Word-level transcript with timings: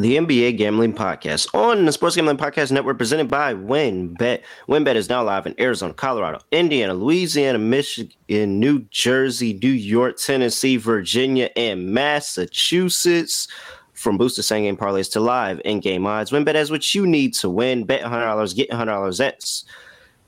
the 0.00 0.16
NBA 0.16 0.56
Gambling 0.56 0.94
Podcast 0.94 1.54
on 1.54 1.84
the 1.84 1.92
Sports 1.92 2.16
Gambling 2.16 2.36
Podcast 2.36 2.72
Network, 2.72 2.98
presented 2.98 3.28
by 3.28 3.54
WynnBET. 3.54 4.42
WynnBET 4.68 4.94
is 4.94 5.08
now 5.08 5.22
live 5.22 5.46
in 5.46 5.54
Arizona, 5.60 5.94
Colorado, 5.94 6.40
Indiana, 6.50 6.94
Louisiana, 6.94 7.58
Michigan, 7.58 8.60
New 8.60 8.80
Jersey, 8.90 9.58
New 9.62 9.70
York, 9.70 10.16
Tennessee, 10.16 10.76
Virginia, 10.76 11.50
and 11.56 11.92
Massachusetts. 11.92 13.48
From 13.92 14.18
boosted 14.18 14.44
same 14.44 14.64
game 14.64 14.76
parlays 14.76 15.10
to 15.12 15.20
live 15.20 15.60
in 15.64 15.80
game 15.80 16.06
odds, 16.06 16.30
WynnBET 16.30 16.54
has 16.54 16.70
what 16.70 16.94
you 16.94 17.06
need 17.06 17.34
to 17.34 17.48
win. 17.48 17.84
Bet 17.84 18.02
$100, 18.02 18.56
get 18.56 18.70
$100. 18.70 19.18
That's 19.18 19.64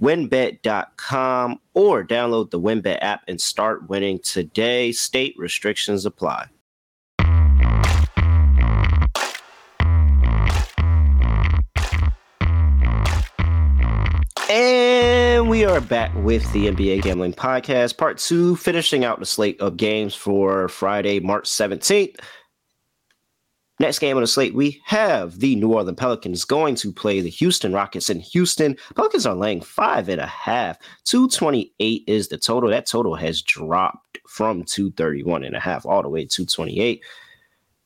wynnbet.com 0.00 1.60
or 1.74 2.04
download 2.04 2.50
the 2.50 2.60
WynnBET 2.60 2.98
app 3.00 3.22
and 3.26 3.40
start 3.40 3.88
winning 3.88 4.18
today. 4.20 4.92
State 4.92 5.34
restrictions 5.38 6.06
apply. 6.06 6.46
And 14.48 15.48
we 15.48 15.64
are 15.64 15.80
back 15.80 16.14
with 16.14 16.50
the 16.52 16.68
NBA 16.68 17.02
Gambling 17.02 17.32
Podcast, 17.32 17.98
part 17.98 18.18
two, 18.18 18.54
finishing 18.54 19.04
out 19.04 19.18
the 19.18 19.26
slate 19.26 19.60
of 19.60 19.76
games 19.76 20.14
for 20.14 20.68
Friday, 20.68 21.18
March 21.18 21.46
17th. 21.46 22.14
Next 23.80 23.98
game 23.98 24.16
on 24.16 24.22
the 24.22 24.28
slate, 24.28 24.54
we 24.54 24.80
have 24.84 25.40
the 25.40 25.56
New 25.56 25.72
Orleans 25.72 25.98
Pelicans 25.98 26.44
going 26.44 26.76
to 26.76 26.92
play 26.92 27.20
the 27.20 27.28
Houston 27.28 27.72
Rockets 27.72 28.08
in 28.08 28.20
Houston. 28.20 28.76
Pelicans 28.94 29.26
are 29.26 29.34
laying 29.34 29.60
five 29.60 30.08
and 30.08 30.20
a 30.20 30.26
half. 30.26 30.78
228 31.06 32.04
is 32.06 32.28
the 32.28 32.38
total. 32.38 32.70
That 32.70 32.86
total 32.86 33.16
has 33.16 33.42
dropped 33.42 34.18
from 34.28 34.62
231 34.62 35.42
and 35.42 35.56
a 35.56 35.60
half 35.60 35.84
all 35.84 36.02
the 36.02 36.08
way 36.08 36.24
to 36.24 36.28
228 36.28 37.02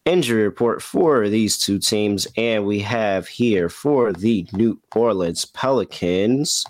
injury 0.05 0.43
report 0.43 0.83
for 0.83 1.29
these 1.29 1.59
two 1.59 1.79
teams. 1.79 2.27
And 2.37 2.65
we 2.67 2.81
have 2.81 3.29
here 3.29 3.69
for 3.69 4.13
the 4.13 4.47
New 4.53 4.81
Orleans 4.95 5.45
Pelicans. 5.45 6.65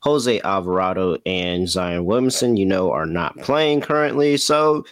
Jose 0.00 0.40
Alvarado 0.40 1.16
and 1.26 1.68
Zion 1.68 2.04
Williamson, 2.04 2.56
you 2.56 2.66
know, 2.66 2.90
are 2.90 3.06
not 3.06 3.38
playing 3.38 3.80
currently. 3.82 4.36
So, 4.36 4.84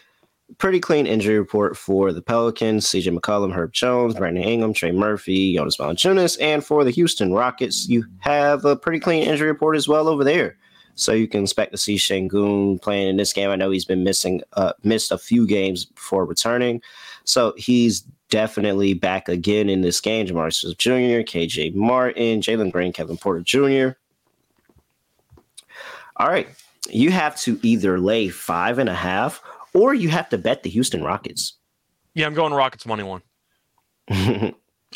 pretty 0.59 0.79
clean 0.79 1.07
injury 1.07 1.39
report 1.39 1.77
for 1.77 2.13
the 2.13 2.23
Pelicans. 2.23 2.87
CJ 2.87 3.19
McCollum, 3.19 3.53
Herb 3.53 3.73
Jones, 3.73 4.15
Brandon 4.15 4.45
Ingram, 4.45 4.73
Trey 4.73 4.93
Murphy, 4.93 5.55
Jonas 5.55 5.77
Valanciunas. 5.77 6.41
And 6.41 6.65
for 6.65 6.85
the 6.85 6.91
Houston 6.93 7.33
Rockets, 7.33 7.89
you 7.89 8.05
have 8.21 8.65
a 8.65 8.77
pretty 8.77 9.01
clean 9.01 9.25
injury 9.25 9.49
report 9.49 9.77
as 9.77 9.89
well 9.89 10.07
over 10.09 10.23
there. 10.23 10.57
So 11.01 11.13
you 11.13 11.27
can 11.27 11.43
expect 11.43 11.73
to 11.73 11.79
see 11.79 11.97
Sengun 11.97 12.81
playing 12.81 13.09
in 13.09 13.17
this 13.17 13.33
game. 13.33 13.49
I 13.49 13.57
know 13.57 13.71
he's 13.71 13.87
been 13.87 14.05
missing, 14.05 14.43
uh, 14.53 14.75
missed 14.85 15.11
a 15.11 15.17
few 15.17 15.47
games 15.47 15.87
before 15.87 16.27
returning. 16.27 16.83
So 17.25 17.55
he's 17.57 18.01
definitely 18.29 18.93
back 18.93 19.27
again 19.27 19.71
in 19.71 19.81
this 19.81 19.99
game. 19.99 20.27
Jabari 20.27 20.53
Smith 20.53 20.77
Jr., 20.77 21.25
KJ 21.25 21.75
Martin, 21.75 22.43
Jalen 22.43 22.71
Green, 22.71 22.93
Kevin 22.93 23.17
Porter 23.17 23.41
Jr. 23.41 23.97
All 26.17 26.29
right. 26.29 26.49
You 26.91 27.11
have 27.13 27.35
to 27.41 27.59
either 27.63 27.99
lay 27.99 28.29
five 28.29 28.79
and 28.79 28.91
a 28.91 28.95
half 28.95 29.43
or 29.73 29.95
you 29.95 30.11
have 30.11 30.29
to 30.29 30.39
bet 30.39 30.65
the 30.65 30.71
Houston 30.71 31.03
Rockets. 31.03 31.55
Yeah, 32.13 32.27
I'm 32.27 32.35
going 32.35 32.53
Rockets 32.53 32.85
money 32.85 33.05
one. 33.05 33.23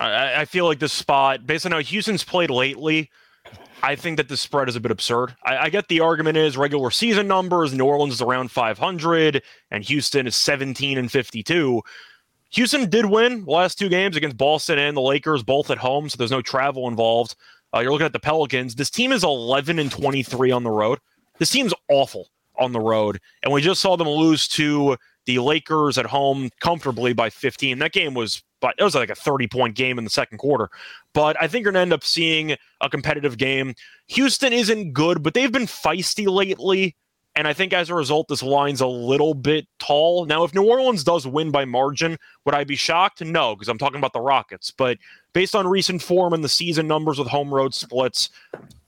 I, 0.01 0.41
I 0.41 0.45
feel 0.45 0.67
like 0.67 0.81
this 0.81 0.93
spot, 0.93 1.47
based 1.47 1.65
on 1.65 1.73
how 1.73 1.79
Houston's 1.79 2.25
played 2.25 2.51
lately, 2.51 3.11
I 3.85 3.97
think 3.97 4.17
that 4.17 4.31
the 4.31 4.37
spread 4.39 4.71
is 4.71 4.77
a 4.77 4.81
bit 4.81 4.91
absurd. 4.91 5.37
I, 5.45 5.59
I, 5.59 5.69
get 5.69 5.89
the 5.89 6.01
argument 6.01 6.39
is 6.39 6.57
regular 6.57 6.91
season 6.91 7.29
numbers. 7.29 7.75
New 7.75 7.85
Orleans 7.85 8.15
is 8.15 8.23
around 8.23 8.51
500, 8.51 9.43
and 9.71 9.85
Houston 9.85 10.27
is 10.27 10.35
17 10.37 10.97
and 10.97 11.13
52. 11.13 11.83
Houston 12.53 12.89
did 12.89 13.05
win 13.05 13.45
the 13.45 13.51
last 13.51 13.79
two 13.79 13.91
games 13.91 14.17
against 14.17 14.39
Boston 14.39 14.79
and 14.79 14.97
the 14.97 15.03
Lakers, 15.03 15.43
both 15.43 15.71
at 15.71 15.77
home, 15.77 16.09
so 16.09 16.17
there's 16.17 16.31
no 16.31 16.41
travel 16.41 16.89
involved. 16.89 17.37
Uh, 17.75 17.81
you're 17.81 17.93
looking 17.93 18.07
at 18.07 18.15
the 18.15 18.19
Pelicans. 18.19 18.75
This 18.75 18.89
team 18.89 19.13
is 19.13 19.23
11 19.23 19.79
and 19.79 19.93
23 19.93 20.51
on 20.51 20.63
the 20.63 20.71
road. 20.71 20.99
This 21.39 21.51
team's 21.51 21.75
awful 21.91 22.29
on 22.59 22.73
the 22.73 22.81
road, 22.81 23.21
and 23.43 23.53
we 23.53 23.61
just 23.61 23.83
saw 23.83 23.99
them 23.99 24.09
lose 24.09 24.49
to 24.49 24.97
the 25.27 25.41
Lakers 25.41 25.99
at 25.99 26.07
home 26.07 26.49
comfortably 26.59 27.13
by 27.13 27.29
15. 27.29 27.81
That 27.81 27.93
game 27.93 28.15
was 28.15 28.43
but 28.65 28.75
it 28.79 28.83
was 28.83 28.95
like 28.95 29.11
a 29.11 29.15
30 29.15 29.47
point 29.47 29.77
game 29.77 29.99
in 29.99 30.05
the 30.05 30.11
second 30.11 30.39
quarter. 30.39 30.71
But 31.13 31.37
I 31.39 31.47
think 31.47 31.65
you're 31.65 31.73
going 31.73 31.81
to 31.81 31.83
end 31.83 31.93
up 31.93 32.03
seeing 32.03 32.57
a 32.81 32.89
competitive 32.89 33.37
game. 33.37 33.75
Houston 34.07 34.55
isn't 34.55 34.95
good, 34.95 35.23
but 35.23 35.35
they've 35.35 35.53
been 35.53 35.67
feisty 35.67 36.27
lately. 36.27 36.97
And 37.37 37.47
I 37.47 37.53
think 37.53 37.75
as 37.75 37.91
a 37.91 37.95
result, 37.95 38.29
this 38.29 38.43
line's 38.43 38.81
a 38.81 38.87
little 38.87 39.35
bit 39.35 39.67
tall. 39.79 40.25
Now, 40.25 40.45
if 40.45 40.55
New 40.55 40.67
Orleans 40.67 41.05
does 41.05 41.27
win 41.27 41.51
by 41.51 41.67
margin, 41.67 42.17
would 42.47 42.55
I 42.55 42.65
be 42.65 42.75
shocked? 42.75 43.23
No, 43.23 43.55
because 43.55 43.69
I'm 43.69 43.77
talking 43.77 43.99
about 43.99 44.15
the 44.15 44.21
Rockets. 44.23 44.71
But 44.71 44.97
based 45.35 45.55
on 45.55 45.67
recent 45.67 46.01
form 46.01 46.33
and 46.33 46.43
the 46.43 46.49
season 46.49 46.87
numbers 46.87 47.19
with 47.19 47.29
home 47.29 47.53
road 47.53 47.75
splits, 47.75 48.31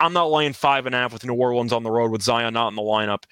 I'm 0.01 0.15
not 0.15 0.31
laying 0.31 0.55
five 0.55 0.87
and 0.87 0.95
a 0.95 0.99
half 0.99 1.13
with 1.13 1.27
New 1.27 1.35
Orleans 1.35 1.75
on 1.75 1.83
the 1.83 1.91
road 1.91 2.11
with 2.11 2.23
Zion 2.23 2.55
not 2.55 2.69
in 2.69 2.77
the 2.77 2.83
lineup. 2.83 3.25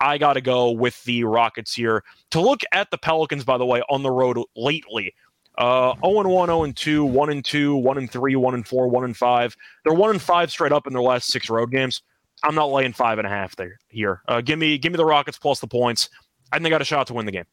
I 0.00 0.16
got 0.16 0.32
to 0.32 0.40
go 0.40 0.70
with 0.70 1.04
the 1.04 1.24
Rockets 1.24 1.74
here. 1.74 2.04
To 2.30 2.40
look 2.40 2.62
at 2.72 2.90
the 2.90 2.96
Pelicans, 2.96 3.44
by 3.44 3.58
the 3.58 3.66
way, 3.66 3.82
on 3.90 4.02
the 4.02 4.10
road 4.10 4.38
lately, 4.56 5.14
uh, 5.58 5.94
0 6.04 6.20
and 6.20 6.30
1, 6.30 6.48
0 6.48 6.64
and 6.64 6.76
2, 6.76 7.04
1 7.04 7.30
and 7.30 7.44
2, 7.44 7.76
1 7.76 7.98
and 7.98 8.10
3, 8.10 8.36
1 8.36 8.54
and 8.54 8.66
4, 8.66 8.88
1 8.88 9.04
and 9.04 9.16
5. 9.16 9.56
They're 9.84 9.94
1 9.94 10.10
and 10.10 10.22
5 10.22 10.50
straight 10.50 10.72
up 10.72 10.86
in 10.86 10.92
their 10.92 11.02
last 11.02 11.28
six 11.28 11.48
road 11.48 11.70
games. 11.70 12.02
I'm 12.44 12.54
not 12.54 12.70
laying 12.70 12.92
five 12.92 13.18
and 13.18 13.26
a 13.26 13.30
half 13.30 13.56
there 13.56 13.78
here. 13.88 14.20
Uh, 14.28 14.40
give 14.40 14.58
me 14.58 14.76
give 14.76 14.92
me 14.92 14.96
the 14.96 15.04
Rockets 15.04 15.38
plus 15.38 15.60
the 15.60 15.66
points. 15.66 16.10
I 16.52 16.56
think 16.56 16.64
they 16.64 16.70
got 16.70 16.82
a 16.82 16.84
shot 16.84 17.06
to 17.08 17.14
win 17.14 17.26
the 17.26 17.32
game. 17.32 17.46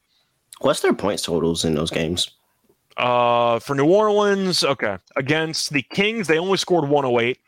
What's 0.59 0.81
their 0.81 0.93
points 0.93 1.23
totals 1.23 1.63
in 1.63 1.75
those 1.75 1.89
games? 1.89 2.31
Uh, 2.97 3.59
for 3.59 3.73
New 3.73 3.85
Orleans, 3.85 4.63
okay. 4.63 4.97
Against 5.15 5.71
the 5.71 5.81
Kings, 5.81 6.27
they 6.27 6.37
only 6.37 6.57
scored 6.57 6.87
108. 6.87 7.39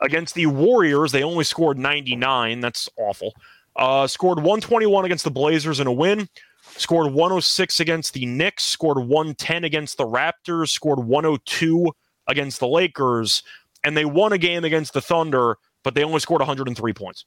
Against 0.00 0.34
the 0.34 0.46
Warriors, 0.46 1.10
they 1.10 1.24
only 1.24 1.44
scored 1.44 1.78
99. 1.78 2.60
That's 2.60 2.88
awful. 2.96 3.34
Uh, 3.76 4.06
scored 4.06 4.38
121 4.38 5.04
against 5.04 5.24
the 5.24 5.30
Blazers 5.30 5.80
in 5.80 5.88
a 5.88 5.92
win 5.92 6.28
scored 6.76 7.12
106 7.12 7.80
against 7.80 8.14
the 8.14 8.26
Knicks, 8.26 8.64
scored 8.64 8.98
110 8.98 9.64
against 9.64 9.96
the 9.96 10.06
Raptors, 10.06 10.68
scored 10.70 11.00
102 11.00 11.92
against 12.26 12.60
the 12.60 12.68
Lakers, 12.68 13.42
and 13.84 13.96
they 13.96 14.04
won 14.04 14.32
a 14.32 14.38
game 14.38 14.64
against 14.64 14.92
the 14.92 15.00
Thunder, 15.00 15.56
but 15.82 15.94
they 15.94 16.04
only 16.04 16.20
scored 16.20 16.40
103 16.40 16.92
points. 16.92 17.24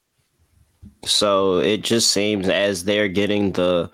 So 1.04 1.58
it 1.58 1.82
just 1.82 2.10
seems 2.10 2.48
as 2.48 2.84
they're 2.84 3.08
getting 3.08 3.52
the 3.52 3.90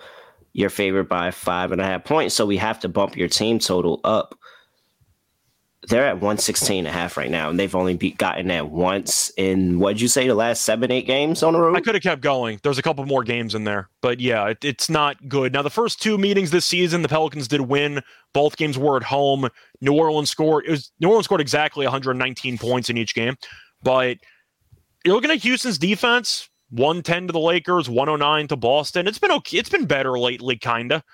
your 0.53 0.71
favorite 0.71 1.09
by 1.09 1.33
five 1.33 1.73
and 1.73 1.81
a 1.81 1.85
half 1.85 2.05
points, 2.05 2.35
so 2.35 2.47
we 2.47 2.57
have 2.57 2.79
to 2.81 2.89
bump 2.89 3.17
your 3.17 3.29
team 3.29 3.59
total 3.59 4.01
up 4.05 4.39
they're 5.89 6.07
at 6.07 6.15
116 6.15 6.79
and 6.79 6.87
a 6.87 6.91
half 6.91 7.17
right 7.17 7.31
now, 7.31 7.51
and 7.51 7.59
they've 7.59 7.75
only 7.75 7.97
beat, 7.97 8.19
gotten 8.19 8.49
that 8.49 8.71
once 8.71 9.31
in 9.37 9.79
what'd 9.79 10.01
you 10.01 10.09
say 10.09 10.27
the 10.27 10.35
last 10.35 10.63
seven, 10.63 10.91
eight 10.91 11.07
games 11.07 11.43
on 11.43 11.53
the 11.53 11.61
road? 11.61 11.77
I 11.77 11.81
could 11.81 11.95
have 11.95 12.03
kept 12.03 12.23
going. 12.23 12.61
There's 12.63 12.79
a 12.79 12.83
couple 12.83 13.05
more 13.07 13.25
games 13.25 13.55
in 13.55 13.65
there, 13.65 13.89
but 14.01 14.21
yeah, 14.21 14.49
it, 14.49 14.65
it's 14.65 14.89
not 14.89 15.29
good. 15.29 15.53
Now, 15.53 15.63
the 15.63 15.71
first 15.71 16.01
two 16.01 16.19
meetings 16.19 16.51
this 16.51 16.65
season, 16.65 17.03
the 17.03 17.09
Pelicans 17.09 17.49
did 17.49 17.61
win. 17.63 18.03
Both 18.33 18.57
games 18.57 18.79
were 18.79 18.97
at 18.97 19.03
home. 19.03 19.49
New 19.81 19.95
Orleans 19.95 20.31
scored. 20.31 20.65
It 20.67 20.71
was 20.71 20.91
New 21.01 21.09
Orleans 21.09 21.27
scored 21.27 21.41
exactly 21.41 21.85
119 21.87 22.59
points 22.59 22.91
in 22.91 22.97
each 22.97 23.15
game, 23.15 23.37
but 23.83 24.19
you're 25.05 25.15
looking 25.15 25.31
at 25.31 25.43
Houston's 25.43 25.79
defense. 25.79 26.49
110 26.71 27.29
to 27.29 27.33
the 27.33 27.39
Lakers, 27.39 27.89
109 27.89 28.49
to 28.49 28.57
Boston. 28.57 29.07
It's 29.07 29.19
been 29.19 29.31
okay. 29.31 29.59
It's 29.59 29.69
been 29.69 29.85
better 29.85 30.19
lately, 30.19 30.57
kinda. 30.57 31.05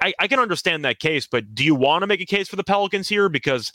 I, 0.00 0.14
I 0.18 0.28
can 0.28 0.38
understand 0.38 0.84
that 0.84 0.98
case, 0.98 1.26
but 1.26 1.54
do 1.54 1.64
you 1.64 1.74
want 1.74 2.02
to 2.02 2.06
make 2.06 2.20
a 2.20 2.26
case 2.26 2.48
for 2.48 2.56
the 2.56 2.64
Pelicans 2.64 3.08
here? 3.08 3.28
Because 3.28 3.72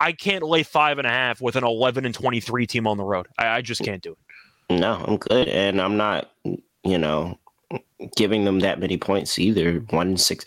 I 0.00 0.12
can't 0.12 0.42
lay 0.42 0.62
five 0.62 0.98
and 0.98 1.06
a 1.06 1.10
half 1.10 1.40
with 1.40 1.56
an 1.56 1.64
11 1.64 2.04
and 2.04 2.14
23 2.14 2.66
team 2.66 2.86
on 2.86 2.96
the 2.96 3.04
road. 3.04 3.26
I, 3.38 3.48
I 3.48 3.60
just 3.62 3.82
can't 3.82 4.02
do 4.02 4.12
it. 4.12 4.80
No, 4.80 5.04
I'm 5.06 5.16
good. 5.18 5.48
And 5.48 5.80
I'm 5.80 5.96
not, 5.96 6.30
you 6.84 6.98
know, 6.98 7.38
giving 8.16 8.44
them 8.44 8.60
that 8.60 8.80
many 8.80 8.96
points 8.96 9.38
either. 9.38 9.80
One 9.90 10.16
six, 10.16 10.44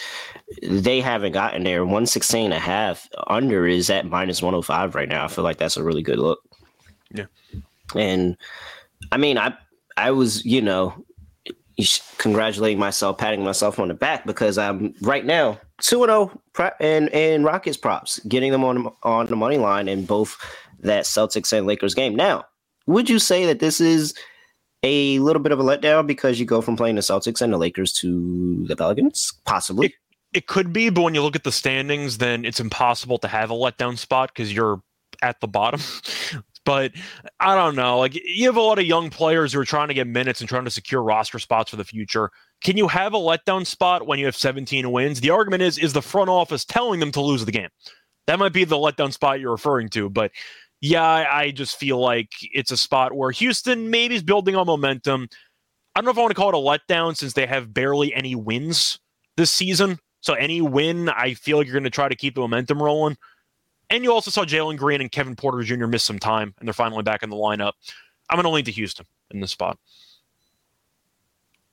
they 0.62 1.02
haven't 1.02 1.34
gotten 1.34 1.64
there. 1.64 1.84
116 1.84 2.46
and 2.46 2.54
a 2.54 2.60
half 2.60 3.08
under 3.28 3.68
is 3.68 3.90
at 3.90 4.06
minus 4.06 4.42
105 4.42 4.96
right 4.96 5.10
now. 5.10 5.26
I 5.26 5.28
feel 5.28 5.44
like 5.44 5.58
that's 5.58 5.78
a 5.78 5.84
really 5.84 6.02
good 6.02 6.20
look. 6.20 6.40
Yeah. 7.12 7.26
And 7.96 8.38
I 9.12 9.18
mean, 9.18 9.38
I, 9.38 9.54
I 9.98 10.12
was, 10.12 10.44
you 10.46 10.62
know, 10.62 11.06
congratulating 12.18 12.80
myself, 12.80 13.18
patting 13.18 13.44
myself 13.44 13.80
on 13.80 13.88
the 13.88 13.94
back 13.94 14.26
because 14.26 14.58
I'm 14.58 14.94
right 15.02 15.26
now 15.26 15.60
two 15.82 16.04
and 16.04 16.10
zero 16.10 16.42
oh 16.60 16.72
and 16.80 17.10
and 17.10 17.46
Rockets 17.46 17.78
props, 17.78 18.20
getting 18.28 18.52
them 18.52 18.64
on 18.64 18.92
on 19.04 19.28
the 19.28 19.36
money 19.36 19.58
line 19.58 19.88
in 19.88 20.06
both 20.06 20.38
that 20.80 21.06
Celtics 21.06 21.54
and 21.54 21.68
Lakers 21.68 21.94
game. 21.94 22.16
Now, 22.16 22.46
would 22.86 23.10
you 23.10 23.20
say 23.20 23.46
that 23.46 23.60
this 23.60 23.80
is 23.80 24.14
a 24.84 25.20
little 25.20 25.42
bit 25.42 25.52
of 25.52 25.60
a 25.60 25.64
letdown 25.64 26.08
because 26.08 26.40
you 26.40 26.46
go 26.46 26.62
from 26.62 26.78
playing 26.78 26.96
the 26.96 27.02
Celtics 27.02 27.42
and 27.42 27.54
the 27.54 27.58
Lakers 27.58 27.94
to 27.94 28.66
the 28.68 28.76
Pelicans? 28.76 29.34
Possibly. 29.46 29.88
It, 29.88 29.94
it 30.34 30.48
could 30.48 30.74
be, 30.74 30.90
but 30.90 31.02
when 31.02 31.16
you 31.16 31.22
look 31.22 31.36
at 31.36 31.44
the 31.44 31.52
standings, 31.52 32.18
then 32.20 32.46
it's 32.46 32.60
impossible 32.60 33.18
to 33.20 33.28
have 33.28 33.50
a 33.50 33.56
letdown 33.56 33.98
spot 33.98 34.32
because 34.34 34.54
you're 34.54 34.82
at 35.22 35.40
the 35.42 35.48
bottom. 35.48 35.82
But 36.68 36.92
I 37.40 37.56
don't 37.56 37.78
know. 37.78 37.98
Like 37.98 38.14
you 38.14 38.46
have 38.48 38.58
a 38.58 38.62
lot 38.62 38.78
of 38.78 38.84
young 38.84 39.10
players 39.10 39.54
who 39.54 39.60
are 39.62 39.66
trying 39.66 39.88
to 39.88 39.94
get 39.94 40.06
minutes 40.06 40.42
and 40.42 40.50
trying 40.50 40.66
to 40.66 40.70
secure 40.70 41.02
roster 41.02 41.40
spots 41.40 41.70
for 41.70 41.78
the 41.78 41.86
future. 41.86 42.30
can 42.62 42.76
you 42.76 42.90
have 42.90 43.14
a 43.14 43.18
letdown 43.18 43.66
spot 43.66 44.06
when 44.06 44.20
you 44.20 44.26
have 44.26 44.36
17 44.36 44.92
wins? 44.92 45.22
The 45.22 45.30
argument 45.30 45.64
is 45.64 45.78
is 45.78 45.94
the 45.94 46.02
front 46.02 46.30
office 46.30 46.66
telling 46.66 47.00
them 47.00 47.14
to 47.14 47.22
lose 47.22 47.46
the 47.46 47.54
game. 47.54 47.70
That 48.26 48.38
might 48.38 48.52
be 48.52 48.66
the 48.66 48.76
letdown 48.76 49.14
spot 49.14 49.40
you're 49.40 49.52
referring 49.52 49.88
to, 49.92 50.10
but 50.10 50.32
yeah, 50.82 51.02
I, 51.02 51.44
I 51.44 51.52
just 51.52 51.80
feel 51.80 52.00
like 52.00 52.32
it's 52.42 52.72
a 52.72 52.78
spot 52.78 53.14
where 53.14 53.32
Houston 53.32 53.90
maybe 53.90 54.16
is 54.16 54.24
building 54.24 54.58
on 54.58 54.68
momentum. 54.68 55.30
I 55.96 56.02
don't 56.02 56.06
know 56.06 56.12
if 56.12 56.18
I 56.18 56.22
want 56.22 56.32
to 56.32 56.36
call 56.36 56.50
it 56.50 56.56
a 56.56 56.94
letdown 56.94 57.16
since 57.16 57.32
they 57.32 57.46
have 57.46 57.74
barely 57.74 58.14
any 58.14 58.36
wins 58.36 59.00
this 59.38 59.52
season. 59.52 60.00
So 60.20 60.34
any 60.34 60.60
win, 60.60 61.08
I 61.08 61.34
feel 61.34 61.60
like 61.60 61.68
you're 61.68 61.76
going 61.76 61.86
to 61.86 61.90
try 61.90 62.10
to 62.10 62.16
keep 62.16 62.36
the 62.36 62.42
momentum 62.42 62.84
rolling. 62.84 63.16
And 63.90 64.04
you 64.04 64.12
also 64.12 64.32
saw 64.32 64.44
Jalen 64.44 64.78
Green 64.78 65.02
and 65.02 65.12
Kevin 65.12 65.36
Porter 65.36 65.64
Jr. 65.64 65.88
miss 65.88 66.04
some 66.04 66.20
time, 66.20 66.54
and 66.60 66.68
they're 66.68 66.74
finally 66.74 67.04
back 67.04 67.24
in 67.24 67.30
the 67.30 67.36
lineup. 67.36 67.74
I'm 68.30 68.36
going 68.36 68.44
to 68.44 68.50
lean 68.50 68.66
to 68.66 68.72
Houston 68.72 69.06
in 69.32 69.40
this 69.40 69.52
spot. 69.52 69.78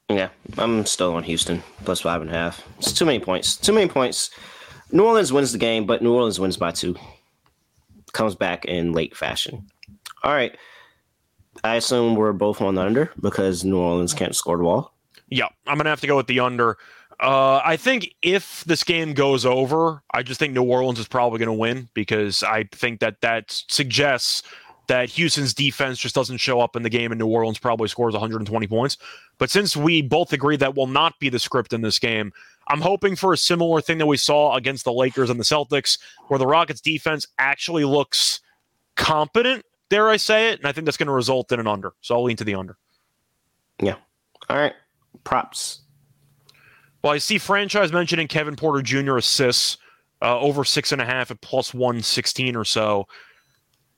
Yeah, 0.09 0.29
I'm 0.59 0.85
still 0.87 1.15
on 1.15 1.23
Houston 1.25 1.63
plus 1.85 2.01
five 2.01 2.21
and 2.21 2.31
a 2.31 2.35
half. 2.35 2.63
It's 2.79 2.93
too 2.93 3.07
many 3.07 3.19
points. 3.19 3.57
Too 3.57 3.73
many 3.73 3.89
points. 3.89 4.31
New 4.93 5.05
Orleans 5.05 5.33
wins 5.33 5.53
the 5.53 5.59
game, 5.59 5.87
but 5.87 6.03
New 6.03 6.15
Orleans 6.15 6.39
wins 6.39 6.57
by 6.57 6.71
two. 6.71 6.95
Comes 8.13 8.35
back 8.35 8.65
in 8.67 8.93
late 8.93 9.17
fashion. 9.17 9.67
All 10.23 10.33
right. 10.33 10.57
I 11.65 11.77
assume 11.77 12.17
we're 12.17 12.33
both 12.33 12.61
on 12.61 12.75
the 12.75 12.83
under 12.83 13.11
because 13.21 13.65
New 13.65 13.79
Orleans 13.79 14.13
can't 14.13 14.37
score 14.37 14.57
the 14.57 14.63
ball. 14.63 14.95
Yeah, 15.31 15.49
I'm 15.67 15.79
gonna 15.79 15.91
have 15.91 16.01
to 16.03 16.07
go 16.07 16.17
with 16.17 16.27
the 16.27 16.41
under. 16.41 16.77
Uh, 17.21 17.61
I 17.65 17.77
think 17.77 18.15
if 18.23 18.65
this 18.65 18.83
game 18.83 19.15
goes 19.15 19.47
over, 19.47 20.03
I 20.13 20.23
just 20.23 20.41
think 20.41 20.53
New 20.53 20.65
Orleans 20.65 20.99
is 20.99 21.07
probably 21.09 21.39
going 21.39 21.47
to 21.47 21.53
win 21.53 21.89
because 21.95 22.43
I 22.43 22.65
think 22.73 23.01
that 23.01 23.21
that 23.21 23.63
suggests 23.69 24.43
that 24.87 25.09
Houston's 25.11 25.55
defense 25.55 25.99
just 25.99 26.15
doesn't 26.15 26.39
show 26.39 26.61
up 26.61 26.77
in 26.77 26.83
the 26.83 26.91
game 26.91 27.13
and 27.13 27.19
New 27.19 27.27
Orleans 27.27 27.59
probably 27.59 27.89
scores 27.89 28.13
120 28.13 28.67
points. 28.67 28.99
But 29.39 29.51
since 29.51 29.77
we 29.77 30.03
both 30.03 30.33
agree 30.33 30.57
that 30.57 30.75
will 30.75 30.87
not 30.87 31.19
be 31.19 31.29
the 31.29 31.39
script 31.39 31.73
in 31.73 31.81
this 31.81 31.99
game, 31.99 32.33
I'm 32.69 32.81
hoping 32.81 33.17
for 33.17 33.33
a 33.33 33.37
similar 33.37 33.81
thing 33.81 33.99
that 33.99 34.07
we 34.07 34.17
saw 34.17 34.57
against 34.57 34.85
the 34.85 34.93
Lakers 34.93 35.31
and 35.31 35.39
the 35.39 35.45
Celtics, 35.45 35.99
where 36.29 36.39
the 36.39 36.47
Rockets 36.47 36.81
defense 36.81 37.27
actually 37.39 37.85
looks 37.85 38.41
competent, 38.97 39.65
dare 39.89 40.09
I 40.09 40.17
say 40.17 40.51
it. 40.51 40.59
And 40.59 40.69
I 40.69 40.73
think 40.73 40.85
that's 40.85 40.97
going 40.97 41.09
to 41.09 41.13
result 41.13 41.53
in 41.53 41.61
an 41.61 41.67
under. 41.67 41.93
So 42.01 42.15
I'll 42.15 42.25
lean 42.25 42.37
to 42.37 42.45
the 42.45 42.55
under. 42.55 42.77
Yeah. 43.83 43.97
All 44.49 44.59
right. 44.59 44.75
Props. 45.25 45.81
Well, 47.05 47.13
I 47.13 47.19
see 47.19 47.37
franchise 47.37 47.93
mentioning 47.93 48.29
Kevin 48.29 48.57
Porter 48.57 48.81
Jr. 48.81 49.19
assists 49.19 49.77
uh, 50.23 50.41
over 50.41 50.65
six 50.65 50.91
and 50.91 51.03
a 51.03 51.05
half 51.05 51.31
at 51.31 51.39
plus 51.43 51.75
116 51.75 52.57
or 52.57 52.65
so. 52.65 53.07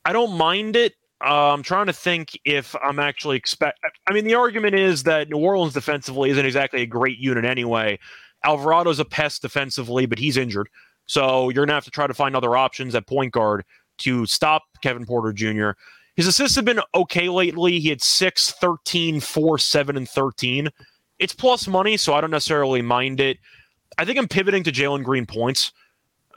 I 0.05 0.13
don't 0.13 0.37
mind 0.37 0.75
it. 0.75 0.95
Uh, 1.25 1.53
I'm 1.53 1.63
trying 1.63 1.87
to 1.87 1.93
think 1.93 2.37
if 2.45 2.75
I'm 2.83 2.99
actually 2.99 3.37
expect. 3.37 3.79
I 4.09 4.13
mean, 4.13 4.25
the 4.25 4.35
argument 4.35 4.75
is 4.75 5.05
that 5.05 5.29
New 5.29 5.39
Orleans 5.39 5.73
defensively 5.73 6.31
isn't 6.31 6.45
exactly 6.45 6.83
a 6.83 6.87
great 6.87 7.17
unit 7.19 7.45
anyway. 7.45 7.97
Alvarado's 8.45 8.99
a 8.99 9.05
pest 9.05 9.41
defensively, 9.41 10.07
but 10.07 10.19
he's 10.19 10.37
injured, 10.37 10.69
so 11.07 11.49
you're 11.51 11.65
gonna 11.65 11.75
have 11.75 11.85
to 11.85 11.93
try 11.93 12.09
to 12.09 12.15
find 12.15 12.35
other 12.35 12.57
options 12.57 12.97
at 12.97 13.07
point 13.07 13.33
guard 13.33 13.65
to 13.99 14.27
stop 14.27 14.65
Kevin 14.83 15.07
Porter 15.07 15.33
Jr. 15.33 15.71
His 16.17 16.27
assists 16.27 16.57
have 16.57 16.65
been 16.65 16.81
okay 16.93 17.29
lately. 17.29 17.79
He 17.79 17.89
had 17.89 18.03
6, 18.03 18.51
13, 18.51 19.21
4, 19.21 19.59
7, 19.59 19.97
and 19.97 20.09
13. 20.09 20.71
It's 21.19 21.35
plus 21.35 21.67
money, 21.67 21.97
so 21.97 22.15
I 22.15 22.21
don't 22.21 22.31
necessarily 22.31 22.83
mind 22.83 23.21
it. 23.21 23.39
I 23.99 24.05
think 24.05 24.19
I'm 24.19 24.29
pivoting 24.29 24.63
to 24.65 24.73
Jalen 24.73 25.03
Green 25.03 25.27
points 25.27 25.73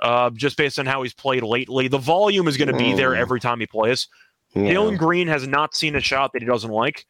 uh, 0.01 0.29
just 0.31 0.57
based 0.57 0.79
on 0.79 0.85
how 0.85 1.03
he's 1.03 1.13
played 1.13 1.43
lately. 1.43 1.87
The 1.87 1.97
volume 1.97 2.47
is 2.47 2.57
going 2.57 2.69
to 2.69 2.77
be 2.77 2.93
there 2.93 3.11
mm. 3.11 3.17
every 3.17 3.39
time 3.39 3.59
he 3.59 3.65
plays. 3.65 4.07
Yeah. 4.53 4.73
Jalen 4.73 4.97
Green 4.97 5.27
has 5.27 5.47
not 5.47 5.75
seen 5.75 5.95
a 5.95 5.99
shot 5.99 6.33
that 6.33 6.41
he 6.41 6.47
doesn't 6.47 6.71
like, 6.71 7.05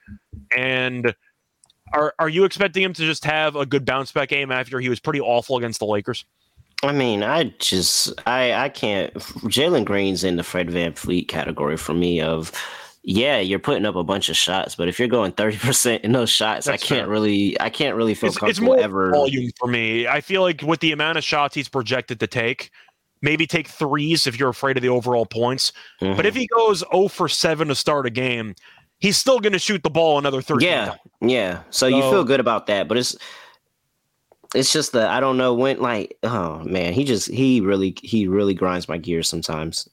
and 0.58 1.14
are 1.94 2.14
are 2.20 2.30
you 2.30 2.44
expecting 2.44 2.84
him 2.84 2.94
to 2.94 3.02
just 3.04 3.24
have 3.24 3.56
a 3.56 3.66
good 3.66 3.86
bounce 3.86 4.12
back 4.12 4.30
game 4.30 4.52
after 4.52 4.80
he 4.80 4.90
was 4.90 5.00
pretty 5.00 5.22
awful 5.22 5.58
against 5.58 5.80
the 5.80 5.86
Lakers? 5.86 6.26
I 6.84 6.92
mean, 6.92 7.24
I 7.24 7.54
just 7.60 8.12
I 8.28 8.54
I 8.54 8.70
can't. 8.70 9.14
Jalen 9.14 9.86
Green's 9.86 10.24
in 10.24 10.36
the 10.36 10.44
Fred 10.44 10.68
VanVleet 10.68 11.28
category 11.30 11.78
for 11.78 11.94
me 11.94 12.20
of 12.20 12.52
yeah, 13.12 13.40
you're 13.40 13.58
putting 13.58 13.88
up 13.88 13.96
a 13.96 14.04
bunch 14.04 14.30
of 14.30 14.38
shots, 14.38 14.76
but 14.76 14.88
if 14.88 15.00
you're 15.00 15.08
going 15.08 15.32
30% 15.32 16.02
in 16.02 16.12
those 16.12 16.30
shots, 16.30 16.68
That's 16.68 16.84
I 16.84 16.86
can't 16.86 17.02
fair. 17.02 17.10
really 17.10 17.60
I 17.60 17.72
can't 17.72 17.96
really 17.96 18.14
feel 18.14 18.28
it's, 18.30 18.38
comfortable 18.38 18.74
it's 18.74 18.78
more 18.78 18.84
ever. 18.86 19.10
volume 19.10 19.50
for 19.58 19.68
me. 19.68 20.08
I 20.08 20.22
feel 20.22 20.44
like 20.44 20.62
with 20.62 20.80
the 20.80 20.92
amount 20.92 21.18
of 21.18 21.24
shots 21.24 21.56
he's 21.56 21.68
projected 21.68 22.20
to 22.20 22.28
take, 22.28 22.70
maybe 23.24 23.48
take 23.48 23.68
threes 23.68 24.28
if 24.28 24.40
you're 24.40 24.50
afraid 24.50 24.78
of 24.78 24.84
the 24.84 24.90
overall 24.90 25.26
points. 25.26 25.74
Mm-hmm. 26.02 26.18
But 26.18 26.28
if 26.28 26.36
he 26.36 26.46
goes 26.56 26.84
0 26.94 27.08
for 27.08 27.28
7 27.28 27.68
to 27.70 27.74
start 27.74 28.06
a 28.06 28.12
game, 28.12 28.54
he's 29.00 29.18
still 29.18 29.40
going 29.40 29.54
to 29.54 29.60
shoot 29.60 29.82
the 29.82 29.90
ball 29.90 30.20
another 30.20 30.44
30 30.44 30.66
Yeah. 30.66 30.86
Times. 30.86 31.00
Yeah. 31.22 31.58
So, 31.72 31.72
so 31.72 31.88
you 31.88 32.02
feel 32.12 32.24
good 32.24 32.40
about 32.40 32.68
that, 32.68 32.88
but 32.88 32.96
it's 32.98 33.16
it's 34.54 34.72
just 34.72 34.92
that 34.92 35.10
I 35.10 35.20
don't 35.20 35.38
know 35.38 35.56
when 35.56 35.80
like 35.80 36.16
oh 36.22 36.60
man, 36.60 36.94
he 36.94 37.06
just 37.06 37.28
he 37.32 37.60
really 37.60 37.96
he 38.04 38.28
really 38.28 38.54
grinds 38.54 38.88
my 38.88 39.00
gears 39.00 39.28
sometimes. 39.28 39.90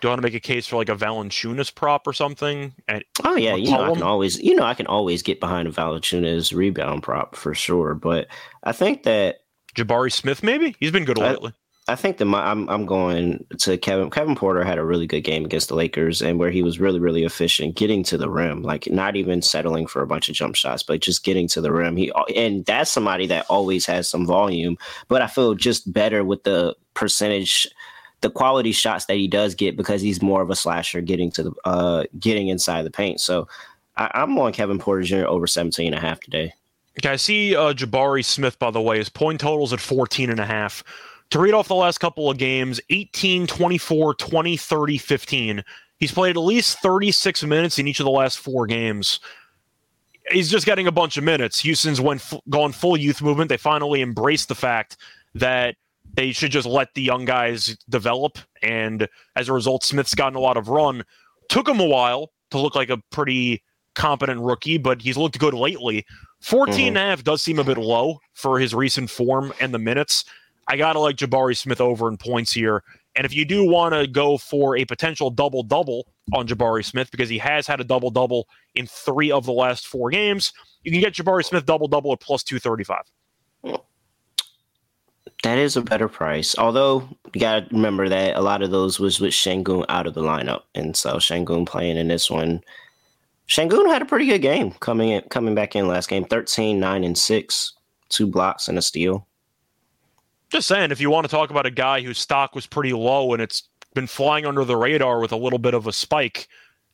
Do 0.00 0.06
you 0.06 0.10
want 0.10 0.18
to 0.18 0.26
make 0.26 0.34
a 0.34 0.40
case 0.40 0.66
for 0.66 0.76
like 0.76 0.88
a 0.88 0.96
Valanciunas 0.96 1.74
prop 1.74 2.06
or 2.06 2.12
something? 2.12 2.72
And 2.86 3.04
oh 3.24 3.36
yeah, 3.36 3.54
you 3.54 3.70
know 3.70 3.82
I 3.82 3.92
can 3.94 4.02
always 4.02 4.38
you 4.40 4.54
know 4.54 4.64
I 4.64 4.74
can 4.74 4.86
always 4.86 5.22
get 5.22 5.40
behind 5.40 5.68
a 5.68 5.72
Valanciunas 5.72 6.54
rebound 6.54 7.02
prop 7.02 7.34
for 7.34 7.54
sure. 7.54 7.94
But 7.94 8.28
I 8.62 8.72
think 8.72 9.02
that 9.04 9.38
Jabari 9.74 10.12
Smith 10.12 10.42
maybe 10.42 10.76
he's 10.78 10.92
been 10.92 11.04
good 11.04 11.18
I, 11.18 11.30
lately. 11.30 11.52
I 11.88 11.96
think 11.96 12.18
that 12.18 12.26
my, 12.26 12.50
I'm 12.50 12.68
I'm 12.68 12.84
going 12.84 13.44
to 13.60 13.78
Kevin 13.78 14.10
Kevin 14.10 14.36
Porter 14.36 14.62
had 14.62 14.78
a 14.78 14.84
really 14.84 15.06
good 15.06 15.22
game 15.22 15.44
against 15.46 15.68
the 15.68 15.74
Lakers 15.74 16.20
and 16.20 16.38
where 16.38 16.50
he 16.50 16.62
was 16.62 16.78
really 16.78 17.00
really 17.00 17.24
efficient 17.24 17.76
getting 17.76 18.02
to 18.04 18.18
the 18.18 18.28
rim, 18.28 18.62
like 18.62 18.88
not 18.88 19.16
even 19.16 19.40
settling 19.40 19.86
for 19.86 20.02
a 20.02 20.06
bunch 20.06 20.28
of 20.28 20.34
jump 20.34 20.54
shots, 20.54 20.82
but 20.82 21.00
just 21.00 21.24
getting 21.24 21.48
to 21.48 21.62
the 21.62 21.72
rim. 21.72 21.96
He 21.96 22.12
and 22.36 22.64
that's 22.66 22.90
somebody 22.90 23.26
that 23.28 23.46
always 23.48 23.86
has 23.86 24.08
some 24.08 24.26
volume, 24.26 24.76
but 25.08 25.22
I 25.22 25.26
feel 25.26 25.54
just 25.54 25.90
better 25.90 26.22
with 26.22 26.44
the 26.44 26.76
percentage 26.92 27.66
the 28.20 28.30
quality 28.30 28.72
shots 28.72 29.06
that 29.06 29.16
he 29.16 29.28
does 29.28 29.54
get 29.54 29.76
because 29.76 30.02
he's 30.02 30.20
more 30.20 30.42
of 30.42 30.50
a 30.50 30.56
slasher 30.56 31.00
getting 31.00 31.30
to 31.32 31.42
the 31.44 31.52
uh 31.64 32.04
getting 32.18 32.48
inside 32.48 32.82
the 32.82 32.90
paint. 32.90 33.20
So 33.20 33.48
I, 33.96 34.22
am 34.22 34.38
on 34.38 34.52
Kevin 34.52 34.78
Porter 34.78 35.02
Jr. 35.02 35.26
over 35.26 35.46
17 35.46 35.86
and 35.86 35.94
a 35.94 36.00
half 36.00 36.20
today. 36.20 36.52
Okay, 36.98 37.10
I 37.10 37.16
see 37.16 37.54
uh, 37.54 37.72
Jabari 37.74 38.24
Smith, 38.24 38.58
by 38.58 38.70
the 38.70 38.80
way, 38.80 38.98
his 38.98 39.08
point 39.08 39.40
totals 39.40 39.72
at 39.72 39.80
14 39.80 40.30
and 40.30 40.40
a 40.40 40.46
half. 40.46 40.82
To 41.30 41.38
read 41.38 41.54
off 41.54 41.68
the 41.68 41.74
last 41.74 41.98
couple 41.98 42.30
of 42.30 42.38
games 42.38 42.80
18, 42.90 43.46
24, 43.46 44.14
20, 44.14 44.56
30, 44.56 44.98
15. 44.98 45.64
He's 45.98 46.12
played 46.12 46.36
at 46.36 46.40
least 46.40 46.78
36 46.78 47.44
minutes 47.44 47.78
in 47.78 47.86
each 47.86 48.00
of 48.00 48.04
the 48.04 48.10
last 48.10 48.38
four 48.38 48.66
games. 48.66 49.20
He's 50.30 50.50
just 50.50 50.66
getting 50.66 50.86
a 50.86 50.92
bunch 50.92 51.16
of 51.16 51.24
minutes. 51.24 51.60
Houston's 51.60 52.00
went 52.00 52.20
f- 52.20 52.40
gone 52.48 52.72
full 52.72 52.96
youth 52.96 53.20
movement. 53.20 53.48
They 53.48 53.56
finally 53.56 54.02
embraced 54.02 54.48
the 54.48 54.54
fact 54.54 54.96
that 55.34 55.76
they 56.18 56.32
should 56.32 56.50
just 56.50 56.66
let 56.66 56.94
the 56.94 57.00
young 57.00 57.24
guys 57.24 57.76
develop. 57.88 58.38
And 58.60 59.06
as 59.36 59.48
a 59.48 59.52
result, 59.52 59.84
Smith's 59.84 60.16
gotten 60.16 60.34
a 60.34 60.40
lot 60.40 60.56
of 60.56 60.66
run. 60.66 61.04
Took 61.48 61.68
him 61.68 61.78
a 61.78 61.86
while 61.86 62.32
to 62.50 62.58
look 62.58 62.74
like 62.74 62.90
a 62.90 63.00
pretty 63.12 63.62
competent 63.94 64.40
rookie, 64.40 64.78
but 64.78 65.00
he's 65.00 65.16
looked 65.16 65.38
good 65.38 65.54
lately. 65.54 66.04
14 66.40 66.74
mm-hmm. 66.74 66.88
and 66.88 66.96
a 66.96 67.00
half 67.00 67.22
does 67.22 67.40
seem 67.40 67.60
a 67.60 67.64
bit 67.64 67.78
low 67.78 68.18
for 68.32 68.58
his 68.58 68.74
recent 68.74 69.10
form 69.10 69.52
and 69.60 69.72
the 69.72 69.78
minutes. 69.78 70.24
I 70.66 70.76
got 70.76 70.94
to 70.94 70.98
like 70.98 71.14
Jabari 71.14 71.56
Smith 71.56 71.80
over 71.80 72.08
in 72.08 72.16
points 72.16 72.52
here. 72.52 72.82
And 73.14 73.24
if 73.24 73.32
you 73.32 73.44
do 73.44 73.64
want 73.64 73.94
to 73.94 74.08
go 74.08 74.38
for 74.38 74.76
a 74.76 74.84
potential 74.84 75.30
double 75.30 75.62
double 75.62 76.08
on 76.34 76.48
Jabari 76.48 76.84
Smith, 76.84 77.12
because 77.12 77.28
he 77.28 77.38
has 77.38 77.68
had 77.68 77.80
a 77.80 77.84
double 77.84 78.10
double 78.10 78.48
in 78.74 78.88
three 78.88 79.30
of 79.30 79.46
the 79.46 79.52
last 79.52 79.86
four 79.86 80.10
games, 80.10 80.52
you 80.82 80.90
can 80.90 81.00
get 81.00 81.14
Jabari 81.14 81.44
Smith 81.44 81.64
double 81.64 81.86
double 81.86 82.12
at 82.12 82.18
plus 82.18 82.42
235. 82.42 83.04
That 85.44 85.58
is 85.58 85.76
a 85.76 85.82
better 85.82 86.08
price. 86.08 86.56
Although 86.58 87.08
you 87.32 87.40
gotta 87.40 87.66
remember 87.70 88.08
that 88.08 88.36
a 88.36 88.40
lot 88.40 88.62
of 88.62 88.70
those 88.70 88.98
was 88.98 89.20
with 89.20 89.32
Sengun 89.32 89.84
out 89.88 90.06
of 90.06 90.14
the 90.14 90.22
lineup. 90.22 90.62
And 90.74 90.96
so 90.96 91.16
Sengun 91.16 91.66
playing 91.66 91.96
in 91.96 92.08
this 92.08 92.30
one. 92.30 92.62
Sengun 93.48 93.88
had 93.88 94.02
a 94.02 94.06
pretty 94.06 94.26
good 94.26 94.40
game 94.40 94.72
coming 94.80 95.10
in 95.10 95.22
coming 95.30 95.54
back 95.54 95.76
in 95.76 95.86
last 95.86 96.08
game. 96.08 96.24
13, 96.24 96.80
9, 96.80 97.04
and 97.04 97.16
6. 97.16 97.72
Two 98.08 98.26
blocks 98.26 98.68
and 98.68 98.78
a 98.78 98.82
steal. 98.82 99.26
Just 100.50 100.66
saying, 100.66 100.90
if 100.90 101.00
you 101.00 101.10
want 101.10 101.24
to 101.24 101.30
talk 101.30 101.50
about 101.50 101.66
a 101.66 101.70
guy 101.70 102.00
whose 102.00 102.18
stock 102.18 102.54
was 102.54 102.66
pretty 102.66 102.92
low 102.92 103.32
and 103.32 103.42
it's 103.42 103.68
been 103.94 104.06
flying 104.06 104.46
under 104.46 104.64
the 104.64 104.76
radar 104.76 105.20
with 105.20 105.30
a 105.30 105.36
little 105.36 105.58
bit 105.58 105.74
of 105.74 105.86
a 105.86 105.92
spike, 105.92 106.48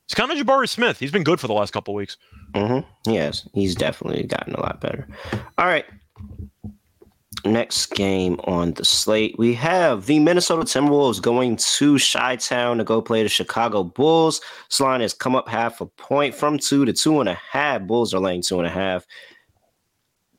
it's 0.05 0.15
kind 0.15 0.31
of 0.31 0.37
Jabari 0.37 0.69
Smith. 0.69 0.99
He's 0.99 1.13
been 1.13 1.23
good 1.23 1.41
for 1.41 1.47
the 1.47 1.55
last 1.55 1.73
couple 1.73 1.95
weeks. 1.95 2.17
Mm-hmm. 2.53 3.11
Yes, 3.11 3.49
he's 3.55 3.75
definitely 3.75 4.25
gotten 4.25 4.55
a 4.55 4.61
lot 4.61 4.81
better. 4.81 5.09
All 5.57 5.67
right 5.67 5.87
next 7.45 7.87
game 7.87 8.41
on 8.45 8.73
the 8.73 8.85
slate, 8.85 9.37
we 9.39 9.55
have 9.55 10.07
the 10.07 10.19
Minnesota 10.19 10.63
Timberwolves 10.63 11.21
going 11.21 11.57
to 11.57 11.99
Chi 11.99 12.37
Town 12.37 12.79
to 12.79 12.85
go 12.85 13.01
play 13.01 13.23
the 13.23 13.29
Chicago 13.29 13.85
Bulls. 13.85 14.41
This 14.69 14.81
line 14.81 15.01
has 15.01 15.15
come 15.15 15.37
up 15.37 15.49
half 15.49 15.81
a 15.81 15.87
point 15.87 16.35
from 16.35 16.59
two 16.59 16.85
to 16.85 16.93
two 16.93 17.21
and 17.21 17.29
a 17.29 17.35
half. 17.35 17.83
Bulls 17.83 18.15
are 18.15 18.21
laying 18.21 18.43
two 18.43 18.59
and 18.59 18.67
a 18.67 18.71
half. 18.71 19.07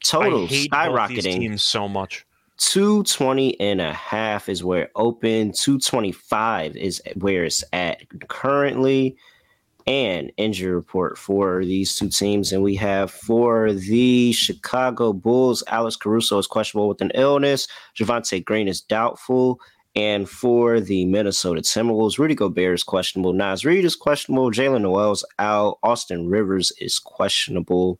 Total 0.04 0.48
skyrocketing. 0.48 1.40
teams 1.40 1.64
so 1.64 1.88
much. 1.88 2.26
220 2.58 3.60
and 3.60 3.82
a 3.82 3.94
half 3.94 4.48
is 4.48 4.64
where 4.64 4.84
it 4.84 4.92
open. 4.96 5.52
225 5.52 6.76
is 6.78 7.02
where 7.16 7.44
it's 7.44 7.64
at 7.74 8.02
currently. 8.28 9.18
And 9.88 10.32
injury 10.38 10.74
report 10.74 11.18
for 11.18 11.64
these 11.64 11.96
two 11.96 12.10
teams. 12.10 12.52
And 12.52 12.64
we 12.64 12.76
have 12.76 13.12
for 13.12 13.74
the 13.74 14.32
Chicago 14.34 15.14
Bulls, 15.14 15.64
Alex 15.68 15.96
Caruso 15.96 16.38
is 16.40 16.48
questionable 16.48 16.88
with 16.88 17.02
an 17.02 17.12
illness. 17.14 17.68
Javonte 17.98 18.44
Green 18.44 18.68
is 18.68 18.82
doubtful. 18.82 19.60
And 19.96 20.30
for 20.30 20.82
the 20.82 21.06
Minnesota 21.06 21.62
Timberwolves, 21.62 22.18
Rudy 22.18 22.36
Gobert 22.36 22.76
is 22.76 22.84
questionable. 22.84 23.32
Naz 23.32 23.64
Reid 23.64 23.86
is 23.86 23.96
questionable. 23.96 24.52
Jaylen 24.52 24.82
Nowell's 24.82 25.24
out. 25.40 25.78
Austin 25.84 26.28
Rivers 26.28 26.74
is 26.80 27.00
questionable. 27.00 28.00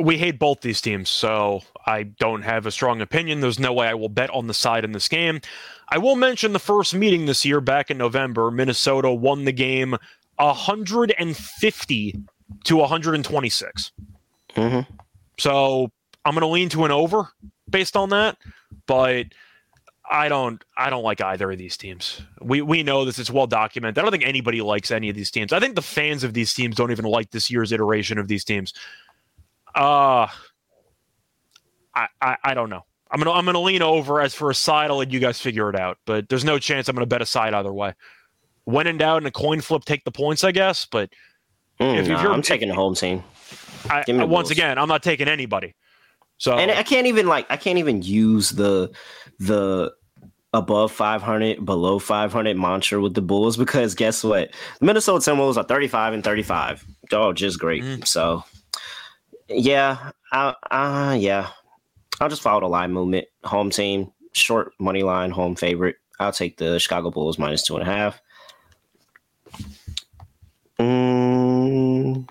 we 0.00 0.18
hate 0.18 0.38
both 0.38 0.60
these 0.60 0.80
teams, 0.80 1.10
so 1.10 1.60
I 1.86 2.04
don't 2.04 2.42
have 2.42 2.66
a 2.66 2.70
strong 2.70 3.00
opinion. 3.00 3.40
There's 3.40 3.58
no 3.58 3.72
way 3.72 3.86
I 3.86 3.94
will 3.94 4.08
bet 4.08 4.30
on 4.30 4.46
the 4.46 4.54
side 4.54 4.84
in 4.84 4.92
this 4.92 5.08
game. 5.08 5.40
I 5.90 5.98
will 5.98 6.16
mention 6.16 6.52
the 6.52 6.58
first 6.58 6.94
meeting 6.94 7.26
this 7.26 7.44
year 7.44 7.60
back 7.60 7.90
in 7.90 7.98
November. 7.98 8.50
Minnesota 8.50 9.12
won 9.12 9.44
the 9.44 9.52
game 9.52 9.96
150 10.36 12.18
to 12.64 12.76
126. 12.76 13.92
Mm-hmm. 14.54 14.92
So 15.38 15.90
I'm 16.24 16.34
going 16.34 16.42
to 16.42 16.46
lean 16.46 16.68
to 16.70 16.84
an 16.84 16.90
over 16.90 17.28
based 17.68 17.96
on 17.96 18.10
that, 18.10 18.36
but 18.86 19.26
I 20.10 20.28
don't 20.28 20.62
I 20.76 20.90
don't 20.90 21.04
like 21.04 21.20
either 21.20 21.50
of 21.50 21.58
these 21.58 21.76
teams. 21.76 22.20
We 22.40 22.62
we 22.62 22.82
know 22.82 23.04
this 23.04 23.18
is 23.18 23.30
well 23.30 23.46
documented. 23.46 23.98
I 23.98 24.02
don't 24.02 24.10
think 24.10 24.26
anybody 24.26 24.60
likes 24.60 24.90
any 24.90 25.08
of 25.08 25.16
these 25.16 25.30
teams. 25.30 25.52
I 25.52 25.60
think 25.60 25.76
the 25.76 25.82
fans 25.82 26.24
of 26.24 26.34
these 26.34 26.52
teams 26.52 26.76
don't 26.76 26.90
even 26.90 27.04
like 27.04 27.30
this 27.30 27.50
year's 27.50 27.72
iteration 27.72 28.18
of 28.18 28.28
these 28.28 28.44
teams. 28.44 28.74
Uh 29.74 30.26
I, 31.94 32.06
I, 32.20 32.36
I 32.44 32.54
don't 32.54 32.70
know. 32.70 32.84
I'm 33.10 33.18
gonna 33.18 33.32
I'm 33.32 33.44
gonna 33.44 33.60
lean 33.60 33.82
over. 33.82 34.20
As 34.20 34.34
for 34.34 34.50
a 34.50 34.54
side, 34.54 34.90
I'll 34.90 34.98
let 34.98 35.10
you 35.10 35.20
guys 35.20 35.40
figure 35.40 35.68
it 35.68 35.76
out. 35.76 35.98
But 36.06 36.28
there's 36.28 36.44
no 36.44 36.58
chance 36.58 36.88
I'm 36.88 36.94
gonna 36.94 37.06
bet 37.06 37.22
a 37.22 37.26
side 37.26 37.54
either 37.54 37.72
way. 37.72 37.94
When 38.64 38.86
in 38.86 38.98
doubt, 38.98 39.22
in 39.22 39.26
a 39.26 39.30
coin 39.30 39.60
flip, 39.60 39.84
take 39.84 40.04
the 40.04 40.12
points, 40.12 40.44
I 40.44 40.52
guess. 40.52 40.86
But 40.86 41.10
mm, 41.80 41.98
if, 41.98 42.08
if 42.08 42.18
I'm 42.18 42.42
taking 42.42 42.68
the 42.68 42.74
home 42.74 42.94
team. 42.94 43.24
I, 43.88 44.04
I, 44.06 44.24
once 44.24 44.50
again, 44.50 44.78
I'm 44.78 44.88
not 44.88 45.02
taking 45.02 45.26
anybody. 45.26 45.74
So 46.38 46.56
and 46.56 46.70
I 46.70 46.82
can't 46.82 47.06
even 47.06 47.26
like 47.26 47.46
I 47.50 47.56
can't 47.56 47.78
even 47.78 48.02
use 48.02 48.50
the 48.50 48.90
the 49.38 49.92
above 50.52 50.90
500, 50.90 51.64
below 51.64 51.98
500 51.98 52.56
mantra 52.56 53.00
with 53.00 53.14
the 53.14 53.22
Bulls 53.22 53.56
because 53.56 53.94
guess 53.94 54.24
what? 54.24 54.50
The 54.80 54.86
Minnesota 54.86 55.30
Timberwolves 55.30 55.56
are 55.56 55.64
35 55.64 56.14
and 56.14 56.24
35. 56.24 56.84
Oh, 57.12 57.32
just 57.32 57.58
great. 57.58 57.84
Mm. 57.84 58.06
So 58.06 58.44
yeah, 59.48 60.12
uh, 60.32 60.54
uh, 60.70 61.16
yeah. 61.18 61.50
I'll 62.20 62.28
just 62.28 62.42
follow 62.42 62.60
the 62.60 62.68
line 62.68 62.92
movement. 62.92 63.26
Home 63.44 63.70
team, 63.70 64.12
short 64.32 64.72
money 64.78 65.02
line, 65.02 65.30
home 65.30 65.56
favorite. 65.56 65.96
I'll 66.18 66.32
take 66.32 66.58
the 66.58 66.78
Chicago 66.78 67.10
Bulls 67.10 67.38
minus 67.38 67.62
two 67.62 67.76
and 67.76 67.82
a 67.82 67.90
half. 67.90 68.20
Mm, 70.78 72.28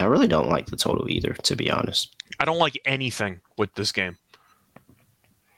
I 0.00 0.04
really 0.04 0.28
don't 0.28 0.48
like 0.48 0.66
the 0.66 0.76
total 0.76 1.08
either, 1.08 1.32
to 1.34 1.56
be 1.56 1.70
honest. 1.70 2.14
I 2.38 2.44
don't 2.44 2.58
like 2.58 2.80
anything 2.84 3.40
with 3.56 3.74
this 3.74 3.92
game. 3.92 4.16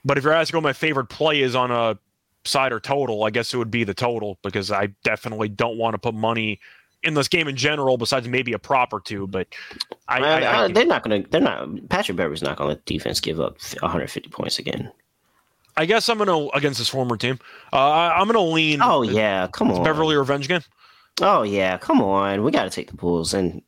But 0.03 0.17
if 0.17 0.23
you're 0.23 0.33
asking 0.33 0.57
what 0.57 0.63
my 0.63 0.73
favorite 0.73 1.09
play 1.09 1.41
is 1.41 1.55
on 1.55 1.69
a 1.71 1.97
side 2.43 2.71
or 2.71 2.79
total, 2.79 3.23
I 3.23 3.29
guess 3.29 3.53
it 3.53 3.57
would 3.57 3.69
be 3.69 3.83
the 3.83 3.93
total 3.93 4.39
because 4.41 4.71
I 4.71 4.87
definitely 5.03 5.49
don't 5.49 5.77
want 5.77 5.93
to 5.93 5.99
put 5.99 6.15
money 6.15 6.59
in 7.03 7.13
this 7.13 7.27
game 7.27 7.47
in 7.47 7.55
general, 7.55 7.97
besides 7.97 8.27
maybe 8.27 8.53
a 8.53 8.59
prop 8.59 8.93
or 8.93 8.99
two. 8.99 9.27
But 9.27 9.47
I, 10.07 10.19
I, 10.19 10.41
I, 10.41 10.63
I 10.63 10.71
they're 10.71 10.85
not 10.85 11.03
going 11.03 11.23
to. 11.23 11.29
They're 11.29 11.41
not. 11.41 11.89
Patrick 11.89 12.17
Beverley's 12.17 12.41
not 12.41 12.57
going 12.57 12.69
to 12.69 12.75
let 12.75 12.85
defense 12.85 13.19
give 13.19 13.39
up 13.39 13.57
150 13.79 14.29
points 14.29 14.59
again. 14.59 14.91
I 15.77 15.85
guess 15.85 16.09
I'm 16.09 16.17
going 16.17 16.27
to 16.27 16.55
against 16.55 16.79
this 16.79 16.89
former 16.89 17.17
team. 17.17 17.39
Uh, 17.71 17.77
I'm 17.77 18.27
going 18.27 18.33
to 18.33 18.53
lean. 18.53 18.81
Oh 18.81 19.01
yeah, 19.01 19.47
come 19.47 19.71
on, 19.71 19.83
Beverley 19.83 20.15
revenge 20.15 20.47
game. 20.47 20.61
Oh 21.21 21.43
yeah, 21.43 21.77
come 21.77 22.01
on. 22.01 22.43
We 22.43 22.51
got 22.51 22.63
to 22.63 22.69
take 22.69 22.89
the 22.89 22.97
Bulls, 22.97 23.33
and 23.33 23.61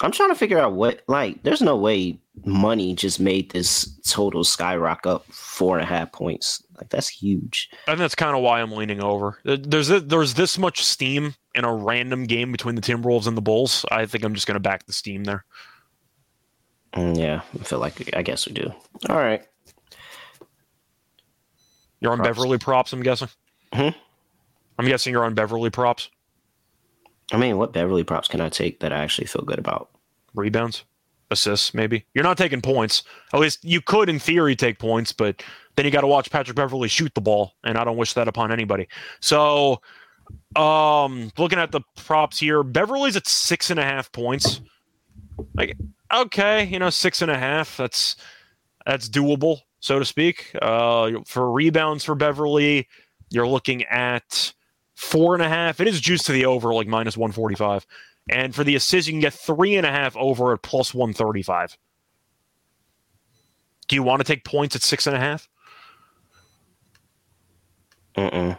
I'm 0.00 0.12
trying 0.12 0.30
to 0.30 0.34
figure 0.36 0.58
out 0.58 0.72
what. 0.72 1.02
Like, 1.08 1.42
there's 1.42 1.62
no 1.62 1.76
way 1.76 2.18
money 2.44 2.94
just 2.94 3.18
made 3.18 3.50
this 3.50 3.98
total 4.06 4.44
skyrocket 4.44 5.06
up 5.06 5.26
four 5.26 5.76
and 5.76 5.84
a 5.84 5.86
half 5.86 6.12
points. 6.12 6.62
Like 6.76 6.90
that's 6.90 7.08
huge. 7.08 7.70
And 7.86 7.98
that's 7.98 8.14
kind 8.14 8.36
of 8.36 8.42
why 8.42 8.60
I'm 8.60 8.72
leaning 8.72 9.02
over. 9.02 9.38
There's 9.44 9.88
there's 9.88 10.34
this 10.34 10.58
much 10.58 10.84
steam 10.84 11.34
in 11.54 11.64
a 11.64 11.74
random 11.74 12.24
game 12.24 12.52
between 12.52 12.74
the 12.74 12.82
Timberwolves 12.82 13.26
and 13.26 13.36
the 13.36 13.42
Bulls. 13.42 13.84
I 13.90 14.06
think 14.06 14.24
I'm 14.24 14.34
just 14.34 14.46
going 14.46 14.56
to 14.56 14.60
back 14.60 14.86
the 14.86 14.92
steam 14.92 15.24
there. 15.24 15.44
Mm, 16.92 17.18
yeah, 17.18 17.42
I 17.58 17.64
feel 17.64 17.78
like 17.78 18.14
I 18.14 18.22
guess 18.22 18.46
we 18.46 18.52
do. 18.52 18.72
All 19.08 19.16
right. 19.16 19.42
You're 22.00 22.12
on 22.12 22.18
props. 22.18 22.28
Beverley 22.28 22.58
props, 22.58 22.92
I'm 22.92 23.02
guessing. 23.02 23.28
Hmm. 23.72 23.88
I'm 24.78 24.86
guessing 24.86 25.12
you're 25.12 25.24
on 25.24 25.34
Beverley 25.34 25.70
props. 25.70 26.10
I 27.32 27.38
mean, 27.38 27.56
what 27.56 27.72
Beverley 27.72 28.04
props 28.04 28.28
can 28.28 28.40
I 28.40 28.50
take 28.50 28.80
that 28.80 28.92
I 28.92 28.98
actually 28.98 29.26
feel 29.26 29.42
good 29.42 29.58
about? 29.58 29.90
Rebounds 30.34 30.84
assists, 31.30 31.74
maybe. 31.74 32.04
You're 32.14 32.24
not 32.24 32.38
taking 32.38 32.60
points. 32.60 33.02
At 33.32 33.40
least 33.40 33.64
you 33.64 33.80
could, 33.80 34.08
in 34.08 34.18
theory, 34.18 34.56
take 34.56 34.78
points, 34.78 35.12
but 35.12 35.42
then 35.76 35.84
you 35.84 35.90
got 35.90 36.02
to 36.02 36.06
watch 36.06 36.30
Patrick 36.30 36.56
Beverley 36.56 36.88
shoot 36.88 37.14
the 37.14 37.20
ball, 37.20 37.52
and 37.64 37.76
I 37.76 37.84
don't 37.84 37.96
wish 37.96 38.14
that 38.14 38.28
upon 38.28 38.52
anybody. 38.52 38.88
So, 39.20 39.80
um, 40.56 41.30
looking 41.38 41.58
at 41.58 41.72
the 41.72 41.82
props 41.96 42.38
here, 42.38 42.62
Beverley's 42.62 43.16
at 43.16 43.26
six 43.26 43.70
and 43.70 43.78
a 43.78 43.84
half 43.84 44.10
points. 44.12 44.60
Like, 45.54 45.76
okay, 46.12 46.64
you 46.64 46.78
know, 46.78 46.90
six 46.90 47.22
and 47.22 47.30
a 47.30 47.38
half. 47.38 47.76
That's 47.76 48.16
that's 48.86 49.08
doable, 49.08 49.60
so 49.80 49.98
to 49.98 50.04
speak. 50.04 50.50
Uh, 50.62 51.10
for 51.26 51.50
rebounds 51.52 52.04
for 52.04 52.14
Beverley, 52.14 52.88
you're 53.30 53.48
looking 53.48 53.84
at 53.84 54.52
four 54.94 55.34
and 55.34 55.42
a 55.42 55.48
half. 55.48 55.80
It 55.80 55.88
is 55.88 56.00
juiced 56.00 56.26
to 56.26 56.32
the 56.32 56.46
over, 56.46 56.72
like 56.72 56.86
minus 56.86 57.16
one 57.16 57.32
forty 57.32 57.54
five. 57.54 57.86
And 58.28 58.54
for 58.54 58.64
the 58.64 58.74
assist, 58.74 59.06
you 59.06 59.12
can 59.12 59.20
get 59.20 59.34
three 59.34 59.76
and 59.76 59.86
a 59.86 59.90
half 59.90 60.16
over 60.16 60.52
at 60.52 60.62
plus 60.62 60.92
135. 60.92 61.76
Do 63.88 63.94
you 63.94 64.02
want 64.02 64.20
to 64.20 64.24
take 64.24 64.44
points 64.44 64.74
at 64.74 64.82
six 64.82 65.06
and 65.06 65.14
a 65.14 65.20
half? 65.20 65.48
Mm-mm. 68.16 68.58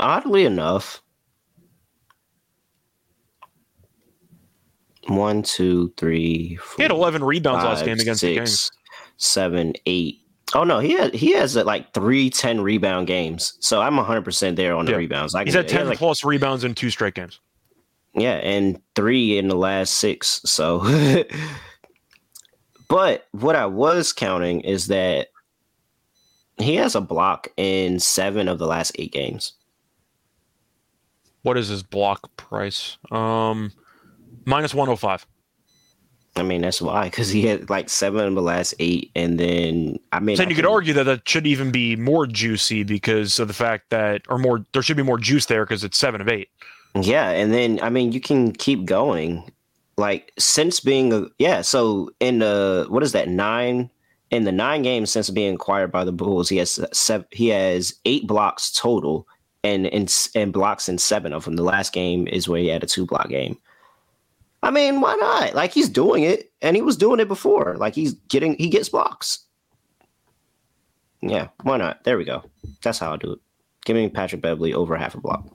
Oddly 0.00 0.44
enough, 0.44 1.02
one, 5.06 5.42
two, 5.42 5.92
three. 5.96 6.56
Four, 6.56 6.76
he 6.76 6.82
had 6.82 6.90
11 6.90 7.22
rebounds 7.22 7.64
five, 7.64 7.74
last 7.74 7.84
game 7.84 7.98
against 8.00 8.20
six, 8.20 8.30
the 8.30 8.34
Kings. 8.36 8.70
Seven, 9.16 9.74
eight. 9.86 10.20
Oh 10.54 10.64
no, 10.64 10.78
he 10.78 10.92
had 10.92 11.12
he 11.14 11.32
has 11.32 11.56
like 11.56 11.92
three 11.92 12.30
10 12.30 12.60
rebound 12.60 13.06
games. 13.06 13.54
So 13.60 13.82
I'm 13.82 13.96
100 13.96 14.22
percent 14.22 14.56
there 14.56 14.74
on 14.74 14.86
the 14.86 14.92
yeah. 14.92 14.98
rebounds. 14.98 15.36
He's 15.44 15.54
had 15.54 15.68
10 15.68 15.80
he 15.80 15.88
like, 15.88 15.98
plus 15.98 16.24
rebounds 16.24 16.64
in 16.64 16.74
two 16.74 16.90
straight 16.90 17.14
games. 17.14 17.38
Yeah, 18.18 18.36
and 18.36 18.80
three 18.94 19.38
in 19.38 19.48
the 19.48 19.56
last 19.56 19.94
six. 19.94 20.40
So, 20.44 20.80
but 22.88 23.26
what 23.32 23.56
I 23.56 23.66
was 23.66 24.12
counting 24.12 24.60
is 24.62 24.88
that 24.88 25.28
he 26.58 26.74
has 26.76 26.94
a 26.94 27.00
block 27.00 27.48
in 27.56 28.00
seven 28.00 28.48
of 28.48 28.58
the 28.58 28.66
last 28.66 28.92
eight 28.96 29.12
games. 29.12 29.52
What 31.42 31.56
is 31.56 31.68
his 31.68 31.82
block 31.82 32.36
price? 32.36 32.98
Um, 33.10 33.72
105. 34.44 35.26
I 36.36 36.42
mean, 36.42 36.62
that's 36.62 36.80
why 36.80 37.04
because 37.04 37.30
he 37.30 37.46
had 37.46 37.68
like 37.68 37.88
seven 37.88 38.24
of 38.24 38.34
the 38.34 38.42
last 38.42 38.74
eight, 38.78 39.10
and 39.16 39.40
then 39.40 39.98
I 40.12 40.20
mean, 40.20 40.36
so 40.36 40.44
you 40.44 40.54
could 40.54 40.66
argue 40.66 40.92
that 40.94 41.04
that 41.04 41.28
should 41.28 41.46
even 41.46 41.72
be 41.72 41.96
more 41.96 42.26
juicy 42.26 42.84
because 42.84 43.40
of 43.40 43.48
the 43.48 43.54
fact 43.54 43.90
that, 43.90 44.22
or 44.28 44.38
more, 44.38 44.64
there 44.72 44.82
should 44.82 44.96
be 44.96 45.02
more 45.02 45.18
juice 45.18 45.46
there 45.46 45.64
because 45.64 45.82
it's 45.82 45.98
seven 45.98 46.20
of 46.20 46.28
eight. 46.28 46.48
Yeah, 47.00 47.30
and 47.30 47.52
then 47.52 47.78
I 47.82 47.90
mean 47.90 48.12
you 48.12 48.20
can 48.20 48.52
keep 48.52 48.84
going. 48.84 49.50
Like 49.96 50.32
since 50.38 50.80
being 50.80 51.12
a 51.12 51.26
yeah, 51.38 51.60
so 51.62 52.10
in 52.20 52.38
the 52.38 52.86
what 52.88 53.02
is 53.02 53.12
that 53.12 53.28
nine 53.28 53.90
in 54.30 54.44
the 54.44 54.52
nine 54.52 54.82
games 54.82 55.10
since 55.10 55.30
being 55.30 55.54
acquired 55.54 55.90
by 55.90 56.04
the 56.04 56.12
Bulls, 56.12 56.48
he 56.48 56.58
has 56.58 56.78
seven, 56.92 57.26
he 57.30 57.48
has 57.48 57.94
eight 58.04 58.26
blocks 58.26 58.72
total, 58.72 59.26
and 59.64 59.86
and 59.86 60.14
and 60.34 60.52
blocks 60.52 60.88
in 60.88 60.98
seven 60.98 61.32
of 61.32 61.44
them. 61.44 61.56
The 61.56 61.62
last 61.62 61.92
game 61.92 62.28
is 62.28 62.48
where 62.48 62.60
he 62.60 62.68
had 62.68 62.82
a 62.82 62.86
two 62.86 63.06
block 63.06 63.28
game. 63.28 63.58
I 64.62 64.70
mean, 64.70 65.00
why 65.00 65.14
not? 65.14 65.54
Like 65.54 65.72
he's 65.72 65.88
doing 65.88 66.24
it, 66.24 66.52
and 66.62 66.76
he 66.76 66.82
was 66.82 66.96
doing 66.96 67.20
it 67.20 67.28
before. 67.28 67.76
Like 67.76 67.94
he's 67.94 68.14
getting 68.28 68.56
he 68.56 68.68
gets 68.68 68.88
blocks. 68.88 69.40
Yeah, 71.20 71.48
why 71.62 71.76
not? 71.76 72.04
There 72.04 72.18
we 72.18 72.24
go. 72.24 72.44
That's 72.82 72.98
how 72.98 73.12
I 73.12 73.16
do 73.16 73.32
it. 73.32 73.38
Give 73.84 73.96
me 73.96 74.08
Patrick 74.08 74.42
Beverley 74.42 74.74
over 74.74 74.96
half 74.96 75.14
a 75.14 75.20
block. 75.20 75.46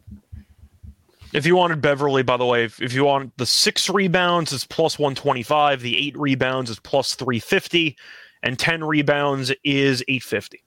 If 1.34 1.46
you 1.46 1.56
wanted 1.56 1.82
Beverley, 1.82 2.24
by 2.24 2.38
the 2.38 2.46
way, 2.46 2.66
if, 2.66 2.82
if 2.82 2.94
you 2.94 3.06
want 3.06 3.36
the 3.38 3.46
six 3.46 3.90
rebounds, 3.90 4.54
it's 4.54 4.66
plus 4.66 5.00
125. 5.00 5.82
The 5.82 5.98
eight 5.98 6.18
rebounds 6.18 6.70
is 6.70 6.80
plus 6.80 7.16
350. 7.16 7.98
And 8.44 8.60
10 8.60 8.84
rebounds 8.84 9.52
is 9.64 10.04
850. 10.08 10.64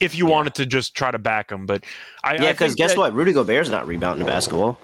If 0.00 0.14
you 0.14 0.26
yeah. 0.26 0.32
wanted 0.32 0.54
to 0.54 0.66
just 0.66 0.94
try 0.94 1.10
to 1.10 1.18
back 1.18 1.50
him. 1.50 1.66
But 1.66 1.84
I. 2.22 2.34
Yeah, 2.34 2.52
because 2.52 2.74
guess 2.74 2.92
that, 2.92 2.98
what? 2.98 3.14
Rudy 3.14 3.32
Gobert's 3.32 3.68
not 3.68 3.86
rebounding 3.86 4.24
the 4.24 4.30
basketball. 4.30 4.78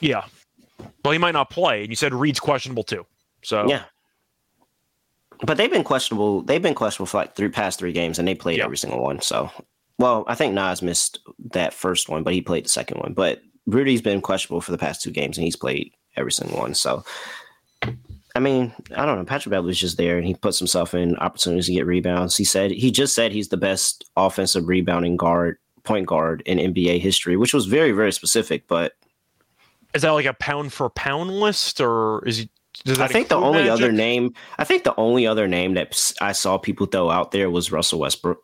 Yeah. 0.00 0.24
Well, 1.04 1.12
he 1.12 1.18
might 1.18 1.32
not 1.32 1.50
play. 1.50 1.82
And 1.82 1.90
you 1.90 1.96
said 1.96 2.14
Reid's 2.14 2.40
questionable 2.40 2.84
too. 2.84 3.06
So 3.42 3.68
yeah. 3.68 3.84
But 5.42 5.56
they've 5.56 5.70
been 5.70 5.84
questionable. 5.84 6.42
They've 6.42 6.60
been 6.60 6.74
questionable 6.74 7.06
for 7.06 7.18
like 7.18 7.34
three 7.34 7.48
past 7.48 7.78
three 7.78 7.92
games, 7.92 8.18
and 8.18 8.28
they 8.28 8.34
played 8.34 8.58
Yeah. 8.58 8.64
every 8.64 8.76
single 8.76 9.02
one. 9.02 9.20
So, 9.20 9.50
well, 10.00 10.24
I 10.26 10.34
think 10.34 10.54
Naz 10.54 10.80
missed 10.80 11.18
that 11.52 11.74
first 11.74 12.08
one, 12.08 12.22
but 12.22 12.32
he 12.32 12.40
played 12.40 12.64
the 12.64 12.70
second 12.70 13.00
one. 13.00 13.12
But 13.12 13.42
Rudy's 13.66 14.00
been 14.00 14.22
questionable 14.22 14.62
for 14.62 14.72
the 14.72 14.78
past 14.78 15.02
two 15.02 15.10
games, 15.10 15.36
and 15.36 15.44
he's 15.44 15.56
played 15.56 15.92
every 16.16 16.32
single 16.32 16.58
one. 16.58 16.72
So, 16.72 17.04
I 18.34 18.40
mean, 18.40 18.72
I 18.96 19.04
don't 19.04 19.18
know. 19.18 19.24
Patrick 19.26 19.50
Beverley's 19.50 19.78
just 19.78 19.98
there, 19.98 20.16
and 20.16 20.26
he 20.26 20.32
puts 20.32 20.58
himself 20.58 20.94
in 20.94 21.16
opportunities 21.16 21.66
to 21.66 21.74
get 21.74 21.84
rebounds. 21.84 22.34
He 22.34 22.44
said 22.44 22.70
he 22.70 22.90
just 22.90 23.14
said 23.14 23.30
he's 23.30 23.48
the 23.48 23.58
best 23.58 24.08
offensive 24.16 24.68
rebounding 24.68 25.18
guard, 25.18 25.58
point 25.82 26.06
guard 26.06 26.42
in 26.46 26.56
NBA 26.56 27.00
history, 27.00 27.36
which 27.36 27.52
was 27.52 27.66
very, 27.66 27.92
very 27.92 28.12
specific. 28.12 28.66
But 28.68 28.94
is 29.92 30.00
that 30.00 30.12
like 30.12 30.24
a 30.24 30.32
pound 30.32 30.72
for 30.72 30.88
pound 30.88 31.30
list, 31.30 31.78
or 31.78 32.26
is 32.26 32.38
he? 32.38 32.50
Does 32.84 33.00
I 33.00 33.08
think 33.08 33.28
the 33.28 33.36
only 33.36 33.68
other 33.68 33.92
name, 33.92 34.32
I 34.56 34.64
think 34.64 34.84
the 34.84 34.96
only 34.96 35.26
other 35.26 35.46
name 35.46 35.74
that 35.74 36.14
I 36.22 36.32
saw 36.32 36.56
people 36.56 36.86
throw 36.86 37.10
out 37.10 37.32
there 37.32 37.50
was 37.50 37.70
Russell 37.70 37.98
Westbrook. 37.98 38.42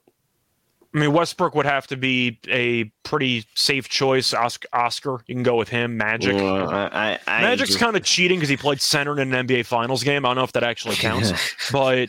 I 0.97 0.99
mean, 0.99 1.12
Westbrook 1.12 1.55
would 1.55 1.67
have 1.67 1.87
to 1.88 1.97
be 1.97 2.41
a 2.49 2.85
pretty 3.03 3.45
safe 3.55 3.87
choice. 3.87 4.33
Oscar, 4.33 5.23
you 5.26 5.35
can 5.35 5.43
go 5.43 5.57
with 5.57 5.69
him. 5.69 5.99
Magic. 5.99 6.35
Uh, 6.35 6.65
I, 6.65 7.11
I, 7.12 7.19
I 7.26 7.43
Magic's 7.43 7.73
just- 7.73 7.81
kind 7.81 7.95
of 7.97 8.03
cheating 8.03 8.38
because 8.38 8.49
he 8.49 8.57
played 8.57 8.81
center 8.81 9.21
in 9.21 9.35
an 9.35 9.47
NBA 9.47 9.67
Finals 9.67 10.03
game. 10.03 10.25
I 10.25 10.31
don't 10.31 10.37
know 10.37 10.45
if 10.45 10.53
that 10.53 10.62
actually 10.65 10.97
counts, 10.97 11.33
but 11.73 12.09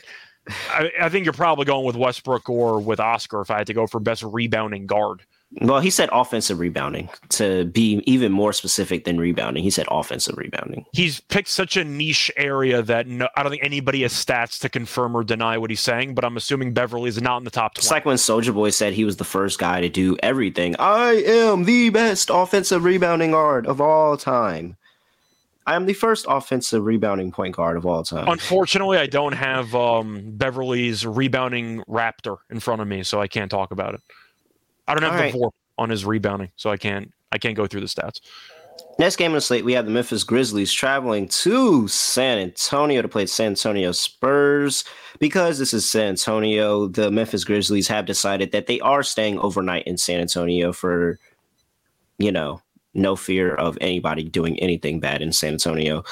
I, 0.70 0.90
I 1.02 1.10
think 1.10 1.26
you're 1.26 1.34
probably 1.34 1.66
going 1.66 1.86
with 1.86 1.98
Westbrook 1.98 2.50
or 2.50 2.80
with 2.80 3.02
Oscar 3.02 3.42
if 3.42 3.52
I 3.52 3.58
had 3.58 3.68
to 3.68 3.74
go 3.74 3.88
for 3.88 4.00
best 4.00 4.24
rebounding 4.24 4.86
guard. 4.86 5.22
Well, 5.62 5.80
he 5.80 5.90
said 5.90 6.10
offensive 6.12 6.60
rebounding 6.60 7.10
to 7.30 7.66
be 7.66 8.04
even 8.06 8.34
more 8.34 8.52
specific 8.52 9.06
than 9.06 9.18
rebounding. 9.18 9.64
He 9.64 9.70
said 9.70 9.88
offensive 9.90 10.38
rebounding. 10.38 10.86
He's 10.92 11.22
picked 11.22 11.48
such 11.48 11.78
a 11.78 11.86
niche 11.86 12.30
area 12.36 12.82
that 12.82 13.08
no, 13.08 13.30
I 13.36 13.44
don't 13.44 13.52
think 13.52 13.64
anybody 13.64 14.02
has 14.02 14.12
stats 14.12 14.60
to 14.62 14.70
confirm 14.70 15.16
or 15.16 15.24
deny 15.24 15.58
what 15.58 15.70
he's 15.70 15.80
saying. 15.80 16.16
But 16.16 16.26
I'm 16.26 16.36
assuming 16.36 16.74
Beverley 16.74 17.08
is 17.08 17.22
not 17.22 17.38
in 17.38 17.44
the 17.46 17.50
top 17.50 17.78
It's 17.78 17.90
like 17.90 18.06
when 18.06 18.18
Soldier 18.18 18.52
Boy 18.52 18.72
said 18.72 18.94
he 18.94 19.06
was 19.06 19.18
the 19.18 19.24
first 19.24 19.58
guy 19.58 19.80
to 19.80 19.90
do 19.90 20.18
everything. 20.22 20.76
I 20.80 21.24
am 21.26 21.64
the 21.64 21.90
best 21.90 22.30
offensive 22.32 22.84
rebounding 22.84 23.32
guard 23.32 23.68
of 23.68 23.80
all 23.80 24.18
time. 24.18 24.76
I 25.66 25.76
am 25.76 25.86
the 25.86 25.94
first 25.94 26.26
offensive 26.30 26.86
rebounding 26.86 27.32
point 27.32 27.56
guard 27.56 27.78
of 27.78 27.86
all 27.86 28.04
time. 28.04 28.28
Unfortunately, 28.28 28.98
I 28.98 29.08
don't 29.08 29.34
have 29.34 29.76
um, 29.76 30.24
Beverley's 30.32 31.06
rebounding 31.06 31.84
Raptor 31.90 32.38
in 32.50 32.60
front 32.60 32.82
of 32.82 32.88
me, 32.88 33.04
so 33.04 33.22
I 33.22 33.28
can't 33.28 33.52
talk 33.52 33.72
about 33.72 33.94
it. 33.94 34.02
I 34.88 34.94
don't 34.94 35.04
have 35.04 35.14
All 35.14 35.18
the 35.18 35.24
right. 35.24 35.34
VORP 35.34 35.52
on 35.78 35.90
his 35.90 36.06
rebounding, 36.06 36.52
so 36.56 36.70
I 36.70 36.78
can't. 36.78 37.12
I 37.32 37.38
can't 37.38 37.56
go 37.56 37.68
through 37.68 37.82
the 37.82 37.88
stats. 37.88 38.22
Next 39.00 39.18
game 39.18 39.32
on 39.32 39.36
the 39.36 39.42
slate, 39.42 39.66
we 39.66 39.74
have 39.74 39.86
the 39.86 39.92
Memphis 39.92 40.24
Grizzlies 40.24 40.72
traveling 40.72 41.28
to 41.28 41.88
San 41.88 42.40
Antonio 42.40 43.02
to 43.02 43.08
play 43.08 43.24
the 43.24 43.28
San 43.28 43.48
Antonio 43.48 43.92
Spurs. 43.92 44.84
Because 45.20 45.60
this 45.60 45.74
is 45.74 45.90
San 45.90 46.10
Antonio, 46.10 46.88
the 46.88 47.12
Memphis 47.12 47.44
Grizzlies 47.44 47.88
have 47.88 48.06
decided 48.06 48.52
that 48.52 48.68
they 48.68 48.80
are 48.80 49.04
staying 49.04 49.40
overnight 49.40 49.86
in 49.86 49.98
San 49.98 50.20
Antonio 50.20 50.74
for, 50.74 51.20
you 52.18 52.32
know, 52.32 52.62
no 52.94 53.16
fear 53.16 53.54
of 53.54 53.78
anybody 53.82 54.24
doing 54.24 54.60
anything 54.60 55.00
bad 55.00 55.22
in 55.22 55.32
San 55.32 55.54
Antonio. 55.54 56.04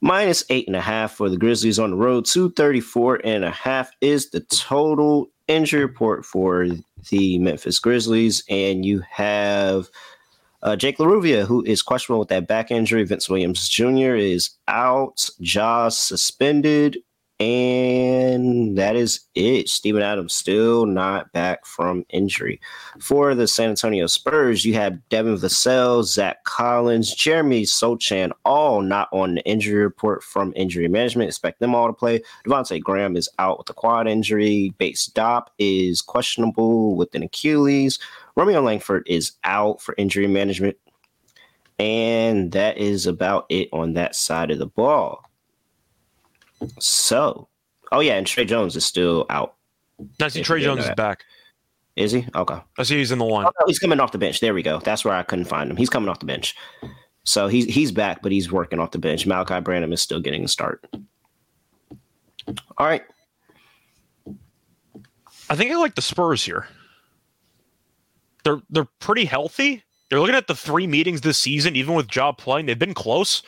Minus 0.00 0.44
eight 0.50 0.66
and 0.66 0.76
a 0.76 0.80
half 0.80 1.12
for 1.12 1.28
the 1.28 1.36
Grizzlies 1.36 1.78
on 1.78 1.90
the 1.90 1.96
road. 1.96 2.26
234 2.26 3.20
and 3.24 3.44
a 3.44 3.50
half 3.50 3.90
is 4.00 4.30
the 4.30 4.40
total 4.40 5.30
injury 5.46 5.82
report 5.82 6.24
for 6.24 6.66
the 7.10 7.38
Memphis 7.38 7.78
Grizzlies. 7.78 8.44
And 8.48 8.84
you 8.84 9.02
have 9.10 9.88
uh, 10.62 10.76
Jake 10.76 10.98
LaRavia, 10.98 11.46
who 11.46 11.62
is 11.64 11.82
questionable 11.82 12.20
with 12.20 12.28
that 12.28 12.48
back 12.48 12.70
injury. 12.70 13.04
Vince 13.04 13.28
Williams 13.28 13.68
Jr. 13.68 14.14
is 14.14 14.50
out. 14.66 15.28
Ja's 15.40 15.98
suspended. 15.98 16.98
And 17.40 18.78
that 18.78 18.94
is 18.94 19.20
it. 19.34 19.68
Steven 19.68 20.02
Adams 20.02 20.32
still 20.32 20.86
not 20.86 21.32
back 21.32 21.66
from 21.66 22.06
injury. 22.10 22.60
For 23.00 23.34
the 23.34 23.48
San 23.48 23.70
Antonio 23.70 24.06
Spurs, 24.06 24.64
you 24.64 24.74
have 24.74 25.08
Devin 25.08 25.38
Vassell, 25.38 26.04
Zach 26.04 26.44
Collins, 26.44 27.12
Jeremy 27.12 27.64
Sochan, 27.64 28.30
all 28.44 28.82
not 28.82 29.08
on 29.12 29.34
the 29.34 29.44
injury 29.44 29.82
report 29.82 30.22
from 30.22 30.52
injury 30.54 30.86
management. 30.86 31.28
Expect 31.28 31.58
them 31.58 31.74
all 31.74 31.88
to 31.88 31.92
play. 31.92 32.22
Devonte' 32.46 32.80
Graham 32.80 33.16
is 33.16 33.28
out 33.40 33.58
with 33.58 33.68
a 33.68 33.74
quad 33.74 34.06
injury. 34.06 34.72
Bates-Diop 34.78 35.46
is 35.58 36.00
questionable 36.02 36.94
with 36.94 37.12
an 37.16 37.24
Achilles. 37.24 37.98
Romeo 38.36 38.60
Langford 38.60 39.02
is 39.08 39.32
out 39.42 39.80
for 39.82 39.96
injury 39.98 40.28
management. 40.28 40.76
And 41.80 42.52
that 42.52 42.78
is 42.78 43.08
about 43.08 43.46
it 43.48 43.68
on 43.72 43.94
that 43.94 44.14
side 44.14 44.52
of 44.52 44.60
the 44.60 44.66
ball. 44.66 45.24
So, 46.78 47.48
oh 47.92 48.00
yeah, 48.00 48.14
and 48.14 48.26
Tre 48.26 48.44
Jones 48.44 48.76
is 48.76 48.84
still 48.84 49.26
out. 49.30 49.54
I 50.20 50.28
see 50.28 50.42
Tre 50.42 50.62
Jones 50.62 50.84
is 50.84 50.90
back. 50.94 51.24
Is 51.96 52.10
he? 52.10 52.26
Okay. 52.34 52.58
I 52.76 52.82
see 52.82 52.98
he's 52.98 53.12
in 53.12 53.18
the 53.18 53.24
line. 53.24 53.46
Oh, 53.46 53.52
no, 53.60 53.66
he's 53.66 53.78
coming 53.78 54.00
off 54.00 54.10
the 54.10 54.18
bench. 54.18 54.40
There 54.40 54.52
we 54.52 54.62
go. 54.62 54.80
That's 54.80 55.04
where 55.04 55.14
I 55.14 55.22
couldn't 55.22 55.44
find 55.44 55.70
him. 55.70 55.76
He's 55.76 55.90
coming 55.90 56.08
off 56.08 56.18
the 56.18 56.26
bench. 56.26 56.56
So 57.24 57.46
he's 57.46 57.66
he's 57.66 57.92
back, 57.92 58.20
but 58.22 58.32
he's 58.32 58.50
working 58.50 58.80
off 58.80 58.90
the 58.90 58.98
bench. 58.98 59.26
Malaki 59.26 59.62
Branham 59.62 59.92
is 59.92 60.02
still 60.02 60.20
getting 60.20 60.44
a 60.44 60.48
start. 60.48 60.84
All 62.76 62.86
right. 62.86 63.02
I 65.48 65.56
think 65.56 65.70
I 65.70 65.76
like 65.76 65.94
the 65.94 66.02
Spurs 66.02 66.44
here. 66.44 66.66
They're 68.44 68.60
they're 68.70 68.88
pretty 68.98 69.24
healthy. 69.24 69.82
They're 70.10 70.20
looking 70.20 70.36
at 70.36 70.46
the 70.46 70.54
three 70.54 70.86
meetings 70.86 71.22
this 71.22 71.38
season, 71.38 71.76
even 71.76 71.94
with 71.94 72.14
Ja 72.14 72.32
playing, 72.32 72.66
they've 72.66 72.78
been 72.78 72.94
close. 72.94 73.42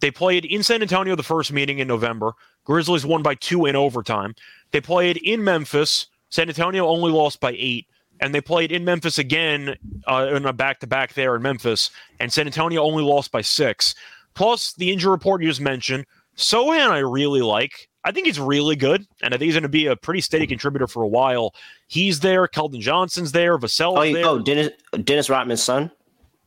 They 0.00 0.10
played 0.10 0.44
in 0.44 0.62
San 0.62 0.82
Antonio 0.82 1.14
the 1.16 1.22
first 1.22 1.52
meeting 1.52 1.78
in 1.78 1.88
November. 1.88 2.32
Grizzlies 2.64 3.06
won 3.06 3.22
by 3.22 3.34
two 3.34 3.66
in 3.66 3.76
overtime. 3.76 4.34
They 4.72 4.80
played 4.80 5.16
in 5.18 5.42
Memphis. 5.44 6.06
San 6.30 6.48
Antonio 6.48 6.86
only 6.86 7.10
lost 7.12 7.40
by 7.40 7.54
eight. 7.56 7.86
And 8.20 8.34
they 8.34 8.40
played 8.40 8.72
in 8.72 8.84
Memphis 8.84 9.18
again 9.18 9.76
uh, 10.06 10.28
in 10.34 10.46
a 10.46 10.52
back 10.52 10.80
to 10.80 10.86
back 10.86 11.12
there 11.14 11.36
in 11.36 11.42
Memphis. 11.42 11.90
And 12.18 12.32
San 12.32 12.46
Antonio 12.46 12.82
only 12.82 13.02
lost 13.02 13.30
by 13.30 13.42
six. 13.42 13.94
Plus, 14.34 14.72
the 14.74 14.90
injury 14.90 15.10
report 15.10 15.42
you 15.42 15.48
just 15.48 15.60
mentioned. 15.60 16.06
Sochan, 16.36 16.90
I 16.90 16.98
really 16.98 17.42
like. 17.42 17.88
I 18.04 18.12
think 18.12 18.26
he's 18.26 18.38
really 18.40 18.76
good. 18.76 19.06
And 19.22 19.34
I 19.34 19.38
think 19.38 19.46
he's 19.46 19.54
going 19.54 19.62
to 19.64 19.68
be 19.68 19.86
a 19.86 19.96
pretty 19.96 20.20
steady 20.20 20.46
contributor 20.46 20.86
for 20.86 21.02
a 21.02 21.08
while. 21.08 21.54
He's 21.88 22.20
there. 22.20 22.46
Keldon 22.48 22.80
Johnson's 22.80 23.32
there. 23.32 23.58
Vassell's 23.58 23.98
Oh, 23.98 24.02
you, 24.02 24.14
there. 24.14 24.26
oh 24.26 24.38
Dennis 24.38 24.70
Dennis 25.04 25.28
Rodman's 25.28 25.62
son. 25.62 25.90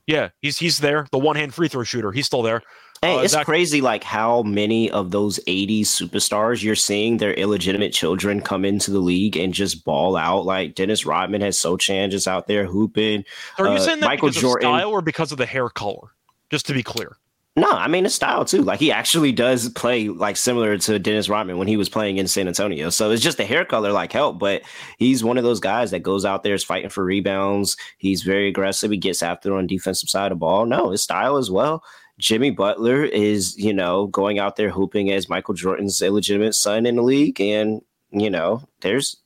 Yeah, 0.08 0.30
he's 0.42 0.58
he's 0.58 0.80
there. 0.80 1.06
The 1.12 1.20
one 1.20 1.36
hand 1.36 1.54
free 1.54 1.68
throw 1.68 1.84
shooter. 1.84 2.12
He's 2.12 2.26
still 2.26 2.42
there. 2.42 2.62
Hey, 3.02 3.16
Uh, 3.16 3.22
it's 3.22 3.32
Zach- 3.34 3.46
crazy 3.46 3.80
like 3.80 4.04
how 4.04 4.42
many 4.44 4.92
of 4.92 5.12
those 5.12 5.40
80s 5.48 5.88
superstars 5.88 6.62
you're 6.62 6.76
seeing 6.76 7.16
their 7.18 7.34
illegitimate 7.34 7.94
children 7.94 8.42
come 8.42 8.66
into 8.66 8.92
the 8.92 9.00
league 9.00 9.38
and 9.38 9.54
just 9.54 9.86
ball 9.86 10.18
out. 10.18 10.46
Like 10.46 10.76
Dennis 10.76 11.06
Rodman 11.06 11.40
has 11.42 11.58
Sochan 11.58 12.12
just 12.12 12.28
out 12.28 12.48
there 12.48 12.66
hooping. 12.66 13.24
Are 13.58 13.68
you 13.68 13.72
Uh, 13.74 13.80
saying 13.80 14.00
that 14.02 14.08
Michael 14.08 14.28
because 14.30 14.42
Jordan- 14.42 14.70
of 14.70 14.80
style 14.80 14.90
or 14.90 15.02
because 15.02 15.32
of 15.32 15.38
the 15.38 15.46
hair 15.46 15.70
color? 15.70 16.10
Just 16.50 16.66
to 16.66 16.74
be 16.74 16.84
clear. 16.84 17.16
No, 17.56 17.70
I 17.72 17.88
mean 17.88 18.06
it's 18.06 18.16
style 18.16 18.44
too. 18.46 18.64
Like 18.64 18.80
he 18.80 18.92
actually 18.92 19.32
does 19.32 19.70
play 19.70 20.08
like 20.10 20.36
similar 20.38 20.78
to 20.78 21.00
Dennis 21.00 21.30
Rodman 21.30 21.58
when 21.58 21.68
he 21.68 21.78
was 21.78 21.90
playing 21.90 22.18
in 22.18 22.28
San 22.28 22.48
Antonio. 22.48 22.90
So 22.90 23.12
it's 23.12 23.24
just 23.24 23.38
the 23.38 23.46
hair 23.46 23.64
color 23.66 23.92
like 23.92 24.12
help, 24.14 24.40
but 24.40 24.62
he's 24.98 25.24
one 25.24 25.38
of 25.38 25.44
those 25.44 25.60
guys 25.60 25.92
that 25.92 26.00
goes 26.04 26.26
out 26.26 26.44
there 26.44 26.54
is 26.54 26.64
fighting 26.64 26.90
for 26.90 27.04
rebounds. 27.04 27.76
He's 27.98 28.24
very 28.24 28.48
aggressive. 28.50 28.92
He 28.92 28.98
gets 28.98 29.24
after 29.24 29.56
on 29.56 29.68
defensive 29.68 30.10
side 30.10 30.32
of 30.32 30.38
the 30.38 30.40
ball. 30.40 30.66
No, 30.66 30.92
his 30.92 31.02
style 31.04 31.38
as 31.38 31.50
well. 31.50 31.84
Jimmy 32.20 32.52
Butler 32.52 33.04
is, 33.06 33.58
you 33.58 33.74
know, 33.74 34.08
going 34.08 34.40
out 34.40 34.58
there 34.58 34.70
hooping 34.70 35.10
as 35.12 35.30
Michael 35.30 35.54
Jordan's 35.54 36.02
illegitimate 36.02 36.54
son 36.54 36.86
in 36.86 36.98
the 36.98 37.02
league. 37.02 37.40
And, 37.40 37.82
you 38.12 38.30
know, 38.30 38.68
there's 38.82 39.18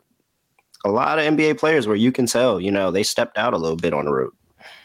a 0.85 0.89
lot 0.89 1.17
of 1.17 1.25
NBA 1.25 1.57
players 1.57 1.87
where 1.87 1.95
you 1.95 2.11
can 2.11 2.27
tell, 2.27 2.61
you 2.61 2.71
know, 2.71 2.91
they 2.91 3.03
stepped 3.03 3.37
out 3.37 3.53
a 3.53 3.57
little 3.57 3.77
bit 3.77 3.93
on 3.93 4.05
the 4.05 4.13
road. 4.13 4.31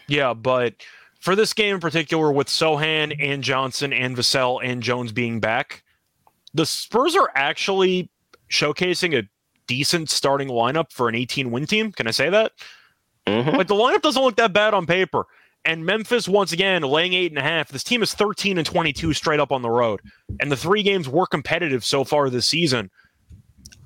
Yeah, 0.07 0.33
but 0.33 0.73
for 1.19 1.35
this 1.35 1.53
game 1.53 1.75
in 1.75 1.81
particular, 1.81 2.31
with 2.31 2.47
Sochan 2.47 3.15
and 3.19 3.43
Johnson 3.43 3.93
and 3.93 4.17
Vassell 4.17 4.59
and 4.63 4.81
Jones 4.81 5.11
being 5.11 5.39
back, 5.39 5.83
the 6.55 6.65
Spurs 6.65 7.15
are 7.15 7.31
actually 7.35 8.09
showcasing 8.49 9.15
a 9.15 9.29
decent 9.67 10.09
starting 10.09 10.47
lineup 10.47 10.91
for 10.91 11.09
an 11.09 11.13
18 11.13 11.51
win 11.51 11.67
team. 11.67 11.91
Can 11.91 12.07
I 12.07 12.11
say 12.11 12.31
that? 12.31 12.53
Mhm. 13.27 13.55
Like 13.55 13.67
the 13.67 13.75
lineup 13.75 14.01
doesn't 14.01 14.23
look 14.23 14.37
that 14.37 14.51
bad 14.51 14.73
on 14.73 14.87
paper. 14.87 15.27
And 15.65 15.85
Memphis, 15.85 16.27
once 16.27 16.51
again, 16.51 16.81
laying 16.81 17.13
eight 17.13 17.31
and 17.31 17.37
a 17.37 17.43
half. 17.43 17.69
This 17.69 17.83
team 17.83 18.01
is 18.01 18.13
13 18.13 18.57
and 18.57 18.65
22 18.65 19.13
straight 19.13 19.39
up 19.39 19.51
on 19.51 19.61
the 19.61 19.69
road. 19.69 19.99
And 20.39 20.51
the 20.51 20.57
three 20.57 20.83
games 20.83 21.09
were 21.09 21.27
competitive 21.27 21.83
so 21.83 22.03
far 22.03 22.29
this 22.29 22.47
season. 22.47 22.89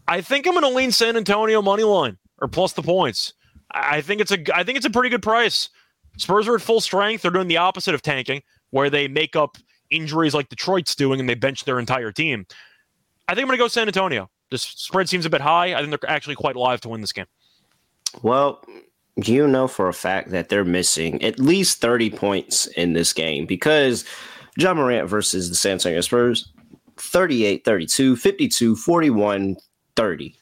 I 0.07 0.21
think 0.21 0.45
I'm 0.45 0.53
going 0.53 0.63
to 0.63 0.69
lean 0.69 0.91
San 0.91 1.17
Antonio 1.17 1.61
money 1.61 1.83
line 1.83 2.17
or 2.39 2.47
plus 2.47 2.73
the 2.73 2.83
points. 2.83 3.33
I 3.71 4.01
think 4.01 4.21
it's 4.21 4.31
a 4.31 4.55
I 4.55 4.63
think 4.63 4.77
it's 4.77 4.85
a 4.85 4.91
pretty 4.91 5.09
good 5.09 5.23
price. 5.23 5.69
Spurs 6.17 6.47
are 6.47 6.55
at 6.55 6.61
full 6.61 6.81
strength. 6.81 7.23
They're 7.23 7.31
doing 7.31 7.47
the 7.47 7.57
opposite 7.57 7.95
of 7.95 8.03
tanking, 8.03 8.43
where 8.69 8.89
they 8.89 9.07
make 9.07 9.35
up 9.35 9.57
injuries 9.89 10.33
like 10.33 10.49
Detroit's 10.49 10.95
doing 10.95 11.19
and 11.19 11.27
they 11.27 11.35
bench 11.35 11.65
their 11.65 11.79
entire 11.79 12.11
team. 12.11 12.45
I 13.27 13.33
think 13.33 13.43
I'm 13.43 13.47
going 13.47 13.57
to 13.57 13.63
go 13.63 13.67
San 13.67 13.87
Antonio. 13.87 14.29
This 14.51 14.61
spread 14.61 15.09
seems 15.09 15.25
a 15.25 15.29
bit 15.29 15.41
high. 15.41 15.73
I 15.73 15.79
think 15.79 15.89
they're 15.89 16.09
actually 16.09 16.35
quite 16.35 16.55
live 16.55 16.81
to 16.81 16.89
win 16.89 17.01
this 17.01 17.13
game. 17.13 17.25
Well, 18.21 18.63
you 19.15 19.47
know 19.47 19.67
for 19.67 19.87
a 19.87 19.93
fact 19.93 20.31
that 20.31 20.49
they're 20.49 20.65
missing 20.65 21.21
at 21.23 21.39
least 21.39 21.81
30 21.81 22.09
points 22.11 22.65
in 22.67 22.93
this 22.93 23.13
game 23.13 23.45
because 23.45 24.05
Ja 24.57 24.73
Morant 24.73 25.09
versus 25.09 25.49
the 25.49 25.55
San 25.55 25.73
Antonio 25.73 26.01
Spurs, 26.01 26.51
38 26.97 27.65
32, 27.65 28.15
52, 28.15 28.75
41, 28.75 29.57
30. 29.95 30.35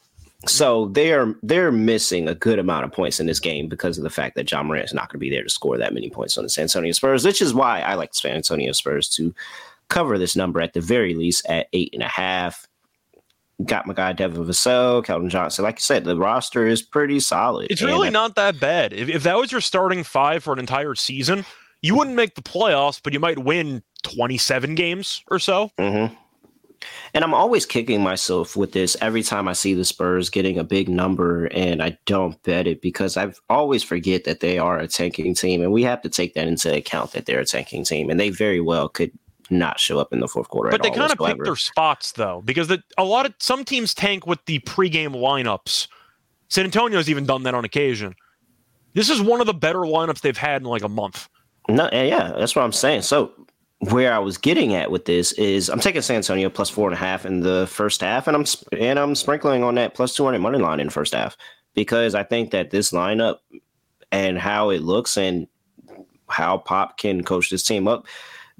So 0.46 0.88
they're 0.88 1.34
they're 1.42 1.70
missing 1.70 2.28
a 2.28 2.34
good 2.34 2.58
amount 2.58 2.84
of 2.84 2.92
points 2.92 3.20
in 3.20 3.26
this 3.26 3.38
game 3.38 3.68
because 3.68 3.96
of 3.96 4.04
the 4.04 4.10
fact 4.10 4.34
that 4.34 4.50
Ja 4.50 4.62
Morant 4.62 4.86
is 4.86 4.94
not 4.94 5.08
going 5.08 5.18
to 5.18 5.18
be 5.18 5.30
there 5.30 5.44
to 5.44 5.50
score 5.50 5.78
that 5.78 5.94
many 5.94 6.10
points 6.10 6.36
on 6.36 6.44
the 6.44 6.50
San 6.50 6.64
Antonio 6.64 6.92
Spurs, 6.92 7.24
which 7.24 7.40
is 7.40 7.54
why 7.54 7.80
I 7.80 7.94
like 7.94 8.10
the 8.10 8.16
San 8.16 8.36
Antonio 8.36 8.72
Spurs 8.72 9.08
to 9.10 9.34
cover 9.88 10.18
this 10.18 10.34
number 10.34 10.60
at 10.60 10.72
the 10.72 10.80
very 10.80 11.14
least 11.14 11.46
at 11.48 11.68
eight 11.72 11.90
and 11.92 12.02
a 12.02 12.08
half. 12.08 12.66
Got 13.64 13.86
my 13.86 13.94
guy 13.94 14.12
Devin 14.12 14.44
Vassell, 14.44 15.04
Keldon 15.04 15.28
Johnson. 15.28 15.64
Like 15.64 15.76
I 15.76 15.78
said, 15.78 16.04
the 16.04 16.16
roster 16.16 16.66
is 16.66 16.82
pretty 16.82 17.20
solid. 17.20 17.70
It's 17.70 17.82
really 17.82 18.08
And 18.08 18.14
not 18.14 18.34
that 18.36 18.58
bad. 18.58 18.92
If, 18.92 19.08
if 19.08 19.22
that 19.24 19.36
was 19.36 19.52
your 19.52 19.60
starting 19.60 20.04
five 20.04 20.42
for 20.42 20.52
an 20.52 20.58
entire 20.58 20.94
season, 20.94 21.44
you 21.82 21.96
wouldn't 21.96 22.16
make 22.16 22.34
the 22.34 22.42
playoffs, 22.42 23.00
but 23.02 23.12
you 23.12 23.20
might 23.20 23.38
win 23.38 23.82
27 24.04 24.74
games 24.74 25.22
or 25.30 25.38
so. 25.38 25.70
Mm-hmm. 25.78 26.14
And 27.14 27.24
I'm 27.24 27.34
always 27.34 27.66
kicking 27.66 28.02
myself 28.02 28.56
with 28.56 28.72
this 28.72 28.96
every 29.00 29.22
time 29.22 29.48
I 29.48 29.52
see 29.52 29.74
the 29.74 29.84
Spurs 29.84 30.30
getting 30.30 30.58
a 30.58 30.64
big 30.64 30.88
number 30.88 31.46
and 31.46 31.82
I 31.82 31.98
don't 32.06 32.42
bet 32.42 32.66
it 32.66 32.80
because 32.80 33.16
I 33.16 33.32
always 33.48 33.82
forget 33.82 34.24
that 34.24 34.40
they 34.40 34.58
are 34.58 34.78
a 34.78 34.88
tanking 34.88 35.34
team 35.34 35.62
and 35.62 35.72
we 35.72 35.82
have 35.84 36.02
to 36.02 36.08
take 36.08 36.34
that 36.34 36.48
into 36.48 36.74
account 36.74 37.12
that 37.12 37.26
they're 37.26 37.40
a 37.40 37.44
tanking 37.44 37.84
team 37.84 38.10
and 38.10 38.18
they 38.18 38.30
very 38.30 38.60
well 38.60 38.88
could 38.88 39.12
not 39.52 39.78
show 39.78 39.98
up 39.98 40.12
in 40.12 40.20
the 40.20 40.28
fourth 40.28 40.48
quarter. 40.48 40.70
But 40.70 40.82
they 40.82 40.90
kind 40.90 41.12
of 41.12 41.18
pick 41.18 41.42
their 41.44 41.56
spots 41.56 42.12
though, 42.12 42.42
because 42.44 42.68
the, 42.68 42.82
a 42.98 43.04
lot 43.04 43.26
of 43.26 43.34
some 43.38 43.64
teams 43.64 43.94
tank 43.94 44.26
with 44.26 44.44
the 44.46 44.58
pregame 44.60 45.14
lineups. 45.14 45.88
San 46.48 46.64
Antonio's 46.64 47.08
even 47.08 47.24
done 47.24 47.44
that 47.44 47.54
on 47.54 47.64
occasion. 47.64 48.14
This 48.94 49.08
is 49.08 49.20
one 49.22 49.40
of 49.40 49.46
the 49.46 49.54
better 49.54 49.80
lineups 49.80 50.20
they've 50.20 50.36
had 50.36 50.62
in 50.62 50.68
like 50.68 50.82
a 50.82 50.88
month. 50.88 51.28
No, 51.68 51.88
yeah, 51.92 52.32
that's 52.36 52.54
what 52.56 52.62
I'm 52.62 52.72
saying. 52.72 53.02
So 53.02 53.32
where 53.90 54.12
I 54.12 54.18
was 54.18 54.38
getting 54.38 54.74
at 54.74 54.90
with 54.90 55.06
this 55.06 55.32
is 55.32 55.68
I'm 55.68 55.80
taking 55.80 56.02
San 56.02 56.16
Antonio 56.16 56.48
plus 56.50 56.70
four 56.70 56.88
and 56.88 56.94
a 56.94 56.98
half 56.98 57.26
in 57.26 57.40
the 57.40 57.66
first 57.68 58.00
half, 58.00 58.26
and 58.26 58.36
I'm 58.36 58.44
and 58.78 58.98
I'm 58.98 59.14
sprinkling 59.14 59.62
on 59.62 59.74
that 59.76 59.94
plus 59.94 60.14
two 60.14 60.24
hundred 60.24 60.40
money 60.40 60.58
line 60.58 60.80
in 60.80 60.86
the 60.86 60.92
first 60.92 61.14
half 61.14 61.36
because 61.74 62.14
I 62.14 62.22
think 62.22 62.50
that 62.50 62.70
this 62.70 62.92
lineup 62.92 63.38
and 64.10 64.38
how 64.38 64.70
it 64.70 64.82
looks 64.82 65.16
and 65.16 65.48
how 66.28 66.58
Pop 66.58 66.98
can 66.98 67.24
coach 67.24 67.50
this 67.50 67.62
team 67.62 67.88
up, 67.88 68.06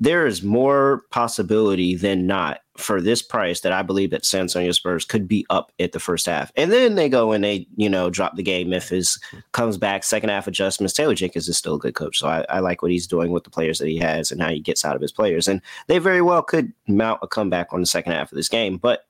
there 0.02 0.26
is 0.26 0.42
more 0.42 1.04
possibility 1.10 1.94
than 1.94 2.26
not 2.26 2.58
for 2.76 3.00
this 3.00 3.22
price 3.22 3.60
that 3.60 3.70
I 3.70 3.82
believe 3.82 4.10
that 4.10 4.24
San 4.24 4.42
Antonio 4.42 4.72
Spurs 4.72 5.04
could 5.04 5.28
be 5.28 5.46
up 5.48 5.70
at 5.78 5.92
the 5.92 6.00
first 6.00 6.26
half. 6.26 6.50
And 6.56 6.72
then 6.72 6.96
they 6.96 7.08
go 7.08 7.30
and 7.30 7.44
they, 7.44 7.68
you 7.76 7.88
know, 7.88 8.10
drop 8.10 8.34
the 8.34 8.42
game. 8.42 8.70
Memphis 8.70 9.16
comes 9.52 9.78
back, 9.78 10.02
second 10.02 10.30
half 10.30 10.48
adjustments. 10.48 10.92
Taylor 10.92 11.14
Jenkins 11.14 11.48
is 11.48 11.56
still 11.56 11.76
a 11.76 11.78
good 11.78 11.94
coach. 11.94 12.18
So 12.18 12.26
I, 12.26 12.44
I 12.48 12.58
like 12.58 12.82
what 12.82 12.90
he's 12.90 13.06
doing 13.06 13.30
with 13.30 13.44
the 13.44 13.50
players 13.50 13.78
that 13.78 13.86
he 13.86 13.96
has 13.98 14.32
and 14.32 14.42
how 14.42 14.48
he 14.48 14.58
gets 14.58 14.84
out 14.84 14.96
of 14.96 15.02
his 15.02 15.12
players. 15.12 15.46
And 15.46 15.62
they 15.86 15.98
very 15.98 16.20
well 16.20 16.42
could 16.42 16.72
mount 16.88 17.20
a 17.22 17.28
comeback 17.28 17.72
on 17.72 17.78
the 17.78 17.86
second 17.86 18.10
half 18.10 18.32
of 18.32 18.36
this 18.36 18.48
game. 18.48 18.78
But 18.78 19.06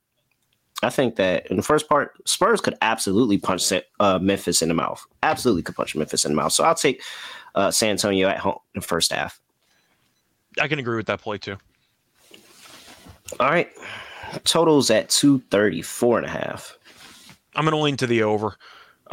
I 0.83 0.91
think 0.91 1.17
that 1.17 1.47
in 1.47 1.57
the 1.57 1.63
first 1.63 1.89
part, 1.89 2.13
Spurs 2.29 2.61
could 2.61 2.77
absolutely 2.83 3.39
punch 3.39 3.73
uh, 3.99 4.19
Memphis 4.19 4.61
in 4.61 4.69
the 4.69 4.75
mouth. 4.75 5.03
Absolutely 5.23 5.63
could 5.63 5.77
punch 5.77 5.97
Memphis 5.97 6.27
in 6.27 6.33
the 6.33 6.37
mouth. 6.37 6.53
So 6.53 6.65
I'll 6.65 6.75
take 6.75 7.03
uh, 7.55 7.71
San 7.71 7.93
Antonio 7.93 8.29
at 8.29 8.39
home 8.39 8.59
in 8.75 8.81
the 8.81 8.87
first 8.87 9.11
half. 9.11 9.41
I 10.61 10.69
can 10.69 10.79
agree 10.79 10.97
with 10.97 11.07
that 11.07 11.21
play 11.21 11.39
too. 11.39 11.57
All 13.41 13.49
right. 13.49 13.69
Totals 14.45 14.91
at 14.91 15.09
234 15.11 16.19
and 16.19 16.27
a 16.27 16.31
half. 16.31 16.79
I'm 17.55 17.65
going 17.65 17.73
to 17.73 17.83
lean 17.83 17.97
to 17.99 18.07
the 18.07 18.23
over. 18.23 18.57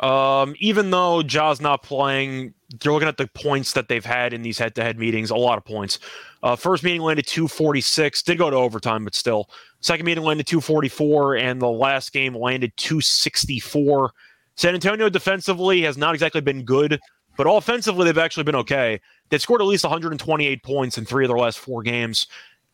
Um, 0.01 0.55
even 0.59 0.91
though 0.91 1.21
Ja's 1.21 1.59
not 1.59 1.83
playing, 1.83 2.53
they're 2.79 2.93
looking 2.93 3.07
at 3.09 3.17
the 3.17 3.27
points 3.27 3.73
that 3.73 3.89
they've 3.89 4.05
had 4.05 4.33
in 4.33 4.43
these 4.43 4.57
head-to-head 4.57 4.97
meetings. 4.97 5.29
A 5.29 5.35
lot 5.35 5.57
of 5.57 5.65
points. 5.65 5.99
Uh, 6.41 6.55
first 6.55 6.83
meeting 6.83 7.01
landed 7.01 7.27
246. 7.27 8.21
Did 8.21 8.37
go 8.37 8.49
to 8.49 8.55
overtime, 8.55 9.03
but 9.03 9.13
still. 9.13 9.49
Second 9.81 10.05
meeting 10.05 10.23
landed 10.23 10.47
244, 10.47 11.35
and 11.35 11.61
the 11.61 11.67
last 11.67 12.13
game 12.13 12.33
landed 12.33 12.71
264. 12.77 14.11
San 14.55 14.73
Antonio 14.73 15.09
defensively 15.09 15.81
has 15.81 15.97
not 15.97 16.13
exactly 16.13 16.41
been 16.41 16.63
good, 16.63 16.99
but 17.37 17.45
offensively 17.45 18.05
they've 18.05 18.17
actually 18.17 18.43
been 18.43 18.55
okay. 18.55 18.99
They've 19.29 19.41
scored 19.41 19.61
at 19.61 19.67
least 19.67 19.83
128 19.83 20.63
points 20.63 20.97
in 20.97 21.05
three 21.05 21.23
of 21.25 21.29
their 21.29 21.37
last 21.37 21.59
four 21.59 21.83
games. 21.83 22.27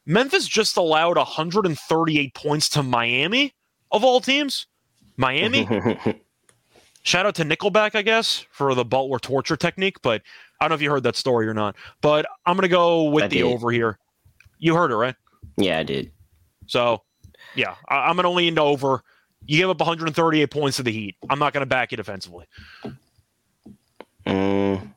Memphis 0.06 0.48
just 0.48 0.78
allowed 0.78 1.18
138 1.18 2.34
points 2.34 2.70
to 2.70 2.84
Miami, 2.84 3.54
of 3.92 4.04
all 4.04 4.20
teams. 4.22 4.68
Miami. 5.18 5.66
Shout 7.04 7.26
out 7.26 7.36
to 7.36 7.44
Nickelback, 7.44 7.96
I 7.96 8.02
guess, 8.02 8.46
for 8.52 8.74
the 8.74 8.84
Butler 8.86 9.20
torture 9.20 9.56
technique. 9.58 10.02
But 10.02 10.22
I 10.60 10.66
don't 10.66 10.70
know 10.70 10.76
if 10.76 10.82
you 10.82 10.90
heard 10.90 11.04
that 11.04 11.16
story 11.16 11.48
or 11.48 11.54
not. 11.54 11.76
But 12.02 12.26
I'm 12.46 12.56
gonna 12.56 12.68
go 12.68 13.04
with 13.04 13.26
I 13.26 13.28
the 13.28 13.38
did. 13.42 13.46
over 13.46 13.72
here. 13.72 14.00
You 14.60 14.76
heard 14.76 14.92
it, 14.92 14.96
right? 14.96 15.16
yeah, 15.58 15.80
I 15.80 15.84
did. 15.84 16.12
So, 16.68 17.04
yeah, 17.56 17.76
I- 17.88 18.08
I'm 18.10 18.16
gonna 18.16 18.32
lean 18.32 18.58
over. 18.58 19.04
You 19.46 19.58
give 19.60 19.70
up 19.70 19.80
138 19.80 20.50
points 20.50 20.78
to 20.78 20.84
the 20.84 20.92
Heat. 20.92 21.16
I'm 21.30 21.38
not 21.40 21.54
gonna 21.54 21.66
back 21.68 21.92
you 21.92 21.98
defensively. 21.98 22.46
Mm. 24.26 24.92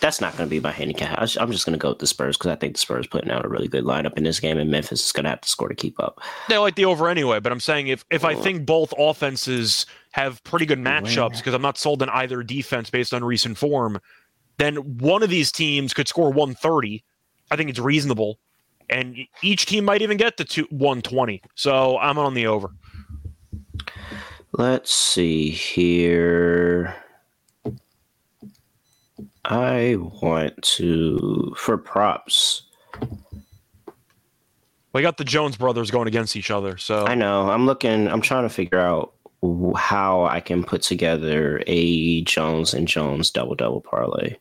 That's 0.00 0.20
not 0.20 0.36
going 0.36 0.48
to 0.48 0.50
be 0.50 0.60
my 0.60 0.70
handicap. 0.70 1.18
I'm 1.18 1.50
just 1.50 1.66
going 1.66 1.72
to 1.72 1.78
go 1.78 1.88
with 1.88 1.98
the 1.98 2.06
Spurs 2.06 2.36
because 2.36 2.52
I 2.52 2.54
think 2.54 2.74
the 2.74 2.80
Spurs 2.80 3.08
putting 3.08 3.32
out 3.32 3.44
a 3.44 3.48
really 3.48 3.66
good 3.66 3.84
lineup 3.84 4.16
in 4.16 4.22
this 4.22 4.38
game, 4.38 4.56
and 4.56 4.70
Memphis 4.70 5.04
is 5.04 5.12
going 5.12 5.24
to 5.24 5.30
have 5.30 5.40
to 5.40 5.48
score 5.48 5.68
to 5.68 5.74
keep 5.74 5.98
up. 5.98 6.20
They 6.48 6.56
like 6.58 6.76
the 6.76 6.84
over 6.84 7.08
anyway, 7.08 7.40
but 7.40 7.50
I'm 7.50 7.58
saying 7.60 7.88
if 7.88 8.04
if 8.10 8.24
I 8.24 8.34
think 8.34 8.64
both 8.64 8.94
offenses 8.96 9.86
have 10.12 10.42
pretty 10.44 10.66
good 10.66 10.78
matchups, 10.78 11.38
because 11.38 11.52
I'm 11.52 11.62
not 11.62 11.78
sold 11.78 12.02
on 12.02 12.08
either 12.10 12.42
defense 12.44 12.90
based 12.90 13.12
on 13.12 13.24
recent 13.24 13.58
form, 13.58 14.00
then 14.58 14.76
one 14.98 15.22
of 15.22 15.30
these 15.30 15.50
teams 15.50 15.92
could 15.92 16.06
score 16.06 16.28
130. 16.28 17.02
I 17.50 17.56
think 17.56 17.68
it's 17.68 17.80
reasonable, 17.80 18.38
and 18.88 19.16
each 19.42 19.66
team 19.66 19.84
might 19.84 20.02
even 20.02 20.16
get 20.16 20.36
to 20.36 20.44
two, 20.44 20.66
120. 20.70 21.42
So 21.56 21.98
I'm 21.98 22.18
on 22.18 22.34
the 22.34 22.46
over. 22.46 22.70
Let's 24.52 24.94
see 24.94 25.50
here. 25.50 26.94
I 29.48 29.96
want 29.98 30.60
to 30.62 31.54
for 31.56 31.78
props. 31.78 32.62
We 34.92 35.00
got 35.00 35.16
the 35.16 35.24
Jones 35.24 35.56
brothers 35.56 35.90
going 35.90 36.06
against 36.06 36.36
each 36.36 36.50
other. 36.50 36.76
So 36.76 37.06
I 37.06 37.14
know. 37.14 37.50
I'm 37.50 37.64
looking. 37.64 38.08
I'm 38.08 38.20
trying 38.20 38.42
to 38.42 38.50
figure 38.50 38.78
out 38.78 39.14
how 39.74 40.26
I 40.26 40.40
can 40.40 40.64
put 40.64 40.82
together 40.82 41.62
a 41.66 42.22
Jones 42.22 42.74
and 42.74 42.86
Jones 42.86 43.30
double 43.30 43.54
double 43.54 43.80
parlay. 43.80 44.36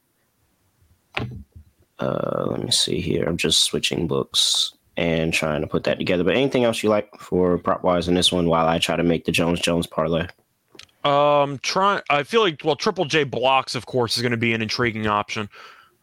Uh, 1.99 2.45
let 2.47 2.61
me 2.63 2.71
see 2.71 2.99
here. 2.99 3.25
I'm 3.25 3.37
just 3.37 3.61
switching 3.61 4.07
books 4.07 4.73
and 4.97 5.33
trying 5.33 5.61
to 5.61 5.67
put 5.67 5.85
that 5.85 5.99
together. 5.99 6.25
But 6.25 6.35
anything 6.35 6.65
else 6.65 6.83
you 6.83 6.89
like 6.89 7.09
for 7.17 7.57
prop 7.57 7.83
wise 7.83 8.09
in 8.09 8.15
this 8.15 8.31
one 8.31 8.49
while 8.49 8.67
I 8.67 8.79
try 8.79 8.97
to 8.97 9.03
make 9.03 9.23
the 9.23 9.31
Jones 9.31 9.61
Jones 9.61 9.87
parlay? 9.87 10.27
Um, 11.07 11.59
trying. 11.59 12.01
I 12.09 12.23
feel 12.23 12.41
like 12.41 12.61
well, 12.63 12.75
Triple 12.75 13.05
J 13.05 13.23
blocks, 13.23 13.75
of 13.75 13.85
course, 13.85 14.17
is 14.17 14.21
going 14.21 14.31
to 14.31 14.37
be 14.37 14.53
an 14.53 14.61
intriguing 14.61 15.07
option. 15.07 15.49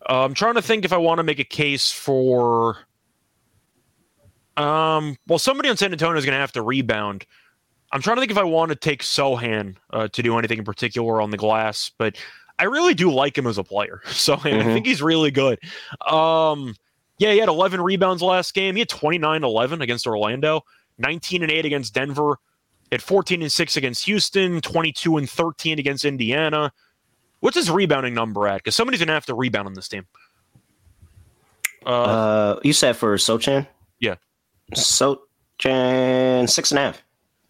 Uh, 0.08 0.24
I'm 0.24 0.34
trying 0.34 0.54
to 0.54 0.62
think 0.62 0.84
if 0.84 0.92
I 0.92 0.96
want 0.96 1.18
to 1.18 1.22
make 1.22 1.38
a 1.38 1.44
case 1.44 1.90
for. 1.90 2.78
Um, 4.56 5.16
well, 5.26 5.38
somebody 5.38 5.68
on 5.68 5.76
San 5.76 5.92
Antonio 5.92 6.16
is 6.16 6.24
going 6.24 6.34
to 6.36 6.40
have 6.40 6.52
to 6.52 6.62
rebound. 6.62 7.26
I'm 7.92 8.00
trying 8.00 8.16
to 8.16 8.20
think 8.20 8.30
if 8.30 8.38
I 8.38 8.44
want 8.44 8.70
to 8.70 8.76
take 8.76 9.02
Sochan 9.02 9.76
uh, 9.92 10.08
to 10.08 10.22
do 10.22 10.38
anything 10.38 10.58
in 10.58 10.64
particular 10.64 11.20
on 11.20 11.30
the 11.30 11.36
glass, 11.36 11.90
but 11.98 12.16
I 12.58 12.64
really 12.64 12.94
do 12.94 13.10
like 13.12 13.36
him 13.36 13.46
as 13.46 13.58
a 13.58 13.64
player. 13.64 14.00
Sochan, 14.06 14.60
I 14.60 14.62
Mhm. 14.64 14.72
think 14.74 14.86
he's 14.86 15.02
really 15.02 15.30
good. 15.30 15.58
Um, 16.06 16.74
yeah, 17.18 17.32
he 17.32 17.38
had 17.38 17.48
11 17.48 17.80
rebounds 17.80 18.22
last 18.22 18.54
game. 18.54 18.74
He 18.76 18.80
had 18.80 18.88
29 18.88 19.42
11 19.44 19.82
against 19.82 20.06
Orlando, 20.06 20.62
19 20.98 21.42
and 21.42 21.50
8 21.50 21.64
against 21.66 21.94
Denver. 21.94 22.38
Had 22.94 23.02
14 23.02 23.42
and 23.42 23.50
6 23.50 23.76
against 23.76 24.04
Houston, 24.04 24.60
22 24.60 25.16
and 25.16 25.28
13 25.28 25.80
against 25.80 26.04
Indiana. 26.04 26.72
What's 27.40 27.56
his 27.56 27.68
rebounding 27.68 28.14
number 28.14 28.46
at? 28.46 28.58
Because 28.58 28.76
somebody's 28.76 29.00
going 29.00 29.08
to 29.08 29.14
have 29.14 29.26
to 29.26 29.34
rebound 29.34 29.66
on 29.66 29.74
this 29.74 29.88
team. 29.88 30.06
Uh, 31.84 31.88
Uh, 31.88 32.60
you 32.62 32.72
said 32.72 32.96
for 32.96 33.16
Sochan? 33.16 33.66
Yeah. 33.98 34.14
Sochan 34.76 36.48
six 36.48 36.70
and 36.70 36.78
a 36.78 36.82
half, 36.82 37.02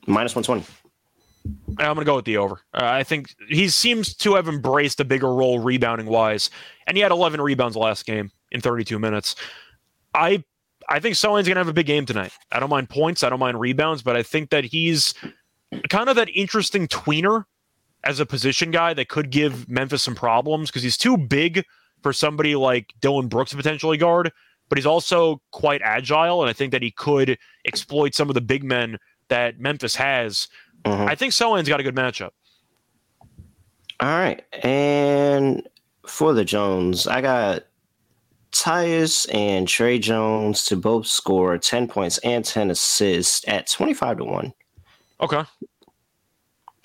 minus 0.06 0.34
one 0.34 0.44
twenty. 0.44 0.64
I'm 1.78 1.94
going 1.94 1.98
to 1.98 2.04
go 2.04 2.16
with 2.16 2.24
the 2.24 2.38
over. 2.38 2.54
Uh, 2.72 2.80
I 2.84 3.04
think 3.04 3.34
he 3.50 3.68
seems 3.68 4.14
to 4.14 4.36
have 4.36 4.48
embraced 4.48 4.98
a 5.00 5.04
bigger 5.04 5.30
role 5.30 5.58
rebounding 5.58 6.06
wise, 6.06 6.48
and 6.86 6.96
he 6.96 7.02
had 7.02 7.12
11 7.12 7.38
rebounds 7.42 7.76
last 7.76 8.06
game 8.06 8.30
in 8.50 8.62
32 8.62 8.98
minutes. 8.98 9.36
I 10.14 10.42
I 10.88 11.00
think 11.00 11.16
Sochan's 11.16 11.48
going 11.48 11.56
to 11.56 11.60
have 11.60 11.68
a 11.68 11.72
big 11.72 11.86
game 11.86 12.06
tonight. 12.06 12.32
I 12.52 12.60
don't 12.60 12.70
mind 12.70 12.90
points, 12.90 13.22
I 13.22 13.30
don't 13.30 13.38
mind 13.38 13.58
rebounds, 13.58 14.02
but 14.02 14.16
I 14.16 14.22
think 14.22 14.50
that 14.50 14.64
he's 14.64 15.14
kind 15.88 16.08
of 16.08 16.16
that 16.16 16.28
interesting 16.34 16.88
tweener 16.88 17.44
as 18.04 18.20
a 18.20 18.26
position 18.26 18.70
guy 18.70 18.94
that 18.94 19.08
could 19.08 19.30
give 19.30 19.68
Memphis 19.68 20.02
some 20.02 20.14
problems 20.14 20.70
because 20.70 20.82
he's 20.82 20.98
too 20.98 21.16
big 21.16 21.64
for 22.02 22.12
somebody 22.12 22.54
like 22.54 22.92
Dillon 23.00 23.28
Brooks 23.28 23.52
to 23.52 23.56
potentially 23.56 23.96
guard, 23.96 24.30
but 24.68 24.76
he's 24.76 24.86
also 24.86 25.40
quite 25.52 25.80
agile, 25.82 26.42
and 26.42 26.50
I 26.50 26.52
think 26.52 26.72
that 26.72 26.82
he 26.82 26.90
could 26.90 27.38
exploit 27.64 28.14
some 28.14 28.28
of 28.28 28.34
the 28.34 28.42
big 28.42 28.62
men 28.62 28.98
that 29.28 29.58
Memphis 29.58 29.96
has. 29.96 30.48
Mhm. 30.84 31.08
I 31.08 31.14
think 31.14 31.32
Sochan's 31.32 31.68
got 31.68 31.80
a 31.80 31.82
good 31.82 31.96
matchup. 31.96 32.30
All 34.00 34.08
right, 34.08 34.44
and 34.62 35.66
for 36.06 36.34
the 36.34 36.44
Jones, 36.44 37.06
I 37.06 37.22
got 37.22 37.64
Tyus 38.54 39.26
and 39.34 39.66
Tre 39.66 39.98
Jones 39.98 40.64
to 40.66 40.76
both 40.76 41.06
score 41.06 41.58
10 41.58 41.88
points 41.88 42.18
and 42.18 42.44
10 42.44 42.70
assists 42.70 43.44
at 43.48 43.68
25 43.68 44.18
to 44.18 44.24
1. 44.24 44.54
Okay. 45.20 45.42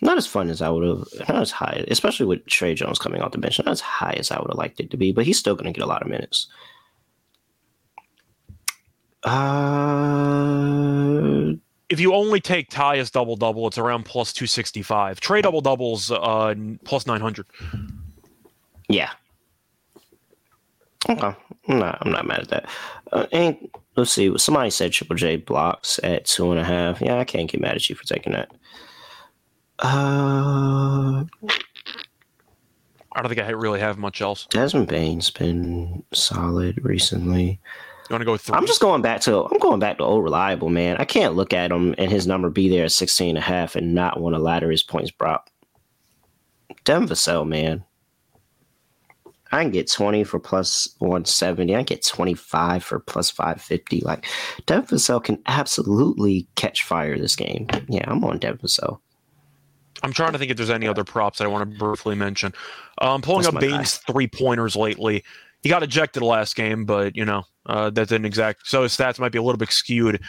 Not 0.02 0.18
as 0.18 0.26
fun 0.26 0.50
as 0.50 0.62
I 0.62 0.70
would 0.70 0.88
have, 0.88 1.06
not 1.28 1.42
as 1.42 1.52
high, 1.52 1.86
especially 1.90 2.26
with 2.26 2.46
Tre 2.48 2.74
Jones 2.74 2.98
coming 3.00 3.22
off 3.22 3.34
the 3.34 3.38
bench, 3.38 3.60
not 3.60 3.68
as 3.68 3.82
high 3.82 4.16
as 4.18 4.32
I 4.32 4.40
would 4.40 4.50
have 4.50 4.58
liked 4.58 4.80
it 4.80 4.90
to 4.92 4.98
be, 4.98 5.12
but 5.12 5.26
he's 5.26 5.38
still 5.38 5.56
going 5.56 5.72
to 5.72 5.78
get 5.78 5.84
a 5.84 5.88
lot 5.88 6.02
of 6.02 6.08
minutes. 6.08 6.48
Uh, 9.24 10.40
if 11.90 12.00
you 12.00 12.14
only 12.14 12.40
take 12.40 12.70
Tyus 12.70 13.12
double 13.12 13.36
double, 13.36 13.68
it's 13.68 13.78
around 13.78 14.06
plus 14.06 14.32
265. 14.34 15.20
Tre 15.20 15.42
double 15.42 15.62
doubles 15.62 16.10
uh, 16.10 16.56
plus 16.86 17.06
900. 17.06 17.46
Yeah. 18.88 19.12
Okay. 21.10 21.36
I'm 21.70 21.80
not, 21.80 21.98
I'm 22.02 22.12
not 22.12 22.28
mad 22.28 22.40
at 22.40 22.48
that. 22.50 22.70
Uh, 23.12 23.28
and 23.32 23.70
let's 23.96 24.12
see. 24.12 24.36
Somebody 24.38 24.72
said 24.72 24.92
Triple 24.92 25.16
J 25.16 25.38
blocks 25.38 26.00
at 26.04 26.26
two 26.26 26.52
and 26.52 26.60
a 26.60 26.64
half. 26.64 27.00
Yeah, 27.00 27.20
I 27.20 27.24
can't 27.24 27.50
get 27.50 27.62
mad 27.62 27.76
at 27.76 27.90
you 27.90 27.96
for 27.96 28.06
taking 28.06 28.34
that. 28.34 28.52
Uh, 29.82 31.24
I 33.14 33.22
don't 33.22 33.30
think 33.30 33.40
I 33.40 33.50
really 33.52 33.80
have 33.80 33.98
much 33.98 34.22
else. 34.22 34.48
Desmond 34.50 34.88
Bane's 34.88 35.30
been 35.30 36.04
solid 36.14 36.84
recently. 36.84 37.60
You 38.10 38.14
want 38.14 38.22
to 38.22 38.26
go 38.26 38.38
three? 38.38 38.58
I'm 38.58 38.66
just 38.66 38.82
going 38.82 39.02
back 39.02 39.22
to 39.22 39.44
I'm 39.46 39.60
going 39.60 39.80
back 39.80 40.00
to 40.00 40.04
old 40.04 40.24
reliable 40.24 40.70
man. 40.70 40.98
I 40.98 41.06
can't 41.06 41.36
look 41.36 41.54
at 41.54 41.72
him 41.72 41.94
and 41.98 42.12
his 42.12 42.26
number 42.26 42.50
be 42.50 42.68
there 42.68 42.86
at 42.86 42.92
16 42.92 43.30
and 43.30 43.38
a 43.38 43.42
half 43.42 43.76
and 43.76 43.94
not 43.94 44.20
want 44.20 44.36
to 44.36 44.40
ladder 44.40 44.72
his 44.72 44.84
points 44.84 45.12
prop. 45.12 45.50
Devin 46.84 47.08
Vassell, 47.08 47.48
man. 47.48 47.84
I 49.52 49.64
can 49.64 49.72
get 49.72 49.92
20 49.92 50.24
for 50.24 50.40
plus 50.40 50.90
170. 51.00 51.74
I 51.74 51.80
can 51.80 51.86
get 51.86 52.06
25 52.06 52.84
for 52.84 53.00
plus 53.00 53.30
550. 53.32 54.02
Like 54.02 54.26
Devin 54.66 54.98
Vassell 54.98 55.24
can 55.24 55.42
absolutely 55.48 56.48
catch 56.56 56.84
fire 56.84 57.18
this 57.18 57.36
game. 57.36 57.68
Yeah, 57.88 58.06
I'm 58.08 58.24
on 58.24 58.38
Devin 58.38 58.60
Vassell. 58.60 59.00
I'm 60.04 60.14
trying 60.14 60.34
to 60.34 60.38
think 60.38 60.52
if 60.52 60.58
there's 60.58 60.70
any 60.70 60.88
other 60.88 61.04
props 61.04 61.40
that 61.40 61.46
I 61.46 61.48
want 61.48 61.70
to 61.70 61.78
briefly 61.78 62.16
mention. 62.16 62.54
I'm 63.00 63.10
um, 63.10 63.22
pulling 63.22 63.44
That's 63.44 63.56
up 63.56 63.62
Bane's 63.62 63.98
three 63.98 64.28
pointers 64.28 64.76
lately. 64.76 65.24
He 65.62 65.70
got 65.70 65.84
ejected 65.84 66.24
last 66.24 66.56
game, 66.56 66.86
but 66.86 67.18
you 67.18 67.26
know 67.26 67.44
uh, 67.66 67.90
that 67.90 68.08
didn't 68.08 68.26
exact. 68.26 68.68
So 68.68 68.84
his 68.84 68.96
stats 68.96 69.20
might 69.20 69.32
be 69.32 69.38
a 69.38 69.44
little 69.44 69.58
bit 69.58 69.72
skewed. 69.72 70.22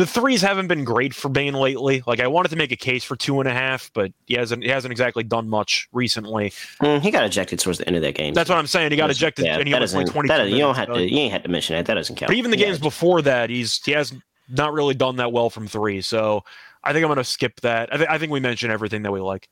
The 0.00 0.06
threes 0.06 0.40
haven't 0.40 0.68
been 0.68 0.82
great 0.82 1.12
for 1.12 1.28
Bane 1.28 1.52
lately. 1.52 2.02
Like 2.06 2.20
I 2.20 2.26
wanted 2.26 2.48
to 2.48 2.56
make 2.56 2.72
a 2.72 2.76
case 2.76 3.04
for 3.04 3.16
two 3.16 3.38
and 3.38 3.46
a 3.46 3.52
half, 3.52 3.90
but 3.92 4.10
he 4.26 4.34
hasn't. 4.34 4.62
He 4.62 4.70
hasn't 4.70 4.92
exactly 4.92 5.22
done 5.22 5.46
much 5.46 5.88
recently. 5.92 6.54
Mm, 6.80 7.02
he 7.02 7.10
got 7.10 7.24
ejected 7.24 7.58
towards 7.58 7.78
the 7.80 7.86
end 7.86 7.96
of 7.96 8.02
that 8.02 8.14
game. 8.14 8.32
That's 8.32 8.48
what 8.48 8.56
I'm 8.56 8.66
saying. 8.66 8.92
He 8.92 8.96
got 8.96 9.10
ejected. 9.10 9.44
Yeah, 9.44 9.58
and 9.58 9.68
he 9.68 9.74
doesn't, 9.74 10.14
like 10.14 10.26
that 10.28 10.48
you 10.48 10.56
don't 10.56 10.74
have 10.74 10.88
to. 10.88 11.02
You 11.02 11.18
ain't 11.18 11.32
had 11.32 11.42
to 11.42 11.50
mention 11.50 11.76
that. 11.76 11.84
That 11.84 11.94
doesn't 11.94 12.16
count. 12.16 12.28
But 12.28 12.36
even 12.36 12.50
the 12.50 12.56
games 12.56 12.78
before 12.78 13.20
that, 13.20 13.50
he's 13.50 13.78
he 13.84 13.92
has 13.92 14.10
not 14.12 14.22
not 14.48 14.72
really 14.72 14.94
done 14.94 15.16
that 15.16 15.32
well 15.32 15.50
from 15.50 15.66
three. 15.68 16.00
So 16.00 16.44
I 16.82 16.92
think 16.92 17.04
I'm 17.04 17.08
going 17.08 17.18
to 17.18 17.24
skip 17.24 17.60
that. 17.60 17.92
I, 17.92 17.96
th- 17.98 18.08
I 18.08 18.18
think 18.18 18.32
we 18.32 18.40
mentioned 18.40 18.72
everything 18.72 19.02
that 19.02 19.12
we 19.12 19.20
like. 19.20 19.48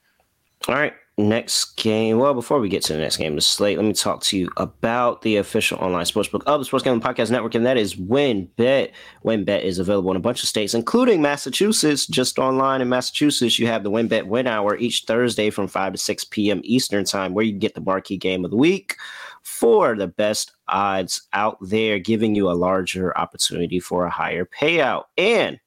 All 0.66 0.74
right, 0.74 0.92
next 1.16 1.76
game. 1.76 2.18
Well, 2.18 2.34
before 2.34 2.58
we 2.58 2.68
get 2.68 2.82
to 2.84 2.92
the 2.92 2.98
next 2.98 3.16
game, 3.16 3.36
the 3.36 3.40
slate, 3.40 3.78
let 3.78 3.86
me 3.86 3.92
talk 3.92 4.22
to 4.24 4.36
you 4.36 4.50
about 4.56 5.22
the 5.22 5.36
official 5.36 5.78
online 5.78 6.04
sportsbook 6.04 6.42
of 6.44 6.60
the 6.60 6.64
Sports 6.64 6.84
Gambling 6.84 7.14
Podcast 7.14 7.30
Network, 7.30 7.54
and 7.54 7.64
that 7.64 7.76
is 7.76 7.94
WynnBET. 7.94 8.90
WynnBET 9.24 9.62
is 9.62 9.78
available 9.78 10.10
in 10.10 10.16
a 10.16 10.20
bunch 10.20 10.42
of 10.42 10.48
states, 10.48 10.74
including 10.74 11.22
Massachusetts. 11.22 12.06
Just 12.06 12.38
online 12.38 12.82
in 12.82 12.88
Massachusetts, 12.88 13.58
you 13.58 13.66
have 13.66 13.82
the 13.82 13.90
WynnBET 13.90 14.26
Win 14.26 14.46
Hour 14.46 14.76
each 14.76 15.04
Thursday 15.06 15.48
from 15.50 15.68
5 15.68 15.92
to 15.92 15.98
6 15.98 16.24
p.m. 16.24 16.60
Eastern 16.64 17.04
Time, 17.04 17.34
where 17.34 17.44
you 17.44 17.52
get 17.52 17.74
the 17.74 17.80
marquee 17.80 18.16
game 18.16 18.44
of 18.44 18.50
the 18.50 18.56
week 18.56 18.96
for 19.42 19.96
the 19.96 20.08
best 20.08 20.52
odds 20.68 21.22
out 21.32 21.56
there, 21.60 21.98
giving 21.98 22.34
you 22.34 22.50
a 22.50 22.52
larger 22.52 23.16
opportunity 23.16 23.80
for 23.80 24.04
a 24.04 24.10
higher 24.10 24.44
payout. 24.44 25.04
And 25.16 25.58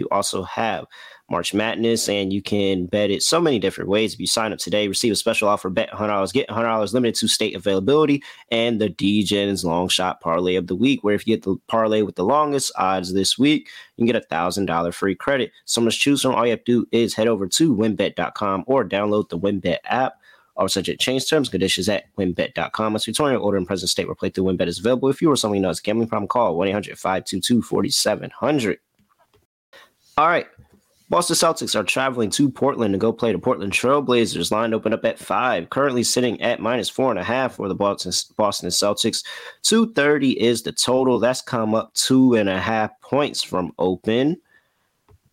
you 0.00 0.08
also 0.10 0.42
have 0.42 0.86
March 1.30 1.54
Madness, 1.54 2.08
and 2.08 2.32
you 2.32 2.42
can 2.42 2.86
bet 2.86 3.10
it 3.10 3.22
so 3.22 3.40
many 3.40 3.58
different 3.58 3.88
ways. 3.88 4.12
If 4.12 4.20
you 4.20 4.26
sign 4.26 4.52
up 4.52 4.58
today, 4.58 4.88
receive 4.88 5.12
a 5.12 5.16
special 5.16 5.48
offer, 5.48 5.70
bet 5.70 5.90
$100, 5.90 6.32
get 6.32 6.48
$100 6.48 6.92
limited 6.92 7.14
to 7.16 7.28
state 7.28 7.54
availability, 7.54 8.22
and 8.50 8.80
the 8.80 8.88
DGens 8.88 9.64
long 9.64 9.88
shot 9.88 10.20
parlay 10.20 10.56
of 10.56 10.66
the 10.66 10.74
week, 10.74 11.04
where 11.04 11.14
if 11.14 11.26
you 11.26 11.36
get 11.36 11.44
the 11.44 11.56
parlay 11.68 12.02
with 12.02 12.16
the 12.16 12.24
longest 12.24 12.72
odds 12.76 13.14
this 13.14 13.38
week, 13.38 13.68
you 13.96 14.04
can 14.04 14.12
get 14.12 14.22
a 14.22 14.26
$1,000 14.26 14.92
free 14.92 15.14
credit. 15.14 15.52
So 15.64 15.80
much 15.80 16.00
choose 16.00 16.22
from. 16.22 16.34
All 16.34 16.44
you 16.44 16.50
have 16.50 16.64
to 16.64 16.82
do 16.82 16.88
is 16.90 17.14
head 17.14 17.28
over 17.28 17.46
to 17.46 17.74
wynnbet.com 17.74 18.64
or 18.66 18.84
download 18.84 19.28
the 19.28 19.38
WynnBET 19.38 19.78
app. 19.84 20.14
All 20.56 20.68
subject 20.68 21.00
change 21.00 21.28
terms 21.28 21.48
conditions 21.48 21.88
at 21.88 22.14
wynnbet.com. 22.16 22.92
Must 22.92 23.06
be 23.06 23.12
20 23.12 23.36
order 23.36 23.56
in 23.56 23.64
present 23.64 23.88
state 23.88 24.06
where 24.06 24.16
playthrough 24.16 24.56
WynnBET 24.56 24.66
is 24.66 24.78
available. 24.78 25.08
If 25.08 25.22
you 25.22 25.30
or 25.30 25.36
someone 25.36 25.56
you 25.56 25.62
know 25.62 25.68
has 25.68 25.80
gambling 25.80 26.08
problem, 26.08 26.28
call 26.28 26.56
1 26.56 26.68
800 26.68 26.98
522 26.98 27.62
4700. 27.62 28.78
All 30.20 30.28
right. 30.28 30.46
Boston 31.08 31.34
Celtics 31.34 31.74
are 31.74 31.82
traveling 31.82 32.28
to 32.28 32.50
Portland 32.50 32.92
to 32.92 32.98
go 32.98 33.10
play 33.10 33.32
the 33.32 33.38
Portland 33.38 33.72
Trailblazers. 33.72 34.50
Line 34.50 34.74
open 34.74 34.92
up 34.92 35.02
at 35.06 35.18
five, 35.18 35.70
currently 35.70 36.02
sitting 36.02 36.38
at 36.42 36.60
minus 36.60 36.90
four 36.90 37.08
and 37.08 37.18
a 37.18 37.24
half 37.24 37.54
for 37.54 37.68
the 37.68 37.74
Boston, 37.74 38.12
Boston 38.36 38.68
Celtics. 38.68 39.24
230 39.62 40.38
is 40.38 40.62
the 40.62 40.72
total. 40.72 41.18
That's 41.18 41.40
come 41.40 41.74
up 41.74 41.94
two 41.94 42.34
and 42.34 42.50
a 42.50 42.60
half 42.60 42.90
points 43.00 43.42
from 43.42 43.72
open. 43.78 44.36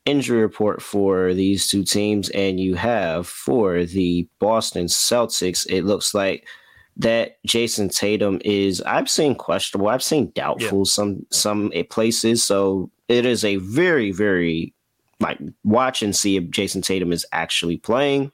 Injury 0.06 0.40
report 0.40 0.82
for 0.82 1.34
these 1.34 1.68
two 1.68 1.84
teams, 1.84 2.30
and 2.30 2.58
you 2.58 2.76
have 2.76 3.28
for 3.28 3.84
the 3.84 4.26
Boston 4.40 4.86
Celtics, 4.86 5.68
it 5.70 5.84
looks 5.84 6.14
like 6.14 6.48
that 6.96 7.44
Jayson 7.46 7.90
Tatum 7.90 8.40
is 8.46 8.82
I've 8.84 9.10
seen 9.10 9.36
questionable, 9.36 9.90
I've 9.90 10.02
seen 10.02 10.32
doubtful 10.34 10.80
yeah. 10.80 10.84
some 10.86 11.26
some 11.30 11.74
places. 11.90 12.42
So 12.42 12.90
it 13.08 13.26
is 13.26 13.44
a 13.46 13.58
very, 13.58 14.12
very 14.12 14.74
like 15.20 15.40
watch 15.64 16.02
and 16.02 16.16
see 16.16 16.38
if 16.38 16.46
Jayson 16.46 16.82
Tatum 16.82 17.12
is 17.12 17.26
actually 17.32 17.78
playing. 17.78 18.32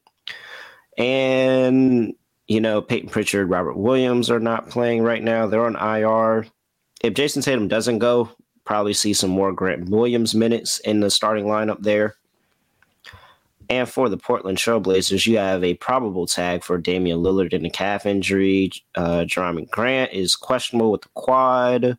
And 0.97 2.13
you 2.47 2.59
know, 2.59 2.81
Payton 2.81 3.09
Pritchard, 3.09 3.49
Robert 3.49 3.77
Williams 3.77 4.29
are 4.29 4.39
not 4.39 4.69
playing 4.69 5.01
right 5.01 5.23
now. 5.23 5.47
They're 5.47 5.65
on 5.65 5.75
IR. 5.75 6.45
If 7.01 7.13
Jayson 7.13 7.41
Tatum 7.41 7.67
doesn't 7.67 7.99
go, 7.99 8.29
probably 8.65 8.93
see 8.93 9.13
some 9.13 9.29
more 9.29 9.51
Grant 9.51 9.89
Williams 9.89 10.35
minutes 10.35 10.79
in 10.79 10.99
the 10.99 11.09
starting 11.09 11.45
lineup 11.45 11.81
there. 11.81 12.15
And 13.69 13.87
for 13.87 14.09
the 14.09 14.17
Portland 14.17 14.57
Trailblazers, 14.57 15.25
you 15.25 15.37
have 15.37 15.63
a 15.63 15.75
probable 15.75 16.27
tag 16.27 16.63
for 16.63 16.77
Damian 16.77 17.19
Lillard 17.19 17.53
in 17.53 17.63
the 17.63 17.69
calf 17.69 18.05
injury. 18.05 18.71
Uh, 18.95 19.21
Jerami 19.21 19.69
Grant 19.69 20.11
is 20.11 20.35
questionable 20.35 20.91
with 20.91 21.01
the 21.01 21.09
quad. 21.13 21.97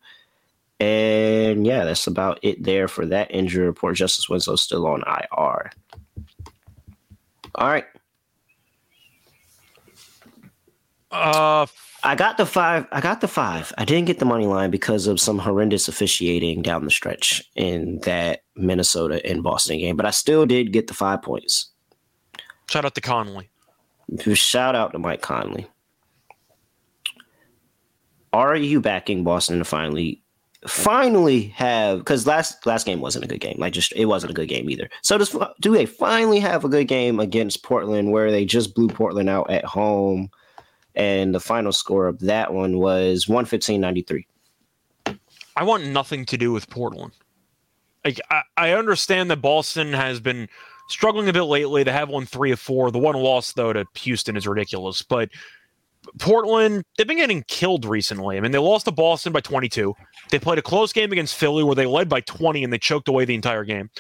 And 0.85 1.67
yeah, 1.67 1.85
that's 1.85 2.07
about 2.07 2.39
it 2.43 2.63
there 2.63 2.89
for 2.89 3.07
that 3.07 3.31
injury 3.31 3.65
report. 3.65 3.97
Justice 3.97 4.29
Winslow 4.29 4.57
still 4.57 4.87
on 4.87 5.03
IR. 5.07 5.71
All 7.55 7.69
right. 7.69 7.87
Uh, 11.11 11.67
I 12.03 12.17
got 12.17 12.37
the 12.37 12.45
five. 12.45 12.87
I 12.93 13.01
got 13.01 13.23
the 13.23 13.29
five. 13.29 13.73
I 13.79 13.87
didn't 13.87 14.05
get 14.07 14.19
the 14.19 14.27
money 14.27 14.45
line 14.45 14.71
because 14.71 15.07
of 15.07 15.19
some 15.21 15.39
horrendous 15.39 15.89
officiating 15.89 16.61
down 16.61 16.85
the 16.85 16.91
stretch 16.91 17.43
in 17.55 18.01
that 18.01 18.43
Minnesota 18.55 19.25
and 19.25 19.43
Boston 19.43 19.79
game, 19.79 19.97
but 19.97 20.05
I 20.05 20.11
still 20.11 20.45
did 20.45 20.73
get 20.73 20.89
the 20.89 20.95
five 20.95 21.23
points. 21.23 21.71
Shout 22.69 22.85
out 22.85 22.95
to 22.95 23.01
Conley. 23.01 23.49
Shout 24.35 24.75
out 24.75 24.93
to 24.93 24.99
Mike 24.99 25.23
Conley. 25.23 25.67
Are 28.35 28.57
you 28.57 28.81
backing 28.81 29.25
Boston 29.25 29.59
to 29.59 29.65
finally 29.65 30.24
finally 30.67 31.49
have 31.49 31.99
because 31.99 32.27
last 32.27 32.65
last 32.67 32.87
game 32.87 33.01
wasn't 33.01 33.25
a 33.25 33.29
good 33.29 33.41
game. 33.41 33.57
Like 33.59 33.73
just 33.73 33.93
it 33.93 34.07
wasn't 34.07 34.31
a 34.31 34.35
good 34.35 34.49
game 34.49 34.71
either. 34.71 34.89
So 35.03 35.19
does 35.19 35.37
do 35.61 35.73
they 35.73 35.87
finally 35.87 36.41
have 36.41 36.65
a 36.65 36.69
good 36.69 36.89
game 36.89 37.21
against 37.21 37.63
Portland 37.63 38.13
where 38.13 38.31
they 38.31 38.45
just 38.45 38.75
blew 38.75 38.89
Portland 38.89 39.29
out 39.29 39.51
at 39.51 39.65
home, 39.65 40.31
and 40.95 41.35
the 41.35 41.41
final 41.41 41.73
score 41.73 42.07
of 42.07 42.19
that 42.21 42.53
one 42.53 42.79
was 42.79 43.29
one 43.29 43.45
fifteen 43.45 43.81
ninety 43.81 44.03
three. 44.03 44.27
I 45.57 45.65
want 45.65 45.87
nothing 45.87 46.25
to 46.27 46.39
do 46.39 46.53
with 46.53 46.69
Portland. 46.71 47.13
Like 48.05 48.21
I, 48.31 48.43
I 48.57 48.71
understand 48.73 49.31
that 49.31 49.43
Boston 49.43 49.93
has 49.93 50.19
been 50.21 50.49
struggling 50.89 51.29
a 51.29 51.33
bit 51.33 51.45
lately. 51.45 51.83
They 51.83 51.93
have 51.93 52.09
won 52.09 52.27
three 52.27 52.53
of 52.53 52.61
four. 52.61 52.91
The 52.91 52.99
one 52.99 53.17
loss 53.17 53.53
though 53.53 53.73
to 53.73 53.85
Houston 53.97 54.37
is 54.37 54.49
ridiculous, 54.49 55.03
but 55.03 55.29
Portland, 56.19 56.85
they've 56.97 57.07
been 57.07 57.17
getting 57.17 57.43
killed 57.49 57.85
recently. 57.85 58.37
I 58.37 58.41
mean, 58.41 58.53
they 58.53 58.59
lost 58.59 58.85
to 58.87 58.93
Boston 58.93 59.33
by 59.33 59.41
22. 59.41 59.95
They 60.31 60.39
played 60.39 60.59
a 60.59 60.63
close 60.63 60.93
game 60.93 61.13
against 61.13 61.35
Philly 61.35 61.65
where 61.65 61.75
they 61.75 61.87
led 61.87 62.09
by 62.09 62.21
20 62.21 62.65
and 62.65 62.73
they 62.73 62.79
choked 62.79 63.09
away 63.09 63.25
the 63.25 63.35
entire 63.35 63.65
game. 63.65 63.91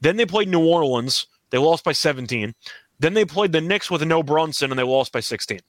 Then 0.00 0.16
they 0.16 0.26
played 0.26 0.48
New 0.48 0.64
Orleans. 0.64 1.26
They 1.50 1.58
lost 1.58 1.84
by 1.84 1.92
17. 1.92 2.54
Then 2.98 3.14
they 3.14 3.24
played 3.24 3.52
the 3.52 3.60
Knicks 3.60 3.90
with 3.90 4.02
no 4.02 4.22
Brunson 4.22 4.70
and 4.70 4.78
they 4.78 4.84
lost 4.84 5.12
by 5.12 5.20
16. 5.20 5.60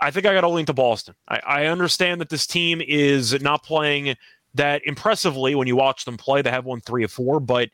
I 0.00 0.10
think 0.10 0.26
I 0.26 0.32
got 0.32 0.42
to 0.42 0.48
lean 0.48 0.66
to 0.66 0.72
Boston. 0.72 1.14
I, 1.28 1.40
I 1.46 1.66
understand 1.66 2.20
that 2.20 2.30
this 2.30 2.46
team 2.46 2.80
is 2.86 3.40
not 3.42 3.62
playing 3.64 4.16
that 4.54 4.82
impressively 4.84 5.54
when 5.54 5.68
you 5.68 5.76
watch 5.76 6.04
them 6.04 6.16
play. 6.16 6.42
They 6.42 6.50
have 6.50 6.64
won 6.64 6.80
three 6.80 7.04
of 7.04 7.12
four, 7.12 7.38
but 7.38 7.68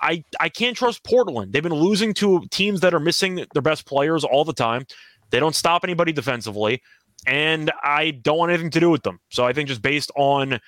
I, 0.00 0.24
I 0.40 0.48
can't 0.48 0.76
trust 0.76 1.04
Portland. 1.04 1.52
They've 1.52 1.62
been 1.62 1.72
losing 1.72 2.14
to 2.14 2.44
teams 2.50 2.80
that 2.80 2.94
are 2.94 3.00
missing 3.00 3.46
their 3.52 3.62
best 3.62 3.86
players 3.86 4.24
all 4.24 4.44
the 4.44 4.52
time. 4.52 4.86
They 5.32 5.40
don't 5.40 5.56
stop 5.56 5.82
anybody 5.82 6.12
defensively. 6.12 6.82
and 7.26 7.72
I 7.82 8.10
don't 8.10 8.38
want 8.38 8.50
anything 8.50 8.70
to 8.70 8.80
do 8.80 8.90
with 8.90 9.02
them. 9.02 9.20
So 9.30 9.44
I 9.44 9.52
think 9.52 9.68
just 9.68 9.82
based 9.82 10.10
on 10.16 10.60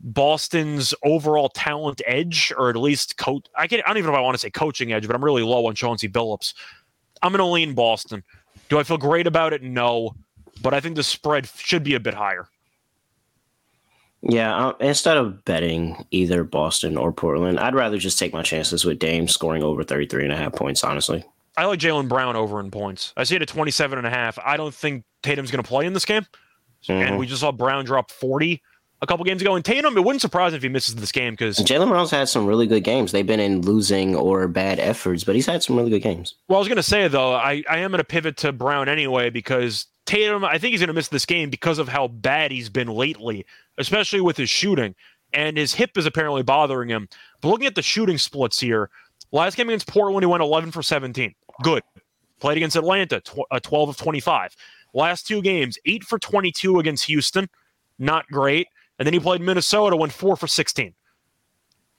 Boston's 0.00 0.94
overall 1.04 1.48
talent 1.48 2.02
edge, 2.06 2.52
or 2.56 2.70
at 2.70 2.76
least 2.76 3.16
coach, 3.16 3.46
I, 3.56 3.68
can, 3.68 3.80
I 3.84 3.88
don't 3.88 3.98
even 3.98 4.10
know 4.10 4.16
if 4.16 4.18
I 4.18 4.22
want 4.22 4.34
to 4.34 4.38
say 4.38 4.50
coaching 4.50 4.92
edge, 4.92 5.06
but 5.06 5.14
I'm 5.14 5.24
really 5.24 5.42
low 5.42 5.66
on 5.66 5.74
Chauncey 5.74 6.08
Billups. 6.08 6.54
I'm 7.22 7.30
going 7.30 7.38
to 7.38 7.44
lean 7.46 7.74
Boston. 7.74 8.24
Do 8.68 8.78
I 8.78 8.82
feel 8.82 8.98
great 8.98 9.28
about 9.28 9.52
it? 9.52 9.62
No, 9.62 10.16
but 10.60 10.74
I 10.74 10.80
think 10.80 10.96
the 10.96 11.04
spread 11.04 11.46
should 11.46 11.84
be 11.84 11.94
a 11.94 12.00
bit 12.00 12.14
higher. 12.14 12.48
Yeah, 14.22 14.56
um, 14.56 14.74
instead 14.80 15.16
of 15.16 15.44
betting 15.44 16.04
either 16.10 16.44
Boston 16.44 16.96
or 16.96 17.12
Portland, 17.12 17.58
I'd 17.60 17.74
rather 17.74 17.98
just 17.98 18.18
take 18.18 18.32
my 18.32 18.42
chances 18.42 18.84
with 18.84 18.98
Dame 18.98 19.28
scoring 19.28 19.62
over 19.62 19.82
33 19.82 20.24
and 20.24 20.32
a 20.32 20.36
half 20.36 20.52
points, 20.52 20.84
honestly. 20.84 21.24
I 21.56 21.66
like 21.66 21.78
Jaylen 21.78 22.08
Brown 22.08 22.36
over 22.36 22.60
in 22.60 22.70
points. 22.70 23.12
I 23.16 23.24
see 23.24 23.36
it 23.36 23.42
at 23.42 23.48
27 23.48 23.98
and 23.98 24.06
a 24.06 24.10
half. 24.10 24.38
I 24.44 24.56
don't 24.56 24.74
think 24.74 25.04
Tatum's 25.22 25.50
going 25.50 25.62
to 25.62 25.68
play 25.68 25.86
in 25.86 25.92
this 25.92 26.04
game. 26.04 26.26
Mm-hmm. 26.84 26.92
And 26.92 27.18
we 27.18 27.26
just 27.26 27.40
saw 27.40 27.52
Brown 27.52 27.84
drop 27.84 28.10
40 28.10 28.62
a 29.02 29.06
couple 29.06 29.24
games 29.24 29.42
ago. 29.42 29.54
And 29.54 29.64
Tatum, 29.64 29.96
it 29.96 30.04
wouldn't 30.04 30.22
surprise 30.22 30.52
me 30.52 30.56
if 30.56 30.62
he 30.62 30.68
misses 30.68 30.94
this 30.94 31.12
game 31.12 31.34
because 31.34 31.58
Jaylen 31.58 31.88
Brown's 31.88 32.10
had 32.10 32.28
some 32.28 32.46
really 32.46 32.66
good 32.66 32.84
games. 32.84 33.12
They've 33.12 33.26
been 33.26 33.40
in 33.40 33.60
losing 33.62 34.14
or 34.16 34.48
bad 34.48 34.78
efforts, 34.78 35.24
but 35.24 35.34
he's 35.34 35.46
had 35.46 35.62
some 35.62 35.76
really 35.76 35.90
good 35.90 36.02
games. 36.02 36.34
Well, 36.48 36.56
I 36.56 36.60
was 36.60 36.68
going 36.68 36.76
to 36.76 36.82
say, 36.82 37.08
though, 37.08 37.34
I, 37.34 37.62
I 37.68 37.78
am 37.78 37.90
going 37.90 37.98
to 37.98 38.04
pivot 38.04 38.36
to 38.38 38.52
Brown 38.52 38.88
anyway 38.88 39.28
because 39.28 39.86
Tatum, 40.06 40.44
I 40.44 40.58
think 40.58 40.72
he's 40.72 40.80
going 40.80 40.88
to 40.88 40.94
miss 40.94 41.08
this 41.08 41.26
game 41.26 41.50
because 41.50 41.78
of 41.78 41.88
how 41.88 42.08
bad 42.08 42.50
he's 42.50 42.68
been 42.68 42.88
lately, 42.88 43.44
especially 43.76 44.20
with 44.20 44.36
his 44.36 44.48
shooting. 44.48 44.94
And 45.34 45.56
his 45.56 45.74
hip 45.74 45.96
is 45.96 46.04
apparently 46.04 46.42
bothering 46.42 46.90
him. 46.90 47.08
But 47.40 47.48
looking 47.48 47.66
at 47.66 47.74
the 47.74 47.82
shooting 47.82 48.18
splits 48.18 48.60
here, 48.60 48.90
last 49.32 49.56
game 49.56 49.68
against 49.68 49.88
Portland, 49.88 50.22
he 50.22 50.26
went 50.26 50.42
11 50.42 50.70
for 50.70 50.82
17. 50.82 51.34
Good. 51.62 51.82
Played 52.40 52.58
against 52.58 52.76
Atlanta, 52.76 53.20
tw- 53.20 53.46
uh, 53.50 53.60
12 53.60 53.90
of 53.90 53.96
25. 53.96 54.54
Last 54.94 55.26
two 55.26 55.42
games, 55.42 55.78
8 55.86 56.04
for 56.04 56.18
22 56.18 56.78
against 56.78 57.04
Houston. 57.06 57.48
Not 57.98 58.26
great. 58.28 58.68
And 58.98 59.06
then 59.06 59.14
he 59.14 59.20
played 59.20 59.40
Minnesota, 59.40 59.96
went 59.96 60.12
4 60.12 60.36
for 60.36 60.46
16. 60.46 60.94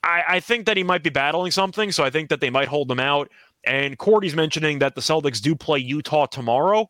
I, 0.03 0.23
I 0.27 0.39
think 0.39 0.65
that 0.65 0.77
he 0.77 0.83
might 0.83 1.03
be 1.03 1.09
battling 1.09 1.51
something, 1.51 1.91
so 1.91 2.03
I 2.03 2.09
think 2.09 2.29
that 2.29 2.41
they 2.41 2.49
might 2.49 2.67
hold 2.67 2.91
him 2.91 2.99
out. 2.99 3.29
And 3.63 3.97
Cordy's 3.97 4.35
mentioning 4.35 4.79
that 4.79 4.95
the 4.95 5.01
Celtics 5.01 5.41
do 5.41 5.55
play 5.55 5.79
Utah 5.79 6.25
tomorrow. 6.25 6.89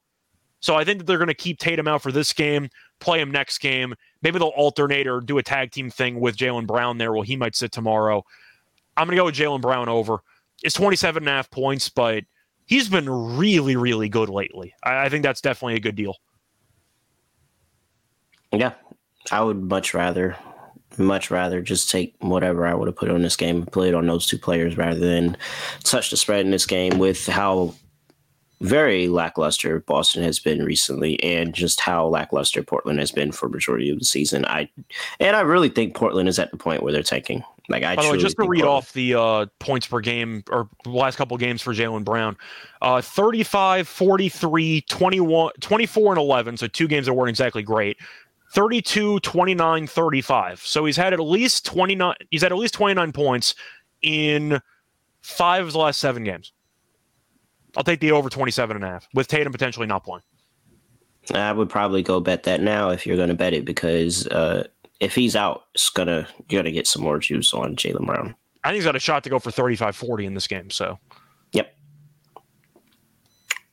So 0.60 0.76
I 0.76 0.84
think 0.84 1.00
that 1.00 1.06
they're 1.06 1.18
going 1.18 1.28
to 1.28 1.34
keep 1.34 1.60
Tatum 1.60 1.88
out 1.88 2.02
for 2.02 2.12
this 2.12 2.34
game, 2.34 2.70
play 3.00 3.20
him 3.20 3.30
next 3.30 3.60
game. 3.60 3.94
Maybe 4.22 4.40
they'll 4.40 4.48
alternate 4.50 5.08
or 5.08 5.20
do 5.20 5.38
a 5.38 5.44
tag 5.44 5.72
team 5.72 5.90
thing 5.90 6.20
with 6.20 6.38
Jaylen 6.38 6.66
Brown 6.66 6.98
there. 6.98 7.12
Well, 7.12 7.22
he 7.22 7.36
might 7.36 7.56
sit 7.56 7.72
tomorrow. 7.72 8.24
I'm 8.96 9.06
going 9.06 9.16
to 9.16 9.22
go 9.22 9.26
with 9.26 9.36
Jaylen 9.36 9.62
Brown 9.62 9.90
over. 9.90 10.20
It's 10.64 10.76
27 10.76 11.24
and 11.24 11.30
a 11.30 11.32
half 11.32 11.52
points, 11.52 11.90
but 11.90 12.24
he's 12.66 12.90
been 12.90 13.10
really, 13.10 13.76
really 13.76 14.10
good 14.10 14.30
lately. 14.30 14.74
I, 14.84 15.06
I 15.06 15.10
think 15.10 15.24
that's 15.24 15.42
definitely 15.42 15.76
a 15.76 15.80
good 15.80 15.96
deal. 15.96 16.16
Yeah, 18.52 18.74
I 19.32 19.42
would 19.42 19.64
much 19.64 19.94
rather, 19.94 20.36
much 20.98 21.32
rather 21.32 21.62
just 21.62 21.90
take 21.90 22.16
whatever 22.20 22.68
I 22.68 22.74
would 22.74 22.88
have 22.88 22.96
put 22.96 23.10
on 23.10 23.24
this 23.24 23.36
game 23.36 23.58
and 23.58 23.72
play 23.72 23.90
it 23.90 23.96
on 23.96 24.06
those 24.06 24.28
two 24.28 24.38
players 24.38 24.78
rather 24.78 25.00
than 25.00 25.38
touch 25.84 26.12
the 26.12 26.18
spread 26.18 26.46
in 26.46 26.52
this 26.52 26.66
game 26.66 27.00
with 27.00 27.26
how 27.26 27.74
very 28.62 29.10
lackluster 29.10 29.82
Boston 29.82 30.24
has 30.24 30.40
been 30.40 30.64
recently, 30.64 31.22
and 31.22 31.54
just 31.54 31.82
how 31.82 32.08
lackluster 32.08 32.64
Portland 32.64 33.00
has 33.00 33.12
been 33.12 33.32
for 33.32 33.50
majority 33.50 33.90
of 33.90 34.00
the 34.00 34.06
season. 34.06 34.46
I 34.46 34.70
and 35.20 35.36
I 35.36 35.42
really 35.42 35.70
think 35.70 35.96
Portland 35.96 36.30
is 36.30 36.40
at 36.40 36.52
the 36.52 36.58
point 36.58 36.82
where 36.82 36.94
they're 36.94 37.04
tanking. 37.04 37.44
Like 37.70 37.84
I 37.84 37.96
By 37.96 38.04
the 38.04 38.12
way, 38.12 38.18
just 38.18 38.36
to 38.38 38.48
read 38.48 38.66
off 38.66 38.92
the 38.92 39.16
uh, 39.16 39.46
points 39.60 39.88
per 39.88 40.02
game 40.02 40.44
or 40.52 40.70
last 40.86 41.16
couple 41.16 41.38
games 41.38 41.62
for 41.62 41.74
Jaylen 41.74 42.04
Brown, 42.04 42.36
uh, 42.82 43.02
35, 43.02 43.88
43, 43.88 44.82
21, 44.82 45.52
24, 45.62 46.12
and 46.12 46.20
11. 46.20 46.58
So 46.58 46.68
two 46.68 46.90
games 46.90 47.06
that 47.06 47.14
weren't 47.14 47.30
exactly 47.30 47.64
great. 47.64 47.98
32, 48.54 49.20
29, 49.22 49.88
35. 49.88 50.60
So 50.60 50.86
he's 50.86 50.98
had 50.98 51.14
at 51.14 51.20
least 51.22 51.66
29. 51.66 52.16
He's 52.30 52.42
had 52.42 52.52
at 52.52 52.58
least 52.58 52.74
29 52.74 53.14
points 53.14 53.56
in 54.02 54.60
five 55.22 55.66
of 55.66 55.72
the 55.72 55.80
last 55.80 56.00
seven 56.00 56.24
games. 56.24 56.52
I'll 57.78 57.84
take 57.84 58.02
the 58.02 58.12
over 58.12 58.30
27 58.30 58.76
and 58.76 58.84
a 58.84 58.88
half 58.88 59.08
with 59.14 59.28
Tatum 59.28 59.52
potentially 59.52 59.88
not 59.88 60.04
playing. 60.04 60.22
I 61.34 61.52
would 61.54 61.70
probably 61.70 62.04
go 62.04 62.20
bet 62.20 62.44
that 62.44 62.62
now 62.62 62.90
if 62.90 63.08
you're 63.08 63.16
going 63.16 63.30
to 63.30 63.36
bet 63.36 63.54
it 63.54 63.64
because 63.64 64.28
uh, 64.28 64.68
if 65.04 65.16
he's 65.16 65.36
out, 65.36 65.66
it's 65.74 65.90
gonna 65.90 66.28
you're 66.50 66.62
gonna 66.62 66.72
get 66.72 66.88
some 66.88 67.04
more 67.04 67.20
juice 67.20 67.54
on 67.54 67.76
Jaylen 67.76 68.06
Brown. 68.06 68.36
I 68.64 68.70
think 68.70 68.76
he's 68.76 68.86
got 68.86 68.96
a 68.96 69.00
shot 69.00 69.24
to 69.26 69.30
go 69.30 69.40
for 69.40 69.52
35-40 69.52 70.24
in 70.24 70.34
this 70.34 70.48
game. 70.48 70.70
So, 70.70 70.98
yep, 71.52 71.76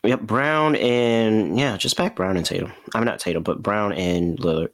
yep. 0.02 0.20
Brown 0.20 0.74
and 0.76 1.58
yeah, 1.58 1.76
just 1.76 1.96
back 1.96 2.16
Brown 2.16 2.36
and 2.36 2.44
Tatum. 2.44 2.72
I'm 2.94 3.04
not 3.04 3.20
Tatum, 3.20 3.44
but 3.44 3.62
Brown 3.62 3.92
and 3.92 4.38
Lillard. 4.38 4.70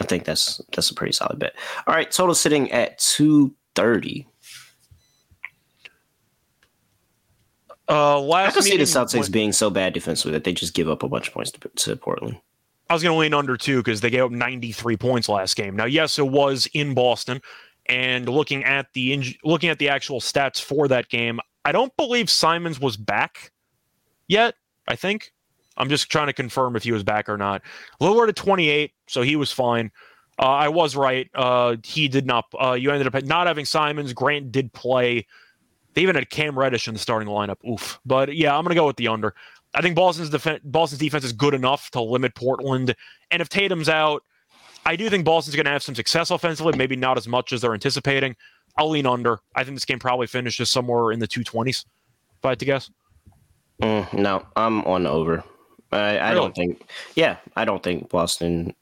I 0.00 0.04
think 0.04 0.24
that's 0.24 0.60
that's 0.74 0.90
a 0.90 0.94
pretty 0.94 1.12
solid 1.12 1.38
bet. 1.38 1.54
All 1.86 1.94
right, 1.94 2.10
total 2.10 2.34
sitting 2.34 2.70
at 2.70 2.98
two 2.98 3.54
thirty. 3.74 4.26
Uh, 7.90 8.20
last 8.20 8.50
I 8.50 8.52
can 8.52 8.62
see 8.62 8.76
the 8.76 8.84
Celtics 8.84 9.32
being 9.32 9.52
so 9.52 9.70
bad 9.70 9.94
defensively 9.94 10.32
that 10.32 10.44
they 10.44 10.52
just 10.52 10.74
give 10.74 10.90
up 10.90 11.02
a 11.02 11.08
bunch 11.08 11.28
of 11.28 11.34
points 11.34 11.52
to, 11.52 11.68
to 11.68 11.96
Portland. 11.96 12.38
I 12.90 12.94
was 12.94 13.02
going 13.02 13.14
to 13.14 13.18
lean 13.18 13.34
under 13.34 13.56
two 13.56 13.78
because 13.78 14.00
they 14.00 14.10
gave 14.10 14.24
up 14.24 14.30
93 14.30 14.96
points 14.96 15.28
last 15.28 15.56
game. 15.56 15.76
Now, 15.76 15.84
yes, 15.84 16.18
it 16.18 16.26
was 16.26 16.66
in 16.72 16.94
Boston, 16.94 17.40
and 17.86 18.28
looking 18.28 18.64
at 18.64 18.86
the 18.94 19.36
looking 19.44 19.68
at 19.68 19.78
the 19.78 19.88
actual 19.88 20.20
stats 20.20 20.60
for 20.60 20.88
that 20.88 21.08
game, 21.08 21.40
I 21.64 21.72
don't 21.72 21.94
believe 21.96 22.30
Simons 22.30 22.80
was 22.80 22.96
back 22.96 23.52
yet. 24.26 24.54
I 24.86 24.96
think 24.96 25.32
I'm 25.76 25.88
just 25.88 26.10
trying 26.10 26.26
to 26.26 26.32
confirm 26.32 26.76
if 26.76 26.82
he 26.82 26.92
was 26.92 27.02
back 27.02 27.28
or 27.28 27.36
not. 27.36 27.62
Lillard 28.00 28.28
at 28.28 28.36
28, 28.36 28.92
so 29.06 29.22
he 29.22 29.36
was 29.36 29.52
fine. 29.52 29.90
Uh, 30.38 30.46
I 30.46 30.68
was 30.68 30.96
right. 30.96 31.28
Uh, 31.34 31.76
he 31.84 32.08
did 32.08 32.26
not. 32.26 32.46
Uh, 32.60 32.72
you 32.72 32.90
ended 32.90 33.12
up 33.12 33.24
not 33.24 33.46
having 33.46 33.64
Simons. 33.64 34.12
Grant 34.12 34.52
did 34.52 34.72
play. 34.72 35.26
They 35.94 36.02
even 36.02 36.14
had 36.14 36.30
Cam 36.30 36.58
Reddish 36.58 36.86
in 36.86 36.94
the 36.94 37.00
starting 37.00 37.28
lineup. 37.28 37.56
Oof. 37.68 37.98
But 38.06 38.36
yeah, 38.36 38.56
I'm 38.56 38.62
going 38.62 38.74
to 38.74 38.80
go 38.80 38.86
with 38.86 38.96
the 38.96 39.08
under. 39.08 39.34
I 39.78 39.80
think 39.80 39.94
Boston's 39.94 40.28
defense, 40.28 40.60
Boston's 40.64 40.98
defense 40.98 41.22
is 41.22 41.32
good 41.32 41.54
enough 41.54 41.88
to 41.92 42.00
limit 42.00 42.34
Portland. 42.34 42.96
And 43.30 43.40
if 43.40 43.48
Tatum's 43.48 43.88
out, 43.88 44.24
I 44.84 44.96
do 44.96 45.08
think 45.08 45.24
Boston's 45.24 45.54
going 45.54 45.66
to 45.66 45.70
have 45.70 45.84
some 45.84 45.94
success 45.94 46.32
offensively, 46.32 46.76
maybe 46.76 46.96
not 46.96 47.16
as 47.16 47.28
much 47.28 47.52
as 47.52 47.60
they're 47.60 47.74
anticipating. 47.74 48.34
I'll 48.76 48.90
lean 48.90 49.06
under. 49.06 49.38
I 49.54 49.62
think 49.62 49.76
this 49.76 49.84
game 49.84 50.00
probably 50.00 50.26
finishes 50.26 50.68
somewhere 50.68 51.12
in 51.12 51.20
the 51.20 51.28
220s, 51.28 51.84
if 52.38 52.44
I 52.44 52.48
had 52.48 52.58
to 52.58 52.64
guess. 52.64 52.90
Mm, 53.80 54.12
no, 54.14 54.44
I'm 54.56 54.82
on 54.82 55.06
over. 55.06 55.44
I, 55.92 56.18
I 56.18 56.30
really? 56.30 56.40
don't 56.40 56.54
think. 56.56 56.82
Yeah, 57.14 57.36
I 57.54 57.64
don't 57.64 57.82
think 57.82 58.08
Boston. 58.08 58.74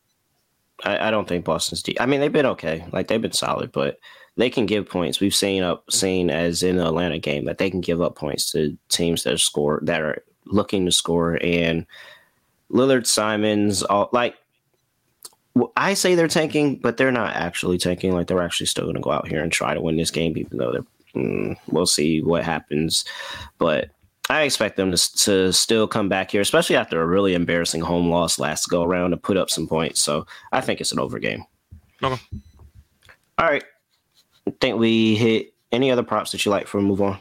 I, 0.82 1.08
I 1.08 1.10
don't 1.10 1.28
think 1.28 1.44
Boston's. 1.44 1.82
De- 1.82 2.00
I 2.00 2.06
mean, 2.06 2.20
they've 2.20 2.32
been 2.32 2.46
okay. 2.46 2.86
Like 2.90 3.08
they've 3.08 3.20
been 3.20 3.32
solid, 3.32 3.70
but 3.70 3.98
they 4.38 4.48
can 4.48 4.64
give 4.64 4.88
points. 4.88 5.20
We've 5.20 5.34
seen 5.34 5.62
up 5.62 5.90
seen 5.90 6.30
as 6.30 6.62
in 6.62 6.76
the 6.76 6.86
Atlanta 6.86 7.18
game 7.18 7.44
that 7.44 7.58
they 7.58 7.68
can 7.68 7.82
give 7.82 8.00
up 8.00 8.16
points 8.16 8.50
to 8.52 8.78
teams 8.88 9.24
that 9.24 9.38
score 9.40 9.80
that 9.82 10.00
are 10.00 10.24
looking 10.46 10.84
to 10.86 10.92
score. 10.92 11.38
And 11.42 11.86
Lillard, 12.70 13.06
Simons, 13.06 13.82
all 13.82 14.08
like 14.12 14.36
I 15.76 15.94
say 15.94 16.14
they're 16.14 16.28
tanking, 16.28 16.76
but 16.76 16.96
they're 16.96 17.12
not 17.12 17.34
actually 17.34 17.78
tanking. 17.78 18.12
Like 18.12 18.26
they're 18.26 18.42
actually 18.42 18.66
still 18.66 18.84
going 18.84 18.96
to 18.96 19.02
go 19.02 19.12
out 19.12 19.28
here 19.28 19.42
and 19.42 19.52
try 19.52 19.74
to 19.74 19.80
win 19.80 19.96
this 19.96 20.10
game, 20.10 20.36
even 20.36 20.58
though 20.58 20.72
they're. 20.72 20.86
Mm, 21.14 21.56
we'll 21.68 21.86
see 21.86 22.20
what 22.20 22.44
happens, 22.44 23.06
but 23.56 23.88
I 24.28 24.42
expect 24.42 24.76
them 24.76 24.92
to, 24.92 25.14
to 25.20 25.50
still 25.50 25.88
come 25.88 26.10
back 26.10 26.30
here, 26.30 26.42
especially 26.42 26.76
after 26.76 27.00
a 27.00 27.06
really 27.06 27.32
embarrassing 27.32 27.80
home 27.80 28.10
loss 28.10 28.38
last 28.38 28.66
go 28.66 28.82
around 28.82 29.12
to 29.12 29.16
put 29.16 29.38
up 29.38 29.48
some 29.48 29.66
points. 29.66 30.02
So 30.02 30.26
I 30.52 30.60
think 30.60 30.82
it's 30.82 30.92
an 30.92 30.98
over 30.98 31.18
game. 31.18 31.46
Okay. 32.02 32.20
All 33.38 33.46
right 33.46 33.64
think 34.60 34.78
we 34.78 35.16
hit 35.16 35.54
any 35.72 35.90
other 35.90 36.02
props 36.02 36.32
that 36.32 36.44
you 36.44 36.50
like 36.50 36.66
for 36.66 36.80
move 36.80 37.02
on? 37.02 37.18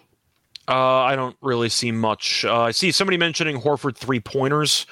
Uh, 0.68 0.74
I 0.74 1.16
don't 1.16 1.36
really 1.42 1.70
see 1.70 1.92
much. 1.92 2.44
Uh, 2.46 2.62
I 2.62 2.72
see 2.72 2.92
somebody 2.92 3.18
mentioning 3.18 3.62
Horford 3.62 3.96
three 3.96 4.20
pointers, 4.20 4.88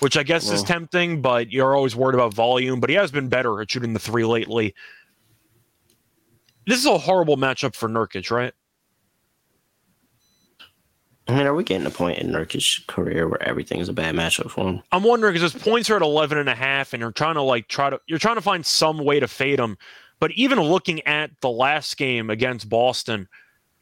which 0.00 0.16
I 0.16 0.22
guess 0.22 0.46
well, 0.46 0.54
is 0.54 0.62
tempting, 0.62 1.20
but 1.20 1.52
you're 1.52 1.76
always 1.76 1.94
worried 1.94 2.14
about 2.14 2.32
volume. 2.32 2.80
But 2.80 2.90
he 2.90 2.96
has 2.96 3.10
been 3.10 3.28
better 3.28 3.60
at 3.60 3.70
shooting 3.70 3.92
the 3.92 3.98
three 3.98 4.24
lately. 4.24 4.74
This 6.66 6.78
is 6.78 6.86
a 6.86 6.98
horrible 6.98 7.36
matchup 7.36 7.74
for 7.74 7.88
Nurkic, 7.88 8.30
right? 8.30 8.54
I 11.30 11.36
mean, 11.36 11.46
are 11.46 11.54
we 11.54 11.62
getting 11.64 11.86
a 11.86 11.90
point 11.90 12.18
in 12.18 12.30
Nurkic's 12.30 12.82
career 12.88 13.28
where 13.28 13.42
everything 13.42 13.78
is 13.78 13.88
a 13.88 13.92
bad 13.92 14.16
matchup 14.16 14.50
for 14.50 14.68
him? 14.68 14.82
I'm 14.90 15.04
wondering 15.04 15.32
because 15.32 15.52
his 15.52 15.62
points 15.62 15.88
are 15.88 15.96
at 15.96 16.02
11 16.02 16.38
and 16.38 16.48
a 16.48 16.54
half, 16.54 16.92
and 16.92 17.00
you're 17.00 17.12
trying 17.12 17.34
to 17.34 17.42
like 17.42 17.68
try 17.68 17.88
to 17.88 18.00
you're 18.06 18.18
trying 18.18 18.34
to 18.34 18.40
find 18.40 18.66
some 18.66 18.98
way 18.98 19.20
to 19.20 19.28
fade 19.28 19.60
him. 19.60 19.76
But 20.18 20.32
even 20.32 20.60
looking 20.60 21.06
at 21.06 21.30
the 21.40 21.50
last 21.50 21.96
game 21.96 22.30
against 22.30 22.68
Boston, 22.68 23.28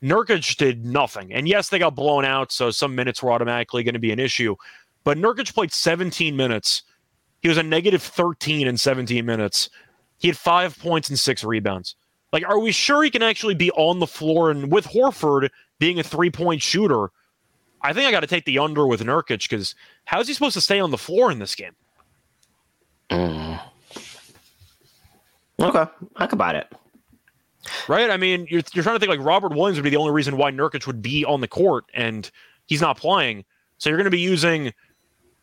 Nurkic 0.02 0.56
did 0.56 0.84
nothing. 0.84 1.32
And 1.32 1.48
yes, 1.48 1.68
they 1.68 1.78
got 1.78 1.94
blown 1.94 2.24
out, 2.24 2.52
so 2.52 2.70
some 2.70 2.94
minutes 2.94 3.22
were 3.22 3.32
automatically 3.32 3.82
going 3.82 3.94
to 3.94 3.98
be 3.98 4.12
an 4.12 4.18
issue. 4.18 4.54
But 5.04 5.18
Nurkic 5.18 5.54
played 5.54 5.72
17 5.72 6.36
minutes. 6.36 6.82
He 7.40 7.48
was 7.48 7.58
a 7.58 7.62
negative 7.62 8.02
13 8.02 8.66
in 8.66 8.76
17 8.76 9.24
minutes. 9.24 9.70
He 10.18 10.28
had 10.28 10.36
five 10.36 10.78
points 10.78 11.08
and 11.08 11.18
six 11.18 11.44
rebounds. 11.44 11.94
Like, 12.32 12.44
are 12.46 12.58
we 12.58 12.72
sure 12.72 13.02
he 13.02 13.10
can 13.10 13.22
actually 13.22 13.54
be 13.54 13.70
on 13.72 14.00
the 14.00 14.06
floor? 14.06 14.50
And 14.50 14.70
with 14.70 14.86
Horford 14.86 15.48
being 15.78 15.98
a 15.98 16.02
three 16.02 16.30
point 16.30 16.62
shooter, 16.62 17.10
I 17.80 17.92
think 17.92 18.06
I 18.06 18.10
got 18.10 18.20
to 18.20 18.26
take 18.26 18.44
the 18.44 18.58
under 18.58 18.86
with 18.86 19.00
Nurkic 19.00 19.48
because 19.48 19.74
how 20.04 20.20
is 20.20 20.28
he 20.28 20.34
supposed 20.34 20.54
to 20.54 20.60
stay 20.60 20.80
on 20.80 20.90
the 20.90 20.98
floor 20.98 21.30
in 21.30 21.38
this 21.38 21.54
game? 21.54 21.74
Mm. 23.10 23.60
Okay, 25.60 25.84
I 26.16 26.26
could 26.26 26.38
buy 26.38 26.52
that. 26.52 26.72
Right? 27.88 28.10
I 28.10 28.16
mean, 28.16 28.46
you're, 28.48 28.62
you're 28.72 28.82
trying 28.82 28.96
to 28.96 29.00
think 29.00 29.10
like 29.10 29.24
Robert 29.24 29.52
Williams 29.52 29.78
would 29.78 29.84
be 29.84 29.90
the 29.90 29.96
only 29.96 30.12
reason 30.12 30.36
why 30.36 30.50
Nurkic 30.50 30.86
would 30.86 31.02
be 31.02 31.24
on 31.24 31.40
the 31.40 31.48
court, 31.48 31.84
and 31.94 32.30
he's 32.66 32.80
not 32.80 32.96
playing. 32.96 33.44
So 33.78 33.90
you're 33.90 33.96
going 33.96 34.04
to 34.04 34.10
be 34.10 34.20
using, 34.20 34.72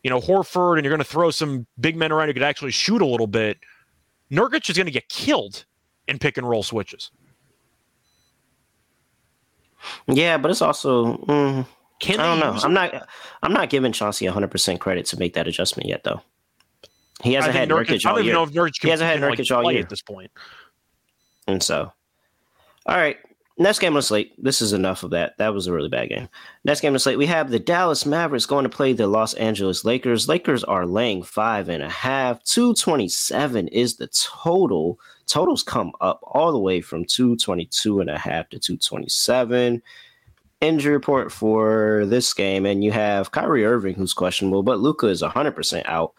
you 0.04 0.10
know, 0.10 0.20
Horford, 0.20 0.78
and 0.78 0.86
you're 0.86 0.92
going 0.92 1.04
to 1.04 1.10
throw 1.10 1.32
some 1.32 1.66
big 1.80 1.96
men 1.96 2.12
around 2.12 2.28
who 2.28 2.34
could 2.34 2.44
actually 2.44 2.72
shoot 2.72 3.02
a 3.02 3.06
little 3.06 3.28
bit. 3.28 3.60
Nurkic 4.32 4.70
is 4.70 4.76
going 4.78 4.88
to 4.88 4.92
get 4.92 5.08
killed 5.10 5.66
in 6.08 6.20
pick 6.20 6.38
and 6.38 6.48
roll 6.48 6.64
switches. 6.64 7.12
Yeah, 10.08 10.38
but 10.38 10.52
it's 10.52 10.62
also 10.62 11.18
mm, 11.18 11.66
I 12.04 12.12
don't 12.14 12.40
know. 12.40 12.58
I'm 12.64 12.74
not. 12.74 13.08
I'm 13.44 13.54
not 13.54 13.70
giving 13.70 13.92
Chauncey 13.92 14.26
100 14.26 14.50
percent 14.50 14.80
credit 14.80 15.06
to 15.08 15.20
make 15.20 15.34
that 15.34 15.48
adjustment 15.48 15.88
yet, 15.90 16.04
though. 16.04 16.22
He 17.24 17.34
hasn't 17.34 17.56
had 17.56 17.70
Nurkic, 17.70 17.88
Nurkic 17.88 18.06
all 18.06 18.20
year. 18.20 18.36
Nurkic 18.36 18.82
he 18.82 18.90
hasn't 18.90 19.10
had 19.10 19.20
Nurkic 19.20 19.50
like 19.50 19.52
all 19.52 19.72
year 19.72 19.82
at 19.82 19.90
this 19.90 20.02
point. 20.02 20.32
And 21.48 21.62
so, 21.64 21.94
all 22.86 22.98
right. 22.98 23.18
Next 23.58 23.80
game 23.80 23.94
on 23.94 23.96
the 23.96 24.02
slate. 24.02 24.34
This 24.38 24.62
is 24.62 24.74
enough 24.74 25.04
of 25.04 25.12
that. 25.12 25.38
That 25.38 25.54
was 25.54 25.68
a 25.68 25.72
really 25.72 25.88
bad 25.88 26.10
game. 26.10 26.28
Next 26.66 26.82
game 26.82 26.90
on 26.90 26.94
the 26.94 27.00
slate, 27.00 27.18
we 27.18 27.26
have 27.28 27.50
the 27.50 27.60
Dallas 27.60 28.06
Mavericks 28.06 28.46
going 28.46 28.64
to 28.64 28.70
play 28.70 28.92
the 28.92 29.08
Los 29.08 29.34
Angeles 29.36 29.86
Lakers. 29.86 30.28
Lakers 30.28 30.64
are 30.66 30.86
laying 30.86 31.24
five 31.24 31.70
and 31.70 31.82
a 31.82 31.90
half. 31.90 32.44
227 32.44 33.70
is 33.70 33.96
the 33.96 34.08
total. 34.08 35.00
Totals 35.26 35.64
come 35.64 35.94
up 36.02 36.20
all 36.24 36.52
the 36.52 36.60
way 36.60 36.82
from 36.82 37.06
222 37.06 38.02
and 38.02 38.10
a 38.10 38.18
half 38.18 38.50
to 38.50 38.60
227 38.60 39.82
injury 40.60 40.94
report 40.94 41.32
for 41.32 42.06
this 42.08 42.34
game, 42.34 42.66
and 42.66 42.84
you 42.84 42.92
have 42.92 43.32
Kyrie 43.32 43.66
Irving 43.66 43.96
who's 43.96 44.14
questionable, 44.14 44.64
but 44.64 44.80
Luka 44.80 45.08
is 45.08 45.22
100% 45.22 45.84
out. 45.86 46.14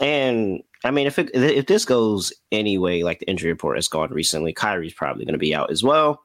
And 0.00 0.62
I 0.84 0.90
mean, 0.90 1.06
if 1.06 1.18
it, 1.18 1.30
if 1.34 1.66
this 1.66 1.84
goes 1.84 2.32
anyway, 2.52 3.02
like 3.02 3.20
the 3.20 3.28
injury 3.28 3.50
report 3.50 3.76
has 3.76 3.88
gone 3.88 4.10
recently, 4.10 4.52
Kyrie's 4.52 4.92
probably 4.92 5.24
going 5.24 5.34
to 5.34 5.38
be 5.38 5.54
out 5.54 5.70
as 5.70 5.82
well. 5.82 6.22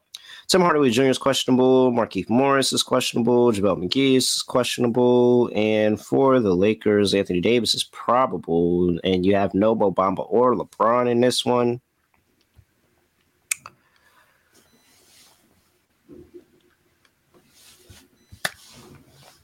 Tim 0.50 0.62
Hardaway 0.62 0.90
Jr. 0.90 1.04
is 1.04 1.20
questionable. 1.20 1.92
Markieff 1.92 2.28
Morris 2.28 2.74
is 2.74 2.82
questionable. 2.82 3.52
JaVale 3.52 3.88
McGee 3.88 4.16
is 4.16 4.42
questionable. 4.42 5.52
And 5.54 6.02
for 6.02 6.40
the 6.40 6.56
Lakers, 6.56 7.14
Anthony 7.14 7.40
Davis 7.40 7.76
is 7.76 7.84
probable. 7.84 8.98
And 9.04 9.28
you 9.28 9.36
have 9.36 9.54
no 9.54 9.76
Bamba 9.76 10.26
or 10.28 10.56
LeBron 10.56 11.08
in 11.08 11.22
this 11.22 11.46
one. 11.46 11.80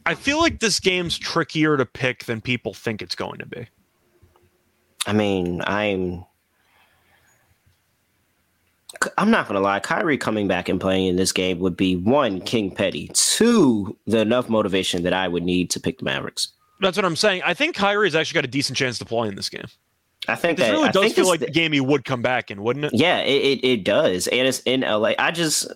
I 0.08 0.16
feel 0.16 0.40
like 0.40 0.60
this 0.60 0.80
game's 0.80 1.18
trickier 1.18 1.78
to 1.78 1.86
pick 1.86 2.26
than 2.26 2.42
people 2.42 2.74
think 2.74 3.04
it's 3.04 3.16
going 3.16 3.38
to 3.40 3.46
be. 3.46 3.68
I 5.06 5.14
mean, 5.14 5.62
I'm 5.66 6.26
I'm 9.18 9.30
not 9.30 9.48
gonna 9.48 9.60
lie, 9.60 9.80
Kyrie 9.80 10.18
coming 10.18 10.48
back 10.48 10.70
and 10.70 10.80
playing 10.80 11.08
in 11.08 11.16
this 11.16 11.32
game 11.32 11.60
would 11.60 11.78
be 11.78 11.96
one, 11.96 12.42
King 12.42 12.72
Petty, 12.72 13.10
two, 13.14 13.98
the 14.06 14.20
enough 14.20 14.50
motivation 14.50 15.04
that 15.04 15.14
I 15.14 15.28
would 15.28 15.44
need 15.44 15.70
to 15.72 15.80
pick 15.80 16.00
the 16.00 16.06
Mavericks. 16.06 16.50
That's 16.82 16.98
what 16.98 17.06
I'm 17.06 17.16
saying. 17.16 17.42
I 17.46 17.54
think 17.54 17.76
Kyrie's 17.76 18.16
actually 18.16 18.36
got 18.36 18.46
a 18.46 18.50
decent 18.50 18.78
chance 18.78 19.00
to 19.00 19.06
play 19.06 19.28
in 19.28 19.36
this 19.36 19.50
game. 19.50 19.66
I 20.28 20.36
think 20.36 20.58
this 20.58 20.68
that 20.68 20.74
really 20.74 20.90
I 20.90 20.92
does 20.92 21.14
feel 21.14 21.28
like 21.28 21.40
the, 21.40 21.52
game 21.52 21.72
he 21.72 21.80
would 21.80 22.04
come 22.04 22.22
back 22.22 22.50
in, 22.50 22.64
wouldn't 22.64 22.86
it? 22.86 22.94
Yeah, 22.94 23.20
it, 23.20 23.60
it, 23.60 23.68
it 23.68 23.84
does, 23.84 24.28
and 24.28 24.48
it's 24.48 24.60
in 24.62 24.82
LA. 24.82 25.14
I 25.20 25.32
just 25.32 25.68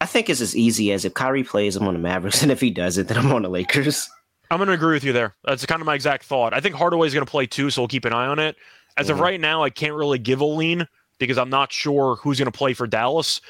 I 0.00 0.06
think 0.06 0.30
it's 0.30 0.40
as 0.40 0.56
easy 0.56 0.92
as 0.92 1.04
if 1.04 1.14
Kyrie 1.14 1.44
plays, 1.44 1.76
I'm 1.76 1.86
on 1.86 1.94
the 1.94 2.00
Mavericks, 2.00 2.42
and 2.42 2.50
if 2.50 2.60
he 2.60 2.70
doesn't, 2.70 3.08
then 3.08 3.18
I'm 3.18 3.32
on 3.32 3.42
the 3.42 3.48
Lakers. 3.48 4.08
I'm 4.50 4.58
going 4.58 4.68
to 4.68 4.74
agree 4.74 4.94
with 4.94 5.04
you 5.04 5.12
there. 5.12 5.36
That's 5.44 5.64
kind 5.66 5.80
of 5.80 5.86
my 5.86 5.94
exact 5.94 6.24
thought. 6.24 6.52
I 6.52 6.60
think 6.60 6.74
Hardaway's 6.74 7.14
going 7.14 7.24
to 7.24 7.30
play 7.30 7.46
too, 7.46 7.70
so 7.70 7.82
we'll 7.82 7.88
keep 7.88 8.04
an 8.04 8.12
eye 8.12 8.26
on 8.26 8.38
it. 8.38 8.56
As 8.96 9.06
mm-hmm. 9.06 9.14
of 9.14 9.20
right 9.20 9.40
now, 9.40 9.62
I 9.62 9.70
can't 9.70 9.94
really 9.94 10.18
give 10.18 10.40
a 10.40 10.44
lean 10.44 10.88
because 11.18 11.38
I'm 11.38 11.50
not 11.50 11.72
sure 11.72 12.16
who's 12.16 12.38
going 12.38 12.50
to 12.50 12.56
play 12.56 12.74
for 12.74 12.86
Dallas. 12.86 13.40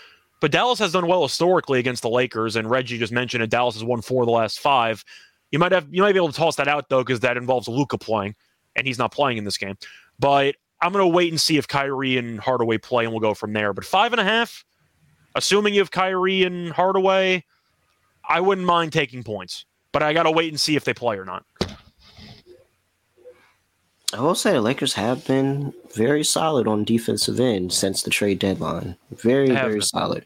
But 0.40 0.52
Dallas 0.52 0.78
has 0.78 0.92
done 0.92 1.06
well 1.06 1.22
historically 1.22 1.78
against 1.78 2.02
the 2.02 2.10
Lakers, 2.10 2.56
and 2.56 2.68
Reggie 2.68 2.98
just 2.98 3.12
mentioned 3.12 3.42
it. 3.42 3.50
Dallas 3.50 3.74
has 3.74 3.84
won 3.84 4.02
four 4.02 4.22
of 4.22 4.26
the 4.26 4.32
last 4.32 4.60
five. 4.60 5.04
You 5.50 5.58
might 5.58 5.72
have 5.72 5.86
you 5.90 6.02
might 6.02 6.12
be 6.12 6.18
able 6.18 6.32
to 6.32 6.36
toss 6.36 6.56
that 6.56 6.68
out 6.68 6.88
though, 6.88 7.02
because 7.02 7.20
that 7.20 7.36
involves 7.36 7.68
Luka 7.68 7.98
playing, 7.98 8.34
and 8.76 8.86
he's 8.86 8.98
not 8.98 9.12
playing 9.12 9.38
in 9.38 9.44
this 9.44 9.58
game. 9.58 9.76
But 10.18 10.56
I'm 10.80 10.92
going 10.92 11.04
to 11.04 11.14
wait 11.14 11.30
and 11.30 11.40
see 11.40 11.58
if 11.58 11.68
Kyrie 11.68 12.16
and 12.16 12.40
Hardaway 12.40 12.78
play, 12.78 13.04
and 13.04 13.12
we'll 13.12 13.20
go 13.20 13.34
from 13.34 13.52
there. 13.52 13.72
But 13.72 13.84
five 13.84 14.12
and 14.12 14.20
a 14.20 14.24
half, 14.24 14.64
assuming 15.34 15.74
you 15.74 15.80
have 15.80 15.90
Kyrie 15.90 16.44
and 16.44 16.72
Hardaway, 16.72 17.44
I 18.26 18.40
wouldn't 18.40 18.66
mind 18.66 18.92
taking 18.92 19.22
points, 19.22 19.66
but 19.92 20.02
I 20.02 20.12
got 20.12 20.24
to 20.24 20.30
wait 20.30 20.50
and 20.50 20.60
see 20.60 20.76
if 20.76 20.84
they 20.84 20.94
play 20.94 21.18
or 21.18 21.24
not. 21.24 21.44
I 24.12 24.20
will 24.20 24.34
say 24.34 24.52
the 24.52 24.60
Lakers 24.60 24.94
have 24.94 25.24
been 25.26 25.72
very 25.94 26.24
solid 26.24 26.66
on 26.66 26.82
defensive 26.82 27.38
end 27.38 27.72
since 27.72 28.02
the 28.02 28.10
trade 28.10 28.40
deadline. 28.40 28.96
Very, 29.12 29.50
very 29.50 29.74
been. 29.74 29.82
solid. 29.82 30.24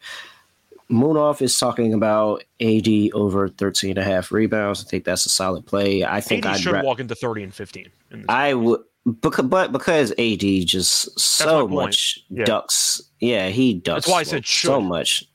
Moonoff 0.89 1.41
is 1.41 1.57
talking 1.57 1.93
about 1.93 2.43
AD 2.61 2.87
over 3.13 3.49
13 3.49 3.91
and 3.91 3.99
a 3.99 4.03
half 4.03 4.31
rebounds. 4.31 4.83
I 4.83 4.87
think 4.87 5.03
that's 5.03 5.25
a 5.25 5.29
solid 5.29 5.65
play. 5.65 6.03
I 6.03 6.21
think 6.21 6.45
I 6.45 6.57
should 6.57 6.73
ra- 6.73 6.83
walk 6.83 6.99
into 6.99 7.15
30 7.15 7.43
and 7.43 7.53
15. 7.53 7.89
I 8.29 8.53
would 8.53 8.81
because, 9.21 9.45
but 9.45 9.71
because 9.71 10.11
AD 10.17 10.41
just 10.65 11.19
so 11.19 11.67
much 11.67 12.19
yeah. 12.29 12.45
ducks, 12.45 13.01
yeah, 13.19 13.49
he 13.49 13.75
ducks. 13.75 14.05
That's 14.05 14.13
why 14.13 14.19
I 14.19 14.23
said 14.23 14.45
should. 14.45 14.67
so 14.67 14.81
much 14.81 15.25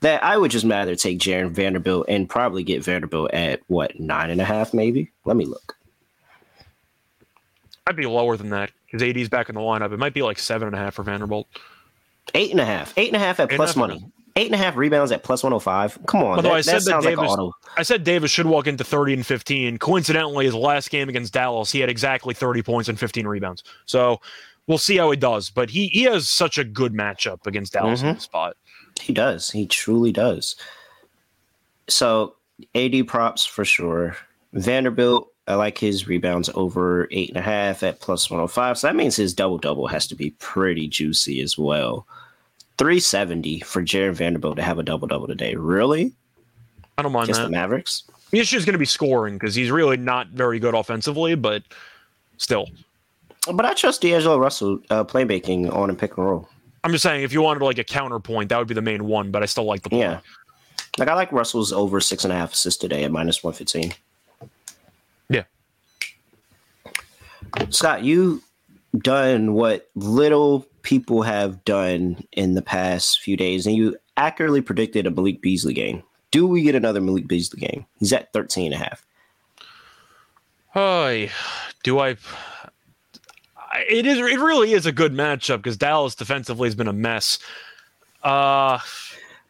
that 0.00 0.22
I 0.22 0.36
would 0.36 0.50
just 0.50 0.64
rather 0.64 0.94
take 0.94 1.18
Jarred 1.18 1.54
Vanderbilt 1.54 2.06
and 2.08 2.28
probably 2.28 2.62
get 2.62 2.84
Vanderbilt 2.84 3.32
at 3.32 3.60
what 3.68 3.98
nine 3.98 4.30
and 4.30 4.40
a 4.40 4.44
half, 4.44 4.74
maybe. 4.74 5.10
Let 5.24 5.36
me 5.36 5.44
look. 5.44 5.76
I'd 7.86 7.96
be 7.96 8.06
lower 8.06 8.36
than 8.36 8.50
that 8.50 8.70
because 8.86 9.02
AD's 9.02 9.28
back 9.28 9.48
in 9.48 9.54
the 9.54 9.60
lineup. 9.60 9.92
It 9.92 9.98
might 9.98 10.14
be 10.14 10.22
like 10.22 10.38
seven 10.38 10.68
and 10.68 10.76
a 10.76 10.78
half 10.78 10.94
for 10.94 11.02
Vanderbilt. 11.02 11.48
Eight 12.34 12.50
and 12.50 12.60
a 12.60 12.64
half. 12.64 12.92
Eight 12.98 13.08
and 13.08 13.16
a 13.16 13.24
half 13.24 13.40
at 13.40 13.50
Eight 13.50 13.56
plus 13.56 13.76
money 13.76 14.04
eight 14.38 14.46
and 14.46 14.54
a 14.54 14.58
half 14.58 14.76
rebounds 14.76 15.12
at 15.12 15.22
plus 15.22 15.42
105. 15.42 16.06
Come 16.06 16.22
on. 16.22 16.36
Although 16.36 16.42
that, 16.50 16.54
I 16.54 16.60
said 16.60 16.82
that, 16.82 17.02
that 17.02 17.16
Davis, 17.16 17.30
like 17.30 17.52
I 17.76 17.82
said 17.82 18.04
Davis 18.04 18.30
should 18.30 18.46
walk 18.46 18.66
into 18.66 18.84
30 18.84 19.14
and 19.14 19.26
15. 19.26 19.78
Coincidentally, 19.78 20.44
his 20.44 20.54
last 20.54 20.90
game 20.90 21.08
against 21.08 21.32
Dallas, 21.32 21.72
he 21.72 21.80
had 21.80 21.90
exactly 21.90 22.34
30 22.34 22.62
points 22.62 22.88
and 22.88 22.98
15 22.98 23.26
rebounds. 23.26 23.64
So 23.86 24.20
we'll 24.66 24.78
see 24.78 24.96
how 24.96 25.10
he 25.10 25.16
does. 25.16 25.50
But 25.50 25.70
he, 25.70 25.88
he 25.88 26.04
has 26.04 26.28
such 26.28 26.56
a 26.56 26.64
good 26.64 26.94
matchup 26.94 27.46
against 27.46 27.72
Dallas 27.72 28.00
mm-hmm. 28.00 28.10
in 28.10 28.14
the 28.14 28.20
spot. 28.20 28.56
He 29.00 29.12
does. 29.12 29.50
He 29.50 29.66
truly 29.66 30.12
does. 30.12 30.56
So 31.88 32.34
AD 32.74 33.06
props 33.06 33.44
for 33.44 33.64
sure. 33.64 34.16
Vanderbilt, 34.52 35.32
I 35.46 35.54
like 35.54 35.78
his 35.78 36.06
rebounds 36.06 36.50
over 36.54 37.08
eight 37.10 37.28
and 37.30 37.38
a 37.38 37.42
half 37.42 37.82
at 37.82 38.00
plus 38.00 38.30
105. 38.30 38.78
So 38.78 38.86
that 38.86 38.96
means 38.96 39.16
his 39.16 39.34
double 39.34 39.58
double 39.58 39.86
has 39.86 40.06
to 40.08 40.14
be 40.14 40.30
pretty 40.32 40.88
juicy 40.88 41.40
as 41.40 41.56
well. 41.56 42.06
370 42.78 43.60
for 43.60 43.82
Jarred 43.82 44.14
Vanderbilt 44.16 44.56
to 44.56 44.62
have 44.62 44.78
a 44.78 44.82
double 44.82 45.08
double 45.08 45.26
today. 45.26 45.54
Really? 45.54 46.12
I 46.96 47.02
don't 47.02 47.12
mind 47.12 47.28
Just 47.28 47.40
that. 47.40 47.46
the 47.46 47.50
Mavericks. 47.50 48.04
The 48.30 48.40
issue 48.40 48.56
is 48.56 48.64
going 48.64 48.74
to 48.74 48.78
be 48.78 48.84
scoring 48.84 49.34
because 49.34 49.54
he's 49.54 49.70
really 49.70 49.96
not 49.96 50.28
very 50.28 50.58
good 50.58 50.74
offensively, 50.74 51.34
but 51.34 51.62
still. 52.36 52.68
But 53.52 53.64
I 53.64 53.72
trust 53.72 54.02
D'Angelo 54.02 54.38
Russell 54.38 54.80
uh, 54.90 55.04
playmaking 55.04 55.74
on 55.74 55.90
a 55.90 55.94
pick 55.94 56.18
and 56.18 56.26
roll. 56.26 56.48
I'm 56.84 56.92
just 56.92 57.02
saying, 57.02 57.22
if 57.22 57.32
you 57.32 57.42
wanted 57.42 57.62
like 57.62 57.78
a 57.78 57.84
counterpoint, 57.84 58.50
that 58.50 58.58
would 58.58 58.68
be 58.68 58.74
the 58.74 58.82
main 58.82 59.04
one. 59.04 59.30
But 59.30 59.42
I 59.42 59.46
still 59.46 59.64
like 59.64 59.82
the 59.82 59.90
play. 59.90 60.00
Yeah, 60.00 60.20
like 60.98 61.08
I 61.08 61.14
like 61.14 61.32
Russell's 61.32 61.72
over 61.72 62.00
six 62.00 62.24
and 62.24 62.32
a 62.32 62.36
half 62.36 62.52
assists 62.52 62.80
today 62.80 63.04
at 63.04 63.10
minus 63.10 63.42
one 63.42 63.52
fifteen. 63.52 63.94
Yeah. 65.28 65.44
Scott, 67.70 68.04
you 68.04 68.42
done 68.96 69.54
what 69.54 69.88
little 69.94 70.66
people 70.82 71.22
have 71.22 71.64
done 71.64 72.22
in 72.32 72.54
the 72.54 72.62
past 72.62 73.20
few 73.20 73.36
days, 73.36 73.66
and 73.66 73.76
you 73.76 73.96
accurately 74.16 74.60
predicted 74.60 75.06
a 75.06 75.10
Malik 75.10 75.42
Beasley 75.42 75.74
game. 75.74 76.02
Do 76.30 76.46
we 76.46 76.62
get 76.62 76.74
another 76.74 77.00
Malik 77.00 77.26
Beasley 77.26 77.60
game? 77.60 77.86
He's 77.98 78.12
at 78.12 78.32
13 78.32 78.72
and 78.72 78.80
a 78.80 78.84
half. 78.84 79.04
Hi, 80.70 81.30
do 81.82 81.98
I? 81.98 82.16
It 83.88 84.06
is. 84.06 84.18
It 84.18 84.40
really 84.40 84.72
is 84.72 84.86
a 84.86 84.92
good 84.92 85.12
matchup 85.12 85.58
because 85.58 85.76
Dallas 85.76 86.14
defensively 86.14 86.66
has 86.66 86.74
been 86.74 86.88
a 86.88 86.92
mess. 86.92 87.38
Uh, 88.22 88.78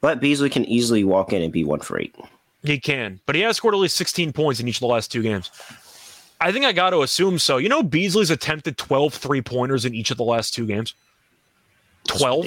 but 0.01 0.21
Beasley 0.21 0.51
can 0.51 0.65
easily 0.67 1.05
walk 1.05 1.33
in 1.33 1.43
and 1.43 1.53
be 1.53 1.65
one 1.65 1.81
for 1.81 1.99
eight. 2.01 2.15
He 2.63 2.79
can, 2.79 3.21
but 3.27 3.35
he 3.35 3.43
has 3.43 3.57
scored 3.57 3.75
at 3.75 3.81
least 3.81 3.97
16 3.97 4.33
points 4.33 4.61
in 4.61 4.69
each 4.69 4.77
of 4.77 4.81
the 4.81 4.87
last 4.87 5.13
two 5.13 5.23
games. 5.23 5.51
I 6.41 6.53
think 6.53 6.65
I 6.65 6.73
got 6.73 6.91
to 6.91 7.03
assume 7.03 7.39
so. 7.39 7.57
You 7.57 7.69
know, 7.69 7.83
Beasley's 7.83 8.31
attempted 8.31 8.77
12 8.79 9.15
three 9.15 9.43
pointers 9.43 9.85
in 9.85 9.95
each 9.95 10.11
of 10.11 10.17
the 10.17 10.25
last 10.25 10.55
two 10.55 10.67
games. 10.67 10.95
12. 12.07 12.47